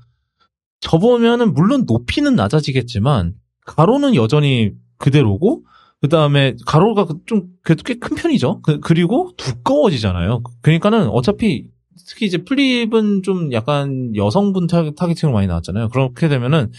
접으면은 0.81 1.53
물론 1.53 1.85
높이는 1.87 2.35
낮아지겠지만 2.35 3.35
가로는 3.65 4.15
여전히 4.15 4.73
그대로고 4.97 5.63
그 6.01 6.09
다음에 6.09 6.55
가로가 6.65 7.07
좀 7.27 7.49
그래도 7.61 7.83
꽤 7.83 7.93
큰 7.95 8.15
편이죠. 8.15 8.61
그, 8.61 8.93
리고 8.93 9.31
두꺼워지잖아요. 9.37 10.41
그러니까는 10.61 11.07
어차피 11.09 11.69
특히 12.07 12.25
이제 12.25 12.39
플립은 12.39 13.21
좀 13.23 13.53
약간 13.53 14.15
여성분 14.15 14.65
타겟팅으로 14.67 15.31
많이 15.33 15.47
나왔잖아요. 15.47 15.89
그렇게 15.89 16.27
되면은 16.27 16.71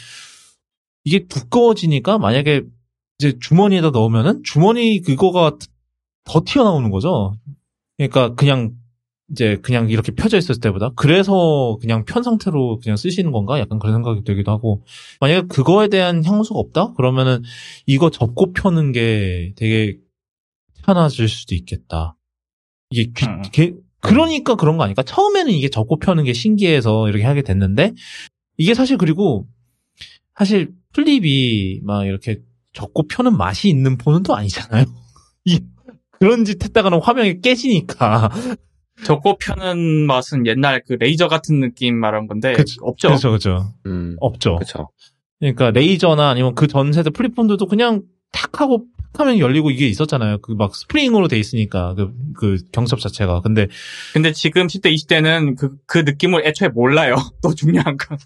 이게 1.05 1.27
두꺼워지니까 1.27 2.19
만약에 2.19 2.63
이제 3.19 3.39
주머니에다 3.41 3.91
넣으면은 3.91 4.43
주머니 4.43 5.01
그거가 5.01 5.57
더 6.25 6.43
튀어나오는 6.45 6.91
거죠. 6.91 7.35
그러니까 7.97 8.35
그냥 8.35 8.73
이제 9.33 9.57
그냥 9.63 9.89
이렇게 9.89 10.13
펴져 10.13 10.37
있을 10.37 10.61
때보다 10.61 10.91
그래서 10.95 11.79
그냥 11.81 12.05
편 12.05 12.23
상태로 12.23 12.81
그냥 12.83 12.97
쓰시는 12.97 13.33
건가? 13.33 13.59
약간 13.59 13.79
그런 13.79 13.95
생각이 13.95 14.25
들기도 14.25 14.53
하고. 14.53 14.85
만약에 15.21 15.49
그거에 15.49 15.89
대한 15.89 16.23
향수가 16.23 16.59
없다? 16.59 16.93
그러면은 16.95 17.43
이거 17.87 18.11
접고 18.11 18.53
펴는 18.53 18.93
게 18.93 19.55
되게 19.57 19.97
편해질 20.85 21.29
수도 21.29 21.55
있겠다. 21.55 22.15
이게 22.91 23.11
귀, 23.17 23.27
음. 23.27 23.43
게, 23.53 23.75
그러니까 24.01 24.55
그런 24.55 24.77
거 24.77 24.85
아닐까? 24.85 25.03
처음에는 25.03 25.51
이게 25.51 25.71
접고 25.71 25.99
펴는 25.99 26.25
게 26.25 26.35
신기해서 26.35 27.09
이렇게 27.09 27.25
하게 27.25 27.41
됐는데 27.41 27.95
이게 28.59 28.75
사실 28.75 28.99
그리고 28.99 29.47
사실 30.37 30.73
플립이 30.93 31.81
막 31.85 32.05
이렇게 32.05 32.43
접고 32.75 33.07
펴는 33.07 33.37
맛이 33.37 33.71
있는 33.71 33.97
폰은 33.97 34.25
또 34.25 34.37
아니잖아요. 34.37 34.85
이 35.47 35.61
그런 36.19 36.45
짓 36.45 36.63
했다가는 36.63 37.01
화면이 37.01 37.41
깨지니까 37.41 38.31
저거 39.05 39.37
펴는 39.41 40.07
맛은 40.07 40.47
옛날 40.47 40.83
그 40.87 40.95
레이저 40.95 41.29
같은 41.29 41.61
느낌 41.61 41.97
말한 41.99 42.27
건데 42.27 42.53
그치, 42.55 42.77
없죠. 42.81 43.09
그렇죠, 43.09 43.29
그렇죠. 43.31 43.73
음, 43.87 44.17
없죠. 44.21 44.57
그렇죠. 44.57 44.89
그러니까 45.41 45.71
레이저나 45.71 46.29
아니면 46.31 46.55
그 46.55 46.67
전 46.69 46.93
세대 46.93 47.11
플립폰들도 47.11 47.67
그냥 47.67 48.03
탁 48.33 48.61
하고 48.61 48.85
하면 49.15 49.39
열리고 49.39 49.71
이게 49.71 49.87
있었잖아요. 49.89 50.39
그 50.39 50.55
막 50.55 50.75
스프링으로 50.75 51.29
돼 51.29 51.39
있으니까 51.39 51.95
그, 51.95 52.13
그 52.35 52.57
경첩 52.73 52.99
자체가. 53.01 53.41
근데 53.43 53.69
근데 54.15 54.33
지금 54.33 54.67
10대 54.69 54.95
20대는 54.95 55.57
그, 55.57 55.77
그 55.87 55.99
느낌을 55.99 56.47
애초에 56.47 56.69
몰라요. 56.69 57.17
또 57.43 57.55
중요한 57.55 57.97
건. 57.99 58.17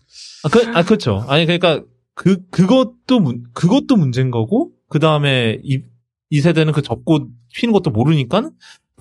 아, 0.44 0.48
그, 0.48 0.78
아, 0.78 0.82
그렇죠. 0.84 1.24
아니 1.28 1.44
그러니까 1.46 1.82
그 2.14 2.38
그것도 2.50 3.18
문 3.20 3.44
그것도 3.52 3.96
문제인 3.96 4.30
거고 4.30 4.70
그 4.88 5.00
다음에 5.00 5.58
이, 5.64 5.80
이 6.30 6.40
세대는 6.40 6.72
그 6.72 6.82
접고 6.82 7.28
휘는 7.56 7.72
것도 7.72 7.90
모르니까 7.90 8.50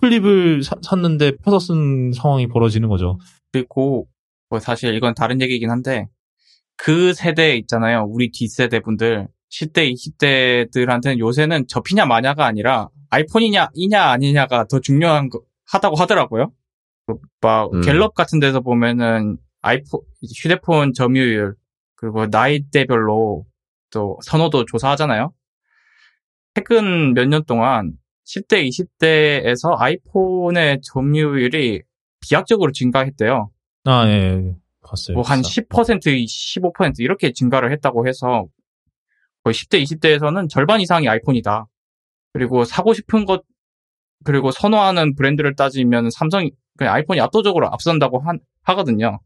플립을 0.06 0.64
사, 0.64 0.76
샀는데 0.82 1.38
펴서 1.44 1.58
쓴 1.60 2.12
상황이 2.14 2.48
벌어지는 2.48 2.90
거죠. 2.90 3.18
그리고 3.52 4.08
뭐 4.50 4.60
사실 4.60 4.94
이건 4.94 5.16
다른 5.16 5.42
얘기긴 5.42 5.72
한데 5.72 6.08
그 6.78 7.14
세대 7.14 7.56
있잖아요. 7.58 8.06
우리 8.08 8.32
뒷세대 8.32 8.82
분들 8.82 9.28
10대, 9.50 9.92
20대들한테는 9.94 11.18
요새는 11.20 11.68
접히냐 11.68 12.06
마냐가 12.06 12.46
아니라 12.46 12.90
아이폰이냐 13.10 13.70
이냐 13.74 14.04
아니냐가 14.04 14.66
더 14.68 14.80
중요한 14.80 15.30
거 15.30 15.42
하다고 15.68 15.96
하더라고요. 15.96 16.52
막 17.42 17.74
음. 17.74 17.82
갤럽 17.82 18.14
같은 18.14 18.40
데서 18.40 18.62
보면은 18.62 19.38
아이폰 19.62 20.02
휴대폰 20.38 20.94
점유율 20.94 21.56
그리고 21.96 22.28
나이대별로 22.28 23.46
또 23.90 24.20
선호도 24.24 24.66
조사하잖아요. 24.66 25.34
최근 26.54 27.14
몇 27.14 27.26
년 27.28 27.44
동안 27.46 27.94
10대, 28.26 28.68
20대에서 28.68 29.76
아이폰의 29.80 30.80
점유율이 30.84 31.84
비약적으로 32.22 32.72
증가했대요. 32.72 33.52
아, 33.86 34.08
예, 34.08 34.12
예. 34.12 34.56
봤어요. 34.84 35.16
뭐 35.16 35.24
한 35.24 35.42
10%, 35.42 36.26
15% 36.26 37.00
이렇게 37.00 37.32
증가를 37.32 37.72
했다고 37.72 38.08
해서 38.08 38.46
거의 39.44 39.54
10대, 39.54 39.82
20대에서는 39.84 40.50
절반 40.50 40.82
이상이 40.82 41.08
아이폰이다. 41.08 41.68
그리고 42.34 42.66
사고 42.66 42.94
싶은 42.94 43.26
것, 43.26 43.44
그리고 44.24 44.52
선호하는 44.52 45.16
브랜드를 45.16 45.56
따지면 45.56 46.10
삼성이, 46.10 46.52
아이폰이 46.80 47.20
압도적으로 47.22 47.68
앞선다고 47.68 48.20
하, 48.20 48.34
하거든요. 48.64 49.20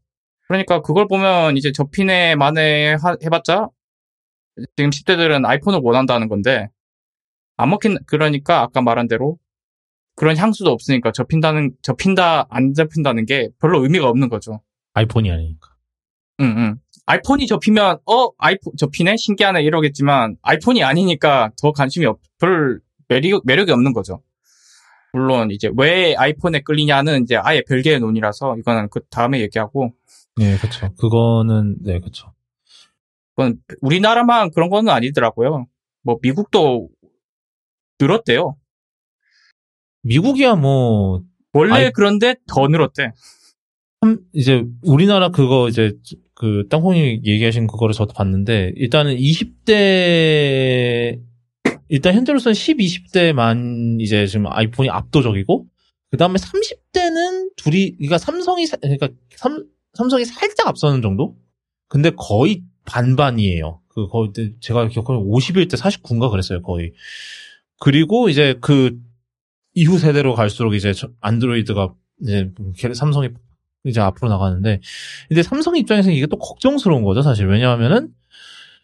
그러니까 0.46 0.80
그걸 0.82 1.06
보면 1.08 1.56
이제 1.56 1.72
접힌에 1.72 2.34
만에 2.34 2.96
해봤자 3.24 3.68
지금 4.76 4.90
10대들은 4.90 5.46
아이폰을 5.46 5.80
원한다는 5.82 6.28
건데 6.28 6.68
안 7.60 7.70
먹힌 7.70 7.98
그러니까 8.06 8.62
아까 8.62 8.80
말한 8.82 9.08
대로 9.08 9.38
그런 10.16 10.36
향수도 10.36 10.70
없으니까 10.70 11.12
접힌다는 11.12 11.72
접힌다 11.82 12.46
안 12.50 12.74
접힌다는 12.74 13.26
게 13.26 13.48
별로 13.60 13.82
의미가 13.82 14.08
없는 14.08 14.28
거죠. 14.28 14.60
아이폰이 14.94 15.30
아니니까. 15.30 15.68
응, 16.40 16.54
응. 16.56 16.76
아이폰이 17.06 17.46
접히면 17.46 17.98
어 18.06 18.28
아이폰 18.38 18.74
접히네 18.76 19.16
신기하네 19.16 19.62
이러겠지만 19.62 20.36
아이폰이 20.42 20.82
아니니까 20.82 21.50
더 21.60 21.72
관심이 21.72 22.06
없, 22.06 22.20
별 22.38 22.80
매력 23.08 23.42
매력이 23.44 23.72
없는 23.72 23.92
거죠. 23.92 24.22
물론 25.12 25.50
이제 25.50 25.70
왜 25.76 26.14
아이폰에 26.14 26.60
끌리냐는 26.60 27.24
이제 27.24 27.36
아예 27.36 27.62
별개의 27.66 28.00
논이라서 28.00 28.58
이거는 28.58 28.88
그 28.90 29.00
다음에 29.10 29.40
얘기하고. 29.40 29.92
네, 30.36 30.56
그렇죠. 30.56 30.94
그거는 30.94 31.76
네, 31.82 31.98
그렇죠. 31.98 32.32
그건 33.34 33.56
우리나라만 33.80 34.50
그런 34.52 34.70
거는 34.70 34.92
아니더라고요. 34.92 35.66
뭐 36.02 36.18
미국도 36.22 36.88
늘었대요. 38.00 38.56
미국이야 40.02 40.54
뭐 40.56 41.22
원래 41.52 41.72
아이, 41.72 41.90
그런데 41.92 42.36
더 42.46 42.68
늘었대. 42.68 43.12
이제 44.32 44.64
우리나라 44.82 45.28
그거 45.28 45.68
이제 45.68 45.92
그 46.34 46.66
땅콩이 46.70 47.20
얘기하신 47.24 47.66
그거를 47.66 47.94
저도 47.94 48.14
봤는데 48.14 48.72
일단은 48.76 49.16
20대 49.16 51.20
일단 51.88 52.14
현재로서는 52.14 52.54
10, 52.54 52.78
20대만 52.78 54.00
이제 54.00 54.26
지금 54.26 54.46
아이폰이 54.46 54.88
압도적이고 54.88 55.66
그 56.10 56.16
다음에 56.16 56.38
30 56.38 56.92
때는 56.92 57.50
둘이 57.56 57.92
그러니까 57.96 58.16
삼성이 58.18 58.66
사- 58.66 58.76
그러니까 58.78 59.08
삼, 59.36 59.66
삼성이 59.94 60.24
살짝 60.24 60.66
앞서는 60.68 61.02
정도? 61.02 61.36
근데 61.88 62.10
거의 62.16 62.62
반반이에요. 62.86 63.80
그 63.88 64.08
거의 64.08 64.30
제가 64.60 64.88
기억하는 64.88 65.20
51대 65.22 65.76
49인가 65.76 66.30
그랬어요, 66.30 66.62
거의. 66.62 66.92
그리고 67.80 68.28
이제 68.28 68.54
그 68.60 68.96
이후 69.74 69.98
세대로 69.98 70.34
갈수록 70.34 70.74
이제 70.74 70.92
저- 70.92 71.08
안드로이드가 71.20 71.92
이제 72.22 72.50
걔- 72.76 72.94
삼성이 72.94 73.30
이제 73.84 74.00
앞으로 74.00 74.28
나가는데 74.28 74.80
근데 75.28 75.42
삼성 75.42 75.76
입장에서는 75.76 76.14
이게 76.16 76.26
또 76.26 76.36
걱정스러운 76.36 77.02
거죠, 77.02 77.22
사실. 77.22 77.48
왜냐하면은 77.48 78.10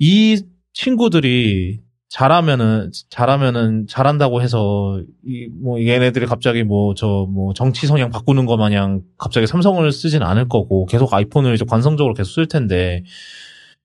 이 0.00 0.42
친구들이 0.72 1.80
잘하면은 2.08 2.92
잘하면은 3.10 3.86
잘한다고 3.88 4.40
해서 4.40 5.02
이 5.26 5.48
뭐 5.60 5.80
얘네들이 5.84 6.24
갑자기 6.26 6.62
뭐 6.62 6.94
저뭐 6.94 7.52
정치 7.54 7.86
성향 7.86 8.10
바꾸는 8.10 8.46
거 8.46 8.56
마냥 8.56 9.02
갑자기 9.18 9.46
삼성을 9.46 9.90
쓰진 9.92 10.22
않을 10.22 10.48
거고 10.48 10.86
계속 10.86 11.12
아이폰을 11.12 11.54
이제 11.54 11.64
관성적으로 11.68 12.14
계속 12.14 12.30
쓸 12.32 12.46
텐데 12.46 13.02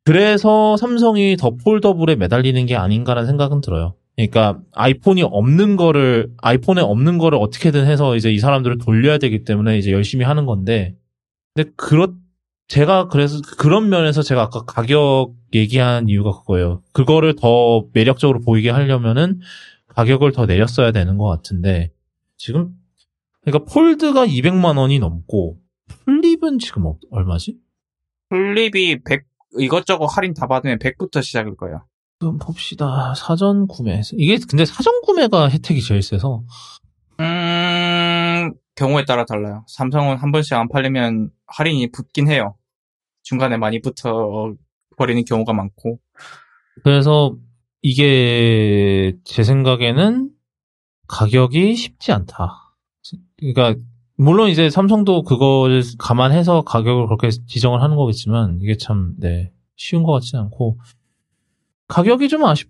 그래서 0.04 0.78
삼성이 0.78 1.36
더 1.38 1.52
폴더블에 1.52 2.16
매달리는 2.16 2.66
게 2.68 2.76
아닌가라는 2.76 3.28
생각은 3.28 3.62
들어요. 3.62 3.96
그러니까 4.28 4.62
아이폰이 4.74 5.24
없는 5.24 5.76
거를 5.76 6.32
아이폰에 6.42 6.82
없는 6.82 7.18
거를 7.18 7.38
어떻게든 7.40 7.86
해서 7.88 8.16
이제 8.16 8.32
이 8.32 8.40
사람들을 8.40 8.78
돌려야 8.78 9.18
되기 9.18 9.44
때문에 9.44 9.78
이제 9.78 9.92
열심히 9.92 10.26
하는 10.26 10.46
건데 10.46 10.96
근데 11.54 11.72
그렇 11.76 12.14
제가 12.68 13.08
그래서 13.10 13.42
그런 13.58 13.90
면에서 13.90 14.22
제가 14.22 14.44
아까 14.44 14.64
가격 14.64 15.34
얘기한 15.54 16.08
이유가 16.08 16.32
그거예요. 16.32 16.82
그거를 16.94 17.36
더 17.36 17.86
매력적으로 17.92 18.40
보이게 18.40 18.70
하려면은 18.70 19.42
가격을 19.88 20.32
더 20.32 20.46
내렸어야 20.46 20.94
되는 20.94 21.18
것 21.18 21.28
같은데 21.28 21.92
지금 22.38 22.74
그러니까 23.42 23.70
폴드가 23.72 24.26
200만 24.26 24.78
원이 24.78 25.00
넘고 25.00 25.58
플립은 26.06 26.60
지금 26.60 26.86
어- 26.86 26.98
얼마지? 27.10 27.58
플립이 28.30 29.00
100 29.04 29.26
이것저것 29.60 30.06
할인 30.06 30.34
다 30.34 30.48
받으면 30.48 30.80
100부터 30.80 31.22
시작일 31.22 31.58
거예요. 31.58 31.84
좀 32.22 32.38
봅시다. 32.38 33.16
사전 33.16 33.68
구매. 33.68 34.02
이게 34.14 34.38
근데 34.48 34.64
사전 34.64 35.02
구매가 35.02 35.50
혜택이 35.50 35.82
제일 35.82 36.04
세서 36.04 36.44
음, 37.20 38.54
경우에 38.76 39.06
따라 39.06 39.26
달라요. 39.26 39.66
삼성은 39.68 40.18
한 40.18 40.32
번씩 40.32 40.54
안 40.54 40.70
팔리면 40.70 41.32
할인이 41.48 41.92
붙긴 41.92 42.30
해요. 42.30 42.56
중간에 43.24 43.58
많이 43.58 43.82
붙어 43.82 44.54
버리는 44.98 45.26
경우가 45.26 45.54
많고. 45.54 46.00
그래서 46.84 47.36
이게 47.82 49.18
제 49.24 49.44
생각에는 49.44 50.30
가격이 51.08 51.76
쉽지 51.76 52.12
않다. 52.12 52.76
그러니까 53.40 53.82
물론 54.16 54.50
이제 54.50 54.70
삼성도 54.70 55.24
그걸 55.24 55.82
감안해서 55.98 56.62
가격을 56.62 57.08
그렇게 57.08 57.30
지정을 57.32 57.82
하는 57.82 57.96
거겠지만 57.96 58.60
이게 58.62 58.78
참 58.78 59.16
네, 59.18 59.52
쉬운 59.76 60.04
것 60.04 60.12
같지는 60.12 60.44
않고 60.44 60.78
가격이 61.92 62.30
좀 62.30 62.46
아쉽. 62.46 62.70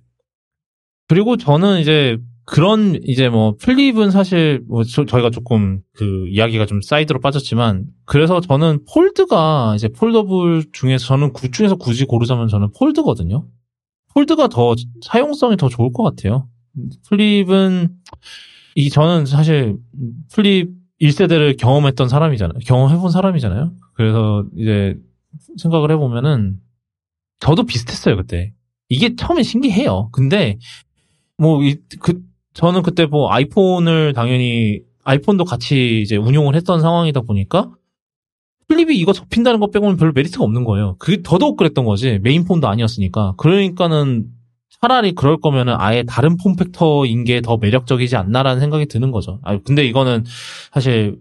그리고 1.07 1.37
저는 1.37 1.79
이제 1.79 2.17
그런 2.45 2.99
이제 3.03 3.29
뭐 3.29 3.55
플립은 3.55 4.09
사실 4.09 4.63
뭐 4.67 4.83
저, 4.83 5.03
희가 5.03 5.29
조금 5.29 5.81
그 5.93 6.27
이야기가 6.27 6.65
좀 6.65 6.81
사이드로 6.81 7.19
빠졌지만 7.19 7.85
그래서 8.05 8.41
저는 8.41 8.85
폴드가 8.91 9.73
이제 9.75 9.89
foldable 9.89 10.65
중에서 10.73 11.05
저는 11.05 11.33
그 11.33 11.53
중에서 11.53 11.75
굳이 11.75 12.05
고르자면 12.05 12.47
저는 12.47 12.71
폴드거든요. 12.77 13.47
폴드가 14.13 14.47
더 14.47 14.75
사용성이 15.05 15.55
더 15.55 15.69
좋을 15.69 15.93
것 15.93 16.03
같아요. 16.03 16.49
플립은 17.07 17.89
이 18.75 18.89
저는 18.89 19.27
사실 19.27 19.77
플립 20.33 20.71
1세대를 20.99 21.57
경험했던 21.57 22.09
사람이잖아요. 22.09 22.59
경험해본 22.65 23.11
사람이잖아요. 23.11 23.71
그래서 23.93 24.45
이제 24.57 24.97
생각을 25.57 25.91
해보면은 25.91 26.57
저도 27.39 27.63
비슷했어요 27.63 28.17
그때. 28.17 28.53
이게 28.91 29.15
처음에 29.15 29.41
신기해요. 29.41 30.09
근데 30.11 30.57
뭐이그 31.37 32.21
저는 32.53 32.81
그때 32.83 33.05
뭐 33.05 33.31
아이폰을 33.31 34.11
당연히 34.13 34.81
아이폰도 35.05 35.45
같이 35.45 36.01
이제 36.01 36.17
운용을 36.17 36.55
했던 36.55 36.81
상황이다 36.81 37.21
보니까 37.21 37.71
플립이 38.67 38.97
이거 38.97 39.13
접힌다는 39.13 39.61
것 39.61 39.71
빼고는 39.71 39.95
별로 39.95 40.11
메리트가 40.13 40.43
없는 40.43 40.65
거예요. 40.65 40.97
그게 40.99 41.21
더더욱 41.23 41.55
그랬던 41.57 41.85
거지. 41.85 42.19
main폰도 42.21 42.67
아니었으니까. 42.67 43.35
그러니까는 43.37 44.25
차라리 44.81 45.13
그럴 45.13 45.37
거면은 45.39 45.75
아예 45.77 46.03
다른 46.03 46.35
form 46.35 46.65
factor인 46.65 47.23
게 47.23 47.39
더 47.39 47.55
매력적이지 47.57 48.17
않나라는 48.17 48.59
생각이 48.59 48.87
드는 48.87 49.11
거죠. 49.11 49.39
아 49.43 49.57
근데 49.59 49.85
이거는 49.85 50.25
사실 50.73 51.17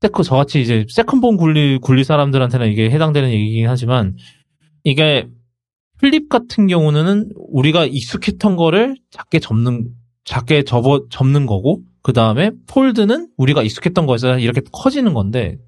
세크 0.00 0.22
저같이 0.22 0.62
이제 0.62 0.86
second폰 0.88 1.36
굴리 1.36 1.78
굴리 1.82 2.02
사람들한테는 2.04 2.70
이게 2.72 2.90
해당되는 2.90 3.30
얘기긴 3.30 3.68
하지만 3.68 4.16
이게 4.84 5.28
플립 6.00 6.28
같은 6.28 6.66
경우는 6.66 7.30
우리가 7.36 7.84
익숙했던 7.84 8.56
거를 8.56 8.96
작게 9.10 9.40
접는 9.40 9.88
작게 10.24 10.62
접어 10.64 11.06
접는 11.10 11.46
거고 11.46 11.82
그 12.02 12.12
다음에 12.12 12.50
폴드는 12.66 13.28
우리가 13.36 13.62
익숙했던 13.62 14.06
거에서 14.06 14.38
이렇게 14.38 14.60
커지는 14.72 15.14
건데 15.14 15.58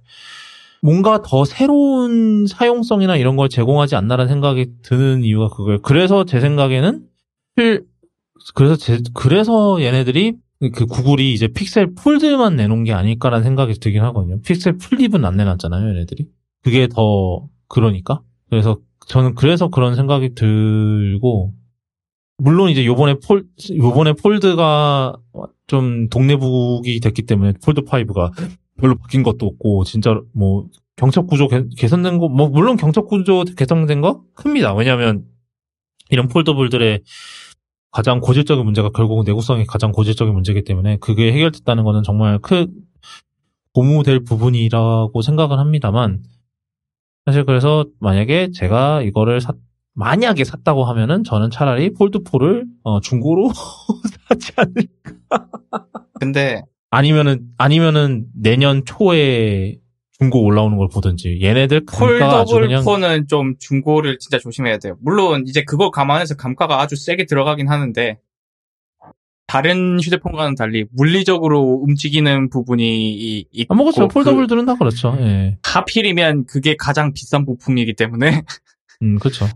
뭔가 0.83 1.21
더 1.23 1.45
새로운 1.45 2.47
사용성이나 2.47 3.17
이런 3.17 3.37
걸 3.37 3.49
제공하지 3.49 3.97
않나라는 3.97 4.29
생각이 4.29 4.67
드는 4.83 5.25
이유가 5.25 5.49
그거예요. 5.49 5.81
그래서 5.83 6.25
제 6.25 6.41
생각에는 6.41 7.03
필 7.57 7.85
그래서 8.55 8.77
제 8.77 9.01
그래서 9.15 9.83
얘네들이 9.83 10.35
그 10.75 10.87
구글이 10.87 11.33
이제 11.33 11.49
픽셀 11.49 11.95
폴드만 11.95 12.57
내놓은 12.57 12.85
게 12.85 12.93
아닐까라는 12.93 13.43
생각이 13.45 13.75
들긴 13.75 14.03
하거든요. 14.05 14.41
픽셀 14.43 14.77
플립은 14.79 15.25
안 15.25 15.37
내놨잖아요, 15.37 15.89
얘네들이. 15.91 16.27
그게 16.63 16.87
더 16.89 17.47
그러니까. 17.69 18.21
그래서 18.51 18.79
저는 19.11 19.35
그래서 19.35 19.69
그런 19.69 19.97
생각이 19.97 20.37
들고 20.37 21.53
물론 22.39 22.71
이제 22.71 22.87
요번에 22.87 23.17
폴 23.27 23.45
요번에 23.77 24.13
폴드가 24.13 25.17
좀 25.67 26.09
동네북이 26.09 27.01
됐기 27.01 27.23
때문에 27.23 27.55
폴드 27.61 27.81
5가 27.83 28.31
별로 28.79 28.95
바뀐 28.97 29.25
것도 29.25 29.47
없고 29.47 29.83
진짜 29.83 30.21
뭐 30.33 30.69
경첩 30.95 31.27
구조 31.27 31.49
개, 31.49 31.65
개선된 31.77 32.19
거 32.19 32.29
뭐 32.29 32.49
물론 32.51 32.77
경첩 32.77 33.09
구조 33.09 33.43
개선된 33.43 34.01
거 34.01 34.23
큽니다. 34.37 34.75
왜냐하면 34.75 35.25
이런 36.11 36.29
폴더블들의 36.29 37.03
가장 37.91 38.21
고질적인 38.21 38.65
문제가 38.65 38.91
결국은 38.91 39.25
내구성이 39.25 39.67
가장 39.67 39.91
고질적인 39.91 40.33
문제이기 40.33 40.63
때문에 40.63 40.99
그게 40.99 41.33
해결됐다는 41.33 41.83
거는 41.83 42.05
정말 42.05 42.39
큰 42.39 42.73
고무될 43.75 44.23
부분이라고 44.23 45.21
생각을 45.21 45.59
합니다만 45.59 46.23
사실 47.27 47.45
그래서 47.45 47.87
만약에 48.01 48.51
제가 48.53 49.03
이거를 49.03 49.41
사, 49.41 49.53
만약에 49.95 50.45
샀다고 50.45 50.85
하면은 50.85 51.25
저는 51.25 51.51
차라리 51.51 51.91
폴드4를 51.91 52.65
어, 52.83 53.01
중고로 53.01 53.51
사지 54.29 54.53
않을까. 54.57 55.49
근데 56.19 56.63
아니면은 56.91 57.47
아니면은 57.57 58.27
내년 58.35 58.85
초에 58.85 59.77
중고 60.19 60.45
올라오는 60.45 60.77
걸 60.77 60.89
보든지 60.93 61.41
얘네들 61.43 61.87
감가가 61.87 62.41
아주 62.41 62.55
폴더블 62.55 62.69
그냥 62.69 62.85
4는 62.85 63.29
좀 63.29 63.55
중고를 63.59 64.19
진짜 64.19 64.39
조심해야 64.39 64.79
돼요. 64.79 64.97
물론 65.01 65.45
이제 65.47 65.65
그거 65.65 65.91
감안해서 65.91 66.37
감가가 66.37 66.81
아주 66.81 66.97
세게 66.97 67.27
들어가긴 67.27 67.69
하는데 67.69 68.19
다른 69.51 69.99
휴대폰과는 70.01 70.55
달리 70.55 70.85
물리적으로 70.93 71.61
움직이는 71.83 72.51
부분이 72.51 73.15
이- 73.15 73.47
있고 73.51 73.75
아, 73.75 73.77
뭐 73.77 73.85
그렇죠. 73.87 74.07
그 74.07 74.15
폴더블들은 74.15 74.65
다 74.65 74.77
그렇죠. 74.77 75.17
예. 75.19 75.59
하필이면 75.65 76.45
그게 76.47 76.77
가장 76.77 77.13
비싼 77.13 77.45
부품이기 77.45 77.95
때문에 77.95 78.43
음, 79.03 79.19
그렇죠. 79.19 79.47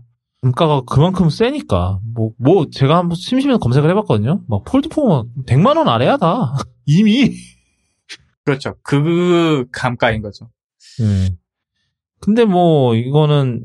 감가가 0.41 0.81
그만큼 0.81 1.29
세니까 1.29 1.99
뭐뭐 2.13 2.67
제가 2.73 2.97
한번 2.97 3.15
심심해서 3.15 3.57
검색을 3.57 3.89
해봤거든요. 3.91 4.43
막 4.49 4.65
폴드4가 4.65 5.27
100만 5.45 5.77
원 5.77 5.87
아래야 5.87 6.17
다 6.17 6.53
이미. 6.85 7.31
그렇죠. 8.43 8.75
그 8.83 9.65
감가인 9.71 10.21
거죠. 10.21 10.49
예. 10.99 11.33
근데 12.19 12.43
뭐 12.43 12.95
이거는 12.95 13.63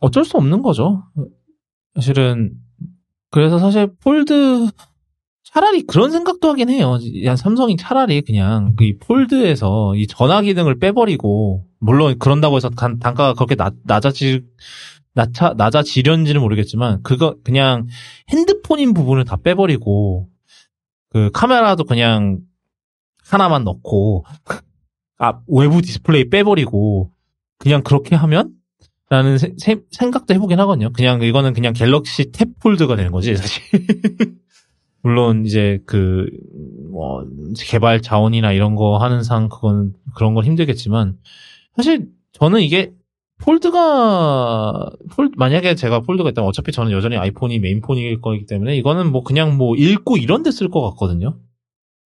어쩔 0.00 0.24
수 0.24 0.36
없는 0.36 0.62
거죠. 0.62 1.02
사실은 1.96 2.52
그래서 3.30 3.58
사실 3.58 3.88
폴드 4.00 4.68
차라리 5.52 5.82
그런 5.82 6.10
생각도 6.10 6.48
하긴 6.48 6.70
해요. 6.70 6.98
야, 7.24 7.36
삼성이 7.36 7.76
차라리 7.76 8.22
그냥 8.22 8.74
그 8.76 8.84
이 8.84 8.96
폴드에서 8.96 9.94
이 9.96 10.06
전화 10.06 10.40
기능을 10.40 10.78
빼버리고 10.78 11.64
물론 11.78 12.18
그런다고 12.18 12.56
해서 12.56 12.70
단, 12.70 12.98
단가가 12.98 13.34
그렇게 13.34 13.54
낮, 13.54 13.74
낮아지 13.84 14.42
낮아 15.14 15.54
낮아지려는지는 15.58 16.40
모르겠지만 16.40 17.02
그거 17.02 17.36
그냥 17.44 17.86
핸드폰인 18.30 18.94
부분을 18.94 19.24
다 19.26 19.36
빼버리고 19.36 20.28
그 21.10 21.30
카메라도 21.32 21.84
그냥 21.84 22.38
하나만 23.26 23.64
넣고 23.64 24.24
아 25.18 25.40
외부 25.48 25.82
디스플레이 25.82 26.30
빼버리고 26.30 27.10
그냥 27.58 27.82
그렇게 27.82 28.16
하면 28.16 28.52
라는 29.10 29.36
생각도 29.90 30.32
해보긴 30.32 30.58
하거든요. 30.60 30.90
그냥 30.94 31.20
이거는 31.20 31.52
그냥 31.52 31.74
갤럭시 31.74 32.32
탭 32.32 32.58
폴드가 32.60 32.96
되는 32.96 33.12
거지 33.12 33.36
사실. 33.36 33.62
물론 35.02 35.44
이제 35.46 35.80
그 35.86 36.28
뭐 36.92 37.24
개발 37.66 38.02
자원이나 38.02 38.52
이런 38.52 38.74
거 38.76 38.98
하는 38.98 39.22
상 39.22 39.48
그건 39.48 39.94
그런 40.14 40.34
건 40.34 40.44
힘들겠지만 40.44 41.16
사실 41.74 42.08
저는 42.32 42.60
이게 42.60 42.92
폴드가 43.38 44.90
폴 45.10 45.30
만약에 45.36 45.74
제가 45.74 46.00
폴드가 46.00 46.28
있다면 46.30 46.48
어차피 46.48 46.70
저는 46.70 46.92
여전히 46.92 47.16
아이폰이 47.16 47.58
메인폰일 47.60 48.20
거기 48.20 48.44
때문에 48.44 48.76
이거는 48.76 49.10
뭐 49.10 49.22
그냥 49.24 49.56
뭐 49.56 49.74
읽고 49.74 50.18
이런 50.18 50.42
데 50.42 50.50
쓸 50.50 50.68
것 50.68 50.82
같거든요. 50.90 51.38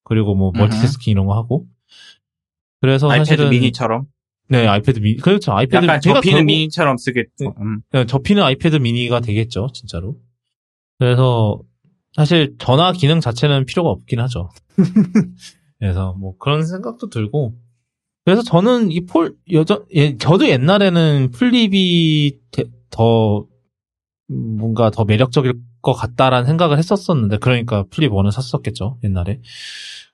그리고 0.05 0.35
뭐. 0.37 0.53
멀티태스킹 0.55 1.11
이런 1.11 1.27
거 1.27 1.35
하고 1.35 1.67
그래서 2.81 3.11
아이패드 3.11 3.25
사실은 3.29 3.51
미니처럼 3.51 4.07
네 4.49 4.67
아이패드 4.69 5.01
미니 5.01 5.17
그렇죠 5.17 5.53
아이패드 5.53 5.85
약간 5.85 6.01
제가 6.01 6.17
접히는 6.17 6.37
결국- 6.39 6.47
미니처럼 6.47 6.97
쓰겠죠. 6.97 7.31
네. 7.41 7.49
음. 7.61 7.81
그냥 7.91 8.07
접히는 8.07 8.43
아이패드 8.45 8.77
미니가 8.77 9.19
되겠죠, 9.21 9.69
진짜로. 9.75 10.17
그래서 11.01 11.61
사실 12.17 12.57
전화 12.59 12.93
기능 12.93 13.21
자체는 13.21 13.67
필요가 13.67 13.91
없긴 13.91 14.21
하죠. 14.21 14.51
그래서 15.79 16.15
뭐 16.19 16.37
그런 16.39 16.65
생각도 16.67 17.09
들고. 17.11 17.55
그래서 18.25 18.43
저는 18.43 18.91
이 18.91 19.07
폴 19.07 19.37
여전 19.53 19.85
예, 19.95 20.17
저도 20.17 20.49
옛날에는 20.49 21.31
플립이 21.31 22.39
되- 22.51 22.65
더 22.91 23.47
음, 24.31 24.57
뭔가 24.59 24.91
더 24.91 25.05
매력적일 25.05 25.55
것 25.83 25.93
같다라는 25.93 26.47
생각을 26.47 26.79
했었었는데 26.79 27.37
그러니까 27.39 27.85
플립 27.91 28.11
1을 28.11 28.31
샀었겠죠 28.33 28.99
옛날에. 29.05 29.41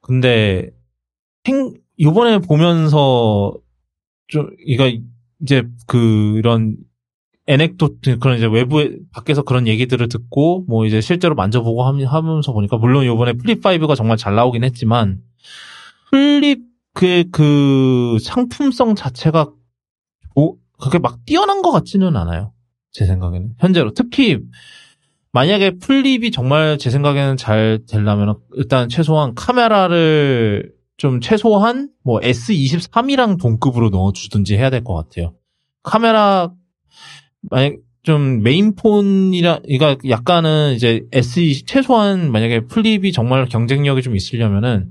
근데 0.03 0.71
생 1.45 1.73
이번에 1.97 2.39
보면서 2.41 3.55
좀 4.27 4.51
이거 4.67 4.91
이제 5.41 5.63
그런 5.87 6.77
anecdote 7.49 8.19
그런 8.19 8.37
이제 8.39 8.47
외부에 8.47 8.97
밖에서 9.13 9.43
그런 9.43 9.67
얘기들을 9.67 10.09
듣고 10.09 10.65
뭐 10.69 10.87
이제 10.87 11.01
실제로 11.01 11.35
만져보고 11.35 11.83
함- 11.85 12.01
하면서 12.05 12.53
보니까 12.53 12.77
물론 12.79 13.05
요번에 13.05 13.33
플립 13.35 13.63
5가 13.63 13.97
정말 13.97 14.17
잘 14.17 14.35
나오긴 14.35 14.63
했지만 14.65 15.19
플립 16.11 16.61
그, 16.95 17.25
그 17.33 18.19
상품성 18.21 18.95
자체가 18.95 19.51
오, 20.35 20.57
그렇게 20.79 20.99
막 20.99 21.25
뛰어난 21.25 21.63
것 21.63 21.71
같지는 21.73 22.17
않아요. 22.17 22.53
제 22.93 23.07
생각에는. 23.07 23.55
현재로. 23.59 23.93
특히 23.95 24.39
만약에 25.33 25.79
플립이 25.79 26.31
정말 26.31 26.77
제 26.79 26.91
생각에는 26.91 27.39
잘 27.39 27.81
되려면 27.89 28.37
일단 28.55 28.89
최소한 28.91 29.35
카메라를 29.35 30.73
좀 30.99 31.21
최소한 31.21 31.89
뭐 32.05 32.21
S23이랑 32.21 33.41
동급으로 33.41 33.89
넣어주든지 33.89 34.57
해야 34.57 34.69
될 34.71 34.85
것 34.85 34.95
같아요. 34.95 35.35
카메라 35.83 36.53
만약 37.51 37.75
좀 38.03 38.43
main폰이라 38.43 39.61
그러니까 39.61 39.97
약간은 40.09 40.75
이제 40.75 41.07
S 41.13 41.65
최소한 41.67 42.33
만약에 42.33 42.67
플립이 42.67 43.13
정말 43.13 43.47
경쟁력이 43.47 44.03
좀 44.03 44.17
있으려면은 44.17 44.91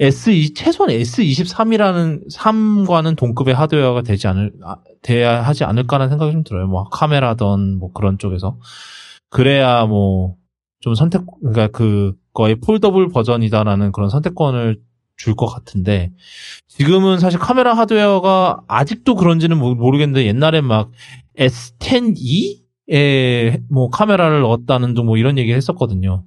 S2 0.00 0.54
최소한 0.54 0.94
S23이라는 0.94 2.32
3과는 2.32 3.16
동급의 3.16 3.54
하드웨어가 3.54 4.02
되지 4.02 4.28
않을 4.28 4.52
아, 4.64 4.76
돼야 5.02 5.42
하지 5.42 5.64
않을까라는 5.64 6.10
생각이 6.10 6.30
좀 6.32 6.44
들어요. 6.44 6.68
뭐 6.68 6.88
카메라던 6.88 7.78
뭐 7.78 7.92
그런 7.92 8.18
쪽에서 8.18 8.58
그래야 9.30 9.84
뭐 9.86 10.38
좀 10.80 10.94
선택 10.94 11.22
그러니까 11.40 11.68
그거의 11.68 12.56
foldable 12.60 13.08
버전이다라는 13.08 13.92
그런 13.92 14.10
선택권을 14.10 14.80
줄 15.16 15.34
것 15.34 15.46
같은데 15.46 16.12
지금은 16.78 17.18
사실 17.18 17.38
카메라 17.40 17.74
하드웨어가 17.74 18.62
아직도 18.68 19.16
그런지는 19.16 19.58
모- 19.58 19.74
모르겠는데 19.74 20.26
옛날에 20.26 20.60
막 20.60 20.92
S10e에 21.36 23.62
뭐 23.68 23.90
카메라를 23.90 24.40
넣었다는 24.42 24.94
등 24.94 25.04
뭐 25.04 25.16
이런 25.16 25.38
얘기를 25.38 25.56
했었거든요. 25.56 26.24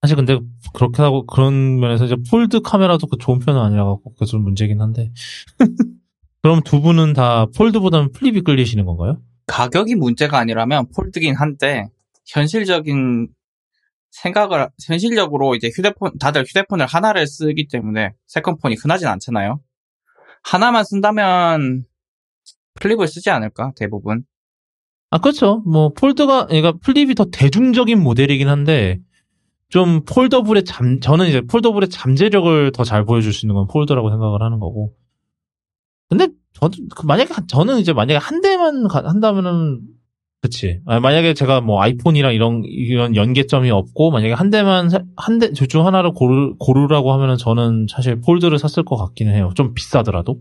사실 0.00 0.16
근데 0.16 0.38
그렇게 0.74 1.02
하고 1.02 1.26
그런 1.26 1.78
면에서 1.80 2.04
이제 2.04 2.16
폴드 2.30 2.60
카메라도 2.60 3.06
그 3.06 3.16
좋은 3.18 3.38
편은 3.38 3.60
아니라 3.60 3.84
갖고 3.84 4.12
그게 4.14 4.24
좀 4.24 4.42
문제긴 4.42 4.80
한데. 4.80 5.12
그럼 6.42 6.60
두 6.64 6.80
분은 6.80 7.12
다 7.12 7.46
폴드보다는 7.56 8.10
플립이 8.12 8.40
끌리시는 8.42 8.84
건가요? 8.84 9.18
가격이 9.46 9.94
문제가 9.96 10.38
아니라면 10.38 10.86
폴드긴 10.94 11.36
한데 11.36 11.86
현실적인 12.26 13.28
생각을 14.10 14.68
현실적으로 14.84 15.54
이제 15.54 15.70
휴대폰 15.74 16.18
다들 16.18 16.44
휴대폰을 16.44 16.86
하나를 16.86 17.26
쓰기 17.28 17.68
때문에 17.68 18.10
second폰이 18.26 18.74
흔하진 18.76 19.06
않잖아요. 19.08 19.60
하나만 20.44 20.84
쓴다면 20.84 21.84
플립을 22.80 23.06
쓰지 23.06 23.30
않을까 23.30 23.72
대부분. 23.76 24.24
아 25.10 25.18
그렇죠. 25.18 25.62
뭐 25.66 25.90
폴드가 25.90 26.46
그러니까 26.46 26.72
플립이 26.82 27.14
더 27.14 27.26
대중적인 27.26 28.02
모델이긴 28.02 28.48
한데 28.48 28.98
좀 29.68 30.04
foldable의 30.04 30.64
잠 30.64 31.00
저는 31.00 31.26
이제 31.28 31.40
foldable의 31.42 31.88
잠재력을 31.90 32.72
더 32.72 32.84
잘 32.84 33.04
보여줄 33.04 33.32
수 33.32 33.46
있는 33.46 33.54
건 33.54 33.66
폴드라고 33.68 34.10
생각을 34.10 34.42
하는 34.42 34.58
거고. 34.58 34.94
근데 36.08 36.28
저도 36.54 36.76
그 36.94 37.06
만약에 37.06 37.32
한- 37.32 37.46
저는 37.46 37.78
이제 37.78 37.92
만약에 37.92 38.16
한 38.18 38.40
대만 38.42 38.86
가- 38.88 39.02
한다면은 39.04 39.80
그치. 40.42 40.80
아, 40.86 40.98
만약에 40.98 41.34
제가 41.34 41.60
뭐 41.60 41.80
아이폰이랑 41.82 42.34
이런 42.34 42.62
이런 42.64 43.14
연계점이 43.14 43.70
없고 43.70 44.10
만약에 44.10 44.32
한 44.34 44.50
대만 44.50 44.90
한 45.16 45.38
대 45.38 45.52
둘 45.52 45.68
중 45.68 45.86
하나를 45.86 46.12
고르 46.14 46.54
고르라고 46.58 47.12
하면은 47.12 47.36
저는 47.36 47.86
사실 47.88 48.20
폴드를 48.20 48.58
샀을 48.58 48.84
것 48.84 48.96
같기는 48.96 49.32
해요. 49.34 49.52
좀 49.54 49.72
비싸더라도. 49.74 50.40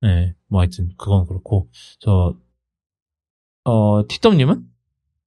네, 0.00 0.34
뭐 0.48 0.60
하여튼 0.60 0.90
그건 0.96 1.26
그렇고 1.26 1.68
저 2.00 2.34
어, 3.64 4.06
티덤님은? 4.08 4.62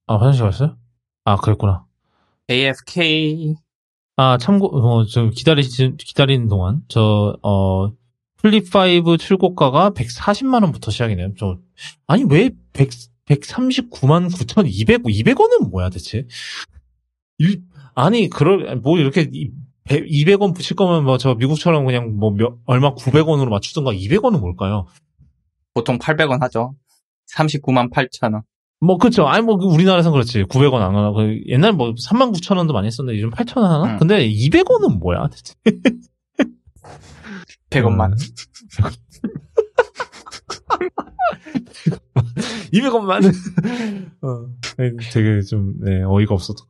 아, 0.08 0.16
화장실 0.16 0.44
갔어요? 0.44 0.78
아, 1.26 1.38
그랬구나. 1.38 1.86
AFK 2.50 3.56
아, 4.18 4.38
참고, 4.38 4.68
어, 4.78 5.06
저 5.06 5.30
기다리, 5.30 5.62
기다리는 5.64 6.48
동안, 6.48 6.82
저, 6.88 7.38
어, 7.44 7.92
플립5 8.42 9.20
출고가가 9.20 9.92
140만원부터 9.92 10.92
시작이네요. 10.92 11.34
저, 11.38 11.58
아니, 12.08 12.24
왜 12.30 12.52
100, 12.74 12.90
139만 13.30 14.32
9,200, 14.32 15.04
200원은 15.04 15.70
뭐야, 15.70 15.90
대체? 15.90 16.28
일, 17.38 17.64
아니, 17.96 18.30
그럴, 18.30 18.78
뭐, 18.78 18.98
이렇게, 18.98 19.30
200원 19.88 20.56
붙일 20.56 20.76
거면 20.76 21.04
뭐, 21.04 21.18
저, 21.18 21.36
미국처럼 21.36 21.86
그냥 21.86 22.18
뭐, 22.18 22.32
몇, 22.32 22.58
얼마 22.66 22.94
900원으로 22.94 23.50
맞추던가 23.50 23.92
200원은 23.92 24.40
뭘까요? 24.40 24.86
보통 25.74 25.98
800원 25.98 26.40
하죠. 26.42 26.76
39만 27.34 27.92
8천 27.92 28.34
원. 28.34 28.44
뭐, 28.80 28.98
그쵸. 28.98 29.28
아니, 29.28 29.44
뭐, 29.44 29.56
우리나라에선 29.56 30.12
그렇지. 30.12 30.44
900원 30.44 30.76
안 30.76 30.96
하나. 30.96 31.12
그 31.12 31.42
옛날 31.48 31.74
뭐, 31.74 31.94
39,000원도 31.94 32.74
많이 32.74 32.92
썼는데, 32.92 33.18
요즘 33.18 33.32
8,000원 33.32 33.62
하나? 33.64 33.94
응. 33.94 33.98
근데 33.98 34.30
200원은 34.30 35.00
뭐야, 35.00 35.28
대체? 35.30 35.56
100원만. 37.70 38.14
음. 42.18 42.24
200원만. 42.74 43.26
어, 44.22 44.48
되게 45.12 45.42
좀, 45.42 45.74
네, 45.82 46.04
어이가 46.04 46.34
없어서. 46.34 46.66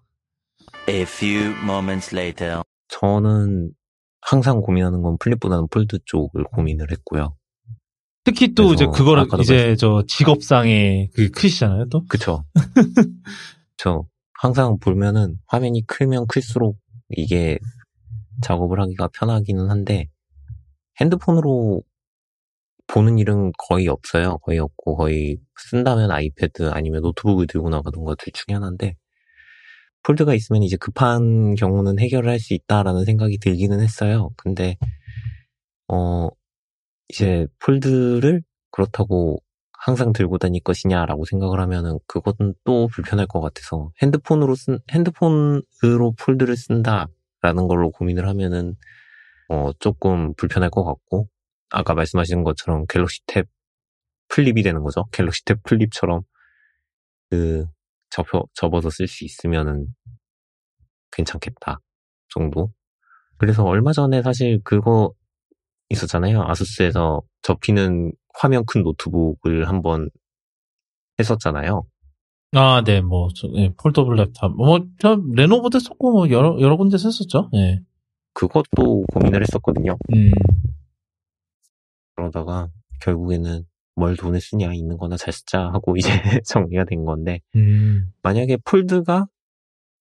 A 0.88 1.02
few 1.02 1.52
moments 1.64 2.16
later. 2.16 2.62
저는 2.88 3.72
항상 4.22 4.62
고민하는 4.62 5.02
건 5.02 5.18
플립보다는 5.20 5.68
폴드 5.70 6.00
쪽을 6.06 6.44
고민을 6.46 6.92
했고요. 6.92 7.36
특히 8.24 8.54
또 8.56 8.74
이제 8.74 8.88
그거를 8.88 9.28
이제 9.40 9.76
저 9.76 10.04
직업상의 10.08 11.12
그 11.14 11.30
크시잖아요, 11.30 11.90
또. 11.90 12.06
그쵸. 12.08 12.44
저 13.78 14.06
항상 14.40 14.80
보면은 14.80 15.36
화면이 15.48 15.86
크면 15.86 16.26
클수록 16.28 16.78
이게 17.10 17.60
작업을 18.42 18.82
하기가 18.82 19.10
편하기는 19.10 19.70
한데 19.70 20.10
핸드폰으로 21.00 21.84
보는 22.88 23.20
일은 23.20 23.52
거의 23.58 23.88
없어요. 23.88 24.38
거의 24.40 24.60
없고 24.60 24.98
거의 24.98 25.38
쓴다면 25.72 26.12
아이패드 26.12 26.70
아니면 26.74 27.02
노트북을 27.04 27.48
들고 27.48 27.70
나가던가 27.70 28.16
둘 28.18 28.34
중에 28.34 28.56
하나인데 28.56 28.96
폴드가 30.04 30.34
있으면 30.36 30.64
이제 30.64 30.78
급한 30.78 31.56
경우는 31.56 32.00
해결을 32.00 32.30
할 32.30 32.40
수 32.40 32.54
있다라는 32.54 33.06
생각이 33.06 33.40
들기는 33.40 33.80
했어요. 33.82 34.30
근데 34.38 34.78
어 35.88 36.30
이제 37.10 37.48
폴드를 37.60 38.44
그렇다고 38.72 39.40
항상 39.74 40.14
들고 40.14 40.38
다닐 40.40 40.62
것이냐라고 40.64 41.26
생각을 41.26 41.60
하면은 41.62 42.00
그것은 42.08 42.56
또 42.66 42.88
불편할 42.90 43.28
것 43.28 43.42
같아서 43.42 43.92
핸드폰으로 44.02 44.56
쓴 44.56 44.80
핸드폰으로 44.92 46.14
폴드를 46.20 46.58
쓴다라는 46.58 47.68
걸로 47.70 47.92
고민을 47.92 48.28
하면은 48.30 48.76
어 49.50 49.72
조금 49.80 50.34
불편할 50.36 50.70
것 50.72 50.84
같고 50.86 51.30
아까 51.70 51.94
말씀하신 51.94 52.44
것처럼 52.44 52.86
갤럭시 52.88 53.22
탭 53.26 53.48
플립이 54.30 54.64
되는 54.64 54.84
거죠. 54.84 55.06
갤럭시 55.12 55.44
탭 55.46 55.64
플립처럼 55.64 56.22
그 57.30 57.66
접혀 58.10 58.44
접어서 58.54 58.90
쓸 58.90 59.08
수 59.08 59.26
있으면은 59.26 59.88
괜찮겠다 61.12 61.80
정도. 62.30 62.72
그래서 63.38 63.64
얼마 63.64 63.92
전에 63.92 64.22
사실 64.22 64.62
그거 64.64 65.14
있었잖아요. 65.90 66.44
아수스에서 66.44 67.22
접히는 67.42 68.12
화면 68.34 68.66
큰 68.66 68.84
노트북을 68.84 69.68
한번 69.68 70.10
했었잖아요. 71.20 71.86
아, 72.54 72.84
네, 72.86 73.02
뭐, 73.02 73.28
저, 73.36 73.50
예, 73.56 73.74
foldable 73.76 74.16
laptop. 74.16 74.56
뭐, 74.56 74.80
저, 75.00 75.20
레노버도 75.34 75.80
썼고, 75.80 76.12
뭐, 76.12 76.30
여러, 76.30 76.58
여러 76.62 76.78
군데 76.78 76.98
썼었죠. 76.98 77.50
예. 77.56 77.80
그것도 78.34 79.06
고민을 79.14 79.42
했었거든요. 79.42 79.98
음, 80.14 80.32
그러다가 82.16 82.70
결국에는 83.02 83.64
뭘 83.96 84.16
돈을 84.18 84.42
쓰냐 84.42 84.74
있는 84.74 84.98
거나 84.98 85.18
잘 85.18 85.34
쓰자 85.34 85.60
하고 85.72 85.96
이제 85.98 86.10
정리가 86.46 86.86
된 86.86 87.06
건데 87.06 87.42
음, 87.56 88.12
만약에 88.22 88.58
폴드가 88.66 89.28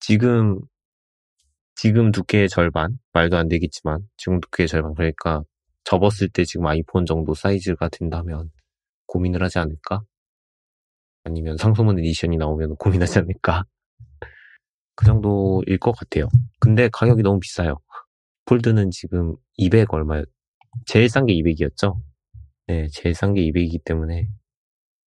지금 0.00 0.60
지금 1.76 2.12
두께의 2.12 2.48
절반 2.48 2.98
말도 3.12 3.36
안 3.36 3.48
되겠지만 3.48 4.08
지금 4.16 4.40
두께의 4.40 4.68
절반 4.68 4.94
그러니까 4.94 5.42
접었을 5.84 6.28
때 6.28 6.44
지금 6.44 6.66
아이폰 6.66 7.06
정도 7.06 7.34
사이즈가 7.34 7.88
된다면 7.88 8.50
고민을 9.06 9.42
하지 9.42 9.58
않을까? 9.58 10.02
아니면 11.24 11.56
상소문 11.56 11.98
edition이 11.98 12.36
나오면 12.36 12.76
고민하지 12.76 13.18
않을까? 13.20 13.64
그 14.94 15.06
정도일 15.06 15.78
것 15.78 15.92
같아요. 15.92 16.28
근데 16.60 16.88
가격이 16.92 17.22
너무 17.22 17.40
비싸요. 17.40 17.78
폴드는 18.46 18.90
지금 18.90 19.36
200 19.56 19.92
얼마였, 19.92 20.26
제일 20.86 21.08
싼 21.08 21.26
게 21.26 21.34
200이었죠? 21.34 22.00
네, 22.66 22.88
제일 22.92 23.14
싼 23.14 23.34
게 23.34 23.42
200이기 23.42 23.84
때문에 23.84 24.28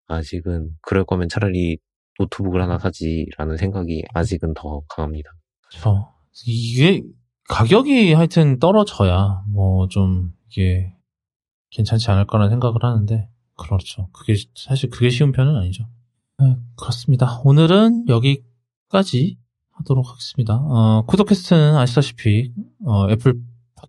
아직은 0.06 0.70
그럴 0.80 1.04
거면 1.04 1.28
차라리 1.28 1.78
노트북을 2.18 2.60
하나 2.60 2.78
사지라는 2.78 3.56
생각이 3.56 4.04
아직은 4.12 4.54
더 4.54 4.82
강합니다. 4.88 5.30
저, 5.70 6.12
이게, 6.46 7.02
가격이 7.48 8.12
하여튼 8.12 8.58
떨어져야, 8.58 9.44
뭐, 9.48 9.88
좀, 9.88 10.32
이게, 10.48 10.94
괜찮지 11.70 12.10
않을 12.10 12.26
거라는 12.26 12.50
생각을 12.50 12.82
하는데, 12.82 13.28
그렇죠. 13.56 14.08
그게, 14.12 14.34
사실 14.54 14.90
그게 14.90 15.10
쉬운 15.10 15.32
편은 15.32 15.54
아니죠. 15.56 15.84
네, 16.38 16.56
그렇습니다. 16.76 17.40
오늘은 17.44 18.06
여기까지 18.08 19.38
하도록 19.72 20.08
하겠습니다. 20.08 20.56
어, 20.56 21.04
쿠도캐스트는 21.06 21.76
아시다시피, 21.76 22.52
어, 22.84 23.10
애플 23.10 23.40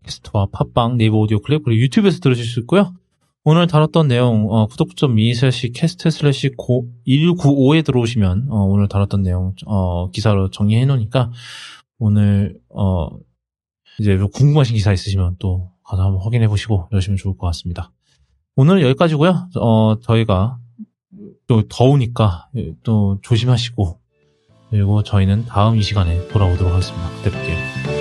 팟캐스트와 0.04 0.48
팟빵, 0.52 0.98
네이버 0.98 1.18
오디오 1.18 1.40
클립, 1.40 1.64
그리고 1.64 1.82
유튜브에서 1.82 2.20
들으실 2.20 2.46
수 2.46 2.60
있고요. 2.62 2.94
오늘 3.44 3.68
다뤘던 3.68 4.08
내용, 4.08 4.48
어, 4.52 4.68
쿠도.me 4.68 5.34
슬래시 5.34 5.72
cast 5.72 6.10
슬래시 6.10 6.52
195에 6.58 7.84
들어오시면, 7.86 8.48
어, 8.50 8.64
오늘 8.66 8.88
다뤘던 8.88 9.24
내용, 9.24 9.56
어, 9.66 10.10
기사로 10.12 10.50
정리해 10.50 10.86
놓으니까, 10.86 11.32
오늘, 11.98 12.58
어, 12.70 13.08
이제 14.00 14.16
뭐 14.16 14.28
궁금하신 14.28 14.76
기사 14.76 14.94
있으시면 14.94 15.38
또 15.40 15.72
가서 15.84 16.04
한번 16.04 16.22
확인해 16.22 16.48
보시고 16.48 16.88
열시면 16.92 17.18
좋을 17.18 17.38
것 17.38 17.48
같습니다. 17.48 17.92
오늘 18.56 18.82
여기까지고요. 18.82 19.50
어, 19.60 20.00
저희가 20.02 20.58
또 21.48 21.64
더우니까 21.68 22.50
또 22.84 23.20
조심하시고, 23.22 24.00
그리고 24.70 25.02
저희는 25.02 25.46
다음 25.46 25.78
이 25.78 25.82
시간에 25.82 26.28
돌아오도록 26.28 26.72
하겠습니다. 26.72 27.10
그때 27.24 27.32
뵐게요. 27.32 27.99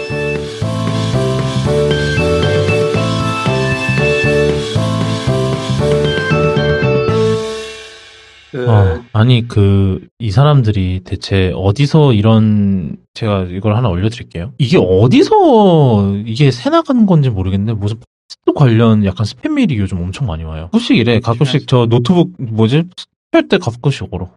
그, 8.50 8.68
어, 8.68 9.02
아니 9.12 9.46
그 9.46 10.08
이 10.20 10.30
사람들이 10.32 11.00
대체 11.04 11.52
어디서 11.54 12.12
이런 12.12 12.96
제가 13.14 13.44
이걸 13.44 13.76
하나 13.76 13.88
올려드릴게요. 13.88 14.52
이게 14.58 14.76
어디서 14.78 16.16
이게 16.26 16.50
새 16.50 16.70
나가는 16.70 17.06
건지 17.06 17.30
모르겠는데 17.30 17.78
무슨 17.78 17.98
팟캐스트 17.98 18.52
관련 18.54 19.04
약간 19.04 19.24
스팸 19.24 19.52
메일이 19.52 19.78
요즘 19.78 19.98
엄청 20.00 20.26
많이 20.26 20.42
와요. 20.42 20.64
가끔씩 20.64 20.96
이래. 20.96 21.20
가끔씩 21.20 21.68
저 21.68 21.86
노트북 21.86 22.32
뭐지 22.38 22.84
할때 23.32 23.58
가끔씩 23.58 24.12
오로. 24.12 24.30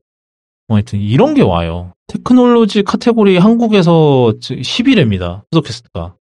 뭐 0.68 0.78
하여튼 0.78 1.00
이런 1.00 1.34
게 1.34 1.42
와요. 1.42 1.94
테크놀로지 2.08 2.84
카테고리 2.84 3.38
한국에서 3.38 4.34
10위랍니다. 4.40 5.42
쿠도캐스트가. 5.50 6.16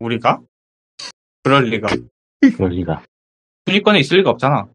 우리가? 0.00 0.40
그럴 1.44 1.64
리가. 1.66 1.88
그럴 2.56 2.70
리가. 2.72 3.02
순위권에 3.68 4.00
있을 4.00 4.18
리가 4.18 4.30
없잖아. 4.30 4.66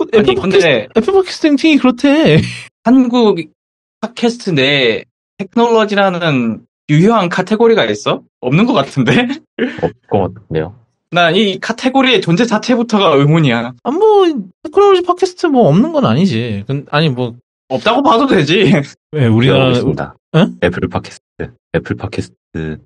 애플 0.00 0.18
아니, 0.18 0.34
팟캐스트, 0.34 0.40
근데 0.58 0.88
애플 0.96 1.12
팟캐스트 1.14 1.46
랭킹이 1.46 1.76
그렇대. 1.78 2.40
한국 2.84 3.38
팟캐스트 4.00 4.50
내 4.50 5.04
테크놀로지라는 5.38 6.64
유효한 6.90 7.28
카테고리가 7.28 7.84
있어? 7.86 8.22
없는 8.40 8.66
것 8.66 8.72
같은데? 8.72 9.28
없을 9.82 9.92
것 10.10 10.34
같은데요. 10.34 10.76
난 11.10 11.36
이 11.36 11.58
카테고리의 11.60 12.20
존재 12.22 12.44
자체부터가 12.46 13.14
의문이야. 13.16 13.72
아, 13.82 13.90
뭐, 13.90 14.26
테크놀로지 14.62 15.02
팟캐스트 15.02 15.46
뭐 15.46 15.68
없는 15.68 15.92
건 15.92 16.06
아니지. 16.06 16.64
근- 16.66 16.86
아니, 16.90 17.08
뭐, 17.10 17.34
없다고 17.68 18.02
봐도 18.02 18.26
되지. 18.26 18.64
왜, 19.12 19.26
우리나라, 19.26 19.60
열어보겠습니다. 19.60 20.16
응? 20.36 20.56
애플 20.64 20.88
팟캐스트, 20.88 21.22
애플 21.76 21.96
팟캐스트 21.96 22.78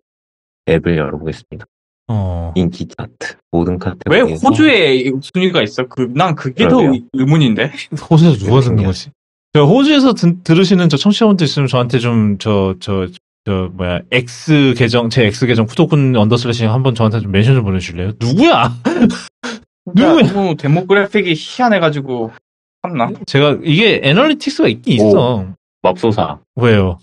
앱을 0.68 0.96
열어보겠습니다. 0.98 1.64
어, 2.08 2.52
인기 2.54 2.86
차트, 2.86 3.36
모든 3.50 3.74
왜 3.74 3.78
카테고리에서 3.78 4.48
호주에 4.48 5.10
순위가 5.22 5.62
있어? 5.62 5.86
그, 5.88 6.10
난 6.14 6.34
그게 6.34 6.68
더 6.68 6.76
그러게요. 6.76 7.02
의문인데? 7.14 7.72
호주에서 8.10 8.38
누가 8.44 8.60
듣는. 8.60 8.84
거지? 8.84 9.10
저 9.52 9.64
호주에서 9.64 10.12
드- 10.14 10.42
들으시는 10.42 10.88
저 10.88 10.96
청취자분들 10.96 11.44
있으면 11.44 11.66
저한테 11.68 11.98
좀, 11.98 12.38
저, 12.38 12.74
저, 12.78 13.08
저, 13.44 13.70
뭐야, 13.74 14.00
X 14.12 14.74
계정, 14.76 15.08
제 15.10 15.24
X 15.26 15.46
계정, 15.46 15.66
쿠도군 15.66 16.14
under 16.16 16.40
slash 16.40 16.64
한번 16.66 16.94
저한테 16.94 17.20
좀 17.20 17.32
mention 17.32 17.54
좀 17.56 17.64
보내주실래요? 17.64 18.12
누구야? 18.20 18.72
누구야? 19.86 20.32
너무 20.32 20.56
demographic이 20.56 21.34
희한해가지고 21.36 22.32
참나? 22.82 23.10
제가, 23.26 23.58
이게 23.64 24.00
analytics가 24.04 24.68
있긴 24.68 24.94
있어. 24.94 25.46
맙소사 25.82 26.38
왜요? 26.56 26.98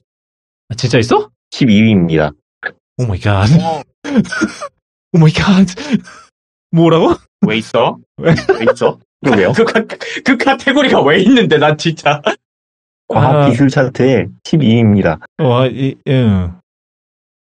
아, 0.70 0.76
진짜 0.76 0.98
있어? 1.00 1.30
12위입니다. 1.52 2.34
oh 2.98 3.06
my 3.06 3.20
god. 3.20 3.48
어, 5.14 5.18
oh 5.18 5.20
my 5.20 5.32
god. 5.34 5.68
뭐라고? 6.72 7.16
왜 7.48 7.58
있어? 7.58 7.98
왜? 8.18 8.34
왜 8.60 8.66
있어? 8.74 8.98
그러게요. 9.24 9.54
그, 9.54 9.64
카, 9.66 9.86
그 10.26 10.38
카테고리가 10.38 11.02
왜 11.04 11.20
있는데 11.22 11.58
난 11.58 11.78
진짜 11.78 12.22
과학 13.08 13.36
아. 13.44 13.50
기술 13.50 13.70
차트에 13.70 14.28
12위입니다. 14.44 15.20
와, 15.44 15.68
이, 15.68 15.96
예. 16.08 16.50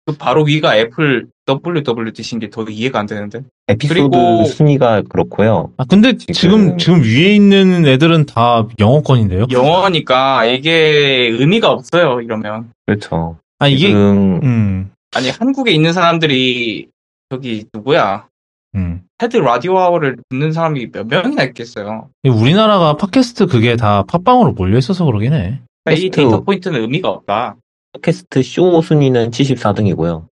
그 0.06 0.14
바로 0.16 0.42
위가 0.44 0.76
애플 0.76 1.28
WWDC인 1.48 2.38
게 2.40 2.50
더 2.50 2.62
이해가 2.68 2.98
안 3.00 3.06
되는데 3.06 3.40
에피소드 3.68 3.94
그리고- 4.10 4.44
순위가 4.44 5.02
그렇고요. 5.08 5.72
아, 5.78 5.84
근데 5.88 6.16
지금, 6.16 6.34
지금- 6.34 6.78
지금 6.78 7.02
위에 7.02 7.34
있는 7.34 7.86
애들은 7.86 8.26
다 8.26 8.66
영어권인데요? 8.78 9.46
영어니까 9.50 10.44
이게 10.44 11.28
의미가 11.32 11.70
없어요 11.70 12.20
이러면 12.20 12.70
그렇죠. 12.86 13.38
아, 13.58 13.66
이게, 13.68 13.88
지금 13.88 14.40
음, 14.42 14.90
아니 15.14 15.30
한국에 15.30 15.70
있는 15.72 15.92
사람들이 15.94 16.88
저기 17.34 17.64
누구야 17.74 18.28
음. 18.76 19.02
TED 19.20 19.36
Radio 19.36 19.78
Hour를 19.78 20.16
듣는 20.28 20.52
사람이 20.52 20.92
몇 20.92 21.06
명이나 21.06 21.42
있겠어요 21.44 22.10
우리나라가 22.24 22.96
팟캐스트 22.96 23.46
그게 23.46 23.76
다 23.76 24.04
팟빵으로 24.04 24.52
몰려 24.52 24.78
있어서 24.78 25.04
그러긴 25.04 25.32
해. 25.32 25.60
그러니까 25.84 26.06
이 26.06 26.10
데이터 26.10 26.40
포인트는 26.40 26.80
의미가 26.80 27.08
없다 27.08 27.56
팟캐스트 27.94 28.42
쇼 28.42 28.80
순위는 28.80 29.30
74등이고요. 29.30 30.26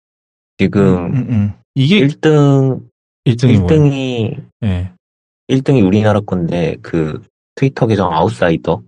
지금 0.59 0.83
음, 0.83 1.27
음. 1.31 1.53
이게 1.75 2.01
1등 2.01 2.83
1등이 3.25 3.61
뭐예요? 3.61 3.66
1등이 3.66 4.43
예. 4.65 4.93
1등이 5.49 5.87
우리나라 5.87 6.20
건데 6.20 6.77
그 6.83 7.23
트위터 7.55 7.87
계정 7.87 8.12
아웃사이더 8.12 8.83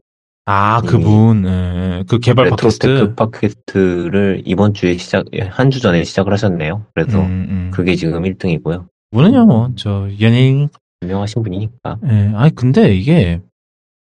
아, 0.52 0.80
음. 0.80 0.86
그분, 0.86 1.44
예. 1.46 2.04
그 2.08 2.18
개발 2.18 2.46
레트로테크 2.46 3.14
팟캐스트. 3.14 3.14
팟캐스트 3.14 3.78
를 4.10 4.42
이번 4.44 4.74
주에 4.74 4.96
시작 4.96 5.26
한 5.50 5.70
주 5.70 5.80
전에 5.80 6.02
시작을 6.02 6.32
하셨네요. 6.32 6.86
그래서 6.92 7.20
음, 7.20 7.46
음. 7.48 7.70
그게 7.72 7.94
지금 7.94 8.22
1등이고요. 8.24 8.86
그분은요, 9.12 9.46
뭐, 9.46 9.70
저, 9.76 10.08
연예인, 10.20 10.68
유명하신 11.04 11.44
분이니까. 11.44 11.98
예. 12.10 12.32
아니, 12.34 12.52
근데 12.54 12.92
이게, 12.96 13.40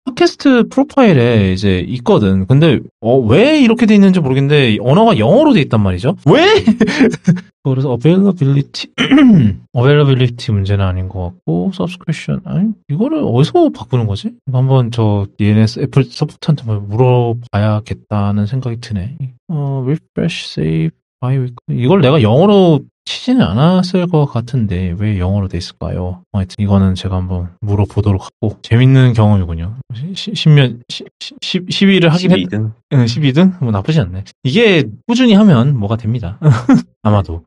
팟캐스트 0.06 0.68
프로파일에 0.70 1.52
이제 1.52 1.78
있거든. 1.88 2.46
근데, 2.48 2.80
어, 3.00 3.16
왜 3.18 3.60
이렇게 3.60 3.86
돼 3.86 3.94
있는지 3.94 4.18
모르겠는데, 4.18 4.78
언어가 4.80 5.18
영어로 5.18 5.52
돼 5.52 5.60
있단 5.60 5.80
말이죠? 5.80 6.16
왜? 6.26 6.42
그래서 7.64 7.90
availability, 7.92 8.92
availability 9.74 10.52
문제는 10.54 10.84
아닌 10.84 11.08
것 11.08 11.22
같고, 11.24 11.70
subscription, 11.72 12.42
아니, 12.44 12.72
이거를 12.88 13.22
어디서 13.24 13.70
바꾸는 13.70 14.06
거지? 14.06 14.32
한번 14.52 14.90
저 14.90 15.26
DNS 15.38 15.80
Apple 15.80 16.04
Support한테 16.04 16.64
물어봐야겠다는 16.64 18.46
생각이 18.46 18.80
드네. 18.80 19.16
어, 19.48 19.82
refresh, 19.84 20.60
save, 20.60 20.90
biweek. 21.20 21.54
이걸 21.70 22.02
내가 22.02 22.20
영어로 22.20 22.80
치지는 23.06 23.42
않았을 23.42 24.06
것 24.08 24.24
같은데, 24.26 24.94
왜 24.98 25.18
영어로 25.18 25.48
돼 25.48 25.58
있을까요? 25.58 26.22
어, 26.32 26.38
하여튼 26.38 26.56
이거는 26.58 26.94
제가 26.94 27.16
한번 27.16 27.50
물어보도록 27.60 28.22
하고, 28.24 28.58
재밌는 28.62 29.12
경험이군요. 29.14 29.76
10몇, 29.92 30.80
10, 30.88 31.06
10위를 31.66 32.08
하긴 32.08 32.30
했, 32.30 32.36
12등. 32.36 32.72
응, 32.92 33.04
12등? 33.04 33.62
뭐 33.62 33.72
나쁘지 33.72 34.00
않네. 34.00 34.24
이게 34.42 34.84
꾸준히 35.06 35.34
하면 35.34 35.78
뭐가 35.78 35.96
됩니다. 35.96 36.38
아마도. 37.02 37.44